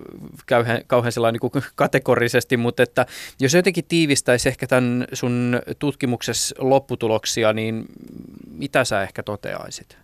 kauhean, 0.45 0.81
kauhean 0.87 1.11
sellainen 1.11 1.39
niin 1.53 1.63
kategorisesti, 1.75 2.57
mutta 2.57 2.83
että 2.83 3.05
jos 3.39 3.53
jotenkin 3.53 3.85
tiivistäisi 3.87 4.49
ehkä 4.49 4.67
tämän 4.67 5.07
sun 5.13 5.59
tutkimuksessa 5.79 6.55
lopputuloksia, 6.59 7.53
niin 7.53 7.85
mitä 8.51 8.83
sä 8.83 9.01
ehkä 9.01 9.23
toteaisit? 9.23 9.97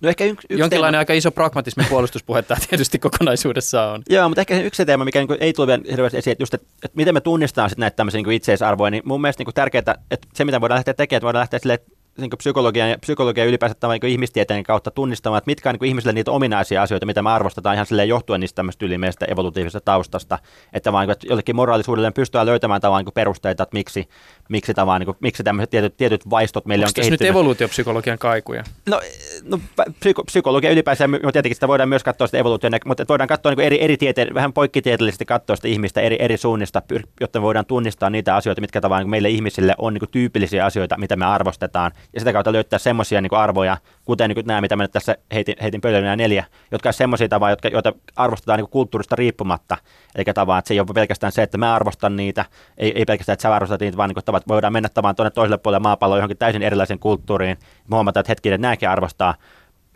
No 0.00 0.08
ehkä 0.08 0.24
yksi, 0.24 0.46
yksi 0.50 0.60
Jonkinlainen 0.60 0.92
teema. 0.92 1.00
aika 1.00 1.12
iso 1.12 1.30
pragmatismi 1.30 1.84
puolustuspuhetta 1.90 2.56
tietysti 2.68 2.98
kokonaisuudessaan 2.98 3.94
on. 3.94 4.02
Joo, 4.10 4.28
mutta 4.28 4.40
ehkä 4.40 4.60
yksi 4.60 4.86
teema, 4.86 5.04
mikä 5.04 5.18
niin 5.18 5.38
ei 5.40 5.52
tule 5.52 5.66
vielä 5.66 5.82
hirveästi 5.90 6.18
esiin, 6.18 6.32
että, 6.32 6.42
just, 6.42 6.54
että, 6.54 6.66
että 6.84 6.96
miten 6.96 7.14
me 7.14 7.20
tunnistetaan 7.20 7.70
sitten 7.70 7.80
näitä 7.80 7.96
tämmöisiä 7.96 8.22
niin 8.22 8.32
itseisarvoja, 8.32 8.90
niin 8.90 9.02
mun 9.06 9.20
mielestä 9.20 9.44
niin 9.44 9.54
tärkeää, 9.54 9.94
että 10.10 10.28
se 10.34 10.44
mitä 10.44 10.60
voidaan 10.60 10.76
lähteä 10.76 10.94
tekemään, 10.94 11.18
että 11.18 11.24
voidaan 11.24 11.40
lähteä 11.40 11.58
sille 11.58 11.78
niin 12.18 12.30
psykologian 12.38 12.90
ja 12.90 12.98
psykologian 12.98 13.48
ylipäänsä 13.48 13.74
tämän 13.80 13.98
niin 14.02 14.12
ihmistieteen 14.12 14.62
kautta 14.62 14.90
tunnistamaan, 14.90 15.38
että 15.38 15.48
mitkä 15.48 15.68
on 15.68 15.76
niin 15.80 15.88
ihmisille 15.88 16.12
niitä 16.12 16.30
ominaisia 16.30 16.82
asioita, 16.82 17.06
mitä 17.06 17.22
me 17.22 17.30
arvostetaan 17.30 17.74
ihan 17.74 17.86
silleen 17.86 18.08
johtuen 18.08 18.40
niistä 18.40 18.56
tämmöistä 18.56 18.86
ylimeistä 18.86 19.26
evolutiivisesta 19.28 19.80
taustasta, 19.80 20.38
että 20.72 20.92
vaan 20.92 21.06
niin 21.06 21.12
että 21.12 21.26
jollekin 21.26 21.56
moraalisuudelle 21.56 22.10
pystytään 22.10 22.46
löytämään 22.46 22.80
tavallaan 22.80 23.04
niin 23.04 23.14
perusteita, 23.14 23.62
että 23.62 23.74
miksi, 23.76 24.08
miksi, 24.48 24.74
tavallaan, 24.74 25.00
niin 25.00 25.06
kuin, 25.06 25.16
miksi 25.20 25.42
tämmöiset 25.42 25.70
tietyt, 25.70 25.96
tietyt 25.96 26.30
vaistot 26.30 26.66
meille 26.66 26.84
Onko 26.84 26.90
on 26.90 26.94
kehittynyt. 26.94 27.20
nyt 27.20 27.30
evoluutiopsykologian 27.30 28.18
kaikuja? 28.18 28.64
No, 28.88 29.00
no 29.44 29.60
psyko, 30.00 30.24
psykologia 30.24 30.70
ylipäänsä, 30.70 31.08
mutta 31.08 31.32
tietenkin 31.32 31.56
sitä 31.56 31.68
voidaan 31.68 31.88
myös 31.88 32.04
katsoa 32.04 32.26
sitä 32.26 32.38
evoluution, 32.38 32.72
mutta 32.86 33.04
voidaan 33.08 33.28
katsoa 33.28 33.52
niin 33.52 33.66
eri, 33.66 33.82
eri 33.82 33.96
tieteen, 33.96 34.34
vähän 34.34 34.52
poikkitieteellisesti 34.52 35.24
katsoa 35.24 35.56
sitä 35.56 35.68
ihmistä 35.68 36.00
eri, 36.00 36.16
eri 36.20 36.36
suunnista, 36.36 36.82
jotta 37.20 37.38
me 37.38 37.42
voidaan 37.42 37.66
tunnistaa 37.66 38.10
niitä 38.10 38.36
asioita, 38.36 38.60
mitkä 38.60 38.80
tavallaan 38.80 39.04
niin 39.04 39.10
meille 39.10 39.28
ihmisille 39.28 39.74
on 39.78 39.94
niin 39.94 40.10
tyypillisiä 40.10 40.64
asioita, 40.64 40.98
mitä 40.98 41.16
me 41.16 41.24
arvostetaan, 41.24 41.92
ja 42.12 42.20
sitä 42.20 42.32
kautta 42.32 42.52
löytää 42.52 42.78
semmoisia 42.78 43.20
niin 43.20 43.34
arvoja, 43.34 43.76
kuten 44.04 44.30
niin 44.30 44.46
nämä, 44.46 44.60
mitä 44.60 44.76
mä 44.76 44.82
nyt 44.84 44.92
tässä 44.92 45.16
heitin, 45.32 45.54
heitin 45.62 45.80
pöydälle 45.80 46.04
nämä 46.04 46.16
neljä, 46.16 46.44
jotka 46.70 46.88
on 46.88 46.92
semmoisia 46.92 47.28
tavoja, 47.28 47.52
jotka, 47.52 47.68
joita 47.68 47.92
arvostetaan 48.16 48.58
niin 48.58 48.68
kulttuurista 48.68 49.16
riippumatta. 49.16 49.76
Eli 50.14 50.24
tavallaan, 50.24 50.58
että 50.58 50.68
se 50.68 50.74
ei 50.74 50.80
ole 50.80 50.88
pelkästään 50.94 51.32
se, 51.32 51.42
että 51.42 51.58
mä 51.58 51.74
arvostan 51.74 52.16
niitä, 52.16 52.44
ei, 52.78 52.92
ei 52.98 53.04
pelkästään, 53.04 53.34
että 53.34 53.42
sä 53.42 53.54
arvostat 53.54 53.80
niitä, 53.80 53.96
vaan 53.96 54.10
niin 54.10 54.24
tavat, 54.24 54.48
voidaan 54.48 54.72
mennä 54.72 54.88
tavallaan 54.88 55.16
tuonne 55.16 55.30
toiselle 55.30 55.58
puolelle 55.58 55.82
maapalloa 55.82 56.18
johonkin 56.18 56.38
täysin 56.38 56.62
erilaisen 56.62 56.98
kulttuuriin. 56.98 57.56
Me 57.88 57.94
huomataan, 57.94 58.20
että 58.20 58.30
hetkinen, 58.30 58.54
että 58.54 58.66
nämäkin 58.66 58.88
arvostaa 58.88 59.34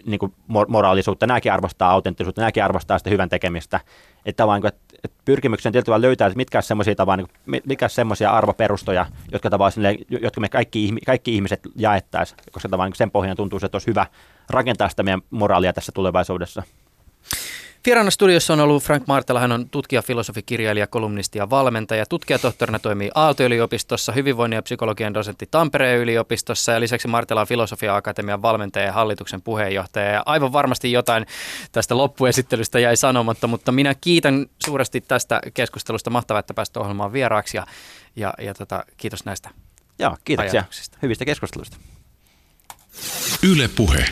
niin 0.06 0.18
kuin 0.18 0.34
moraalisuutta, 0.68 1.26
nämäkin 1.26 1.52
arvostaa 1.52 1.90
autenttisuutta, 1.90 2.40
nämäkin 2.40 2.64
arvostaa 2.64 2.98
sitä 2.98 3.10
hyvän 3.10 3.28
tekemistä. 3.28 3.80
Että 4.26 4.42
tavallaan, 4.42 4.66
että, 4.66 4.96
että 5.04 5.22
pyrkimyksen 5.24 5.72
tietyllä 5.72 6.00
löytää, 6.00 6.26
että 6.26 6.36
mitkä 6.36 6.60
semmoisia 6.62 6.94
semmoisia 7.88 8.30
arvoperustoja, 8.30 9.06
jotka, 9.32 9.50
tavallaan, 9.50 9.96
jotka 10.08 10.40
me 10.40 10.48
kaikki, 10.48 10.94
kaikki 11.06 11.34
ihmiset 11.34 11.60
jaettaisiin, 11.76 12.38
koska 12.52 12.68
tavallaan 12.68 12.90
niin 12.90 12.96
sen 12.98 13.10
pohjan 13.10 13.36
tuntuu, 13.36 13.58
että 13.62 13.74
olisi 13.74 13.86
hyvä 13.86 14.06
rakentaa 14.50 14.88
sitä 14.88 15.02
meidän 15.02 15.22
moraalia 15.30 15.72
tässä 15.72 15.92
tulevaisuudessa. 15.92 16.62
Vieraana 17.86 18.10
studiossa 18.10 18.52
on 18.52 18.60
ollut 18.60 18.82
Frank 18.82 19.06
Martela, 19.06 19.40
hän 19.40 19.52
on 19.52 19.70
tutkija, 19.70 20.02
filosofi, 20.02 20.42
kirjailija, 20.42 20.86
kolumnisti 20.86 21.38
ja 21.38 21.50
valmentaja. 21.50 22.06
Tutkijatohtorina 22.06 22.78
toimii 22.78 23.10
Aalto-yliopistossa, 23.14 24.12
hyvinvoinnin 24.12 24.56
ja 24.56 24.62
psykologian 24.62 25.14
dosentti 25.14 25.48
Tampereen 25.50 25.98
yliopistossa 25.98 26.72
ja 26.72 26.80
lisäksi 26.80 27.08
Martela 27.08 27.40
on 27.40 27.46
Filosofia 27.46 27.96
Akatemian 27.96 28.42
valmentaja 28.42 28.86
ja 28.86 28.92
hallituksen 28.92 29.42
puheenjohtaja. 29.42 30.10
Ja 30.10 30.22
aivan 30.26 30.52
varmasti 30.52 30.92
jotain 30.92 31.26
tästä 31.72 31.96
loppuesittelystä 31.96 32.78
jäi 32.78 32.96
sanomatta, 32.96 33.46
mutta 33.46 33.72
minä 33.72 33.94
kiitän 34.00 34.46
suuresti 34.64 35.00
tästä 35.00 35.40
keskustelusta. 35.54 36.10
Mahtavaa, 36.10 36.40
että 36.40 36.54
pääsit 36.54 36.76
ohjelmaan 36.76 37.12
vieraaksi 37.12 37.56
ja, 37.56 37.66
ja, 38.16 38.34
ja 38.38 38.54
tota, 38.54 38.84
kiitos 38.96 39.24
näistä 39.24 39.50
Joo, 39.98 40.16
kiitoksia 40.24 40.64
hyvistä 41.02 41.24
keskusteluista. 41.24 41.76
Yle 43.42 43.68
Puhe. 43.76 44.04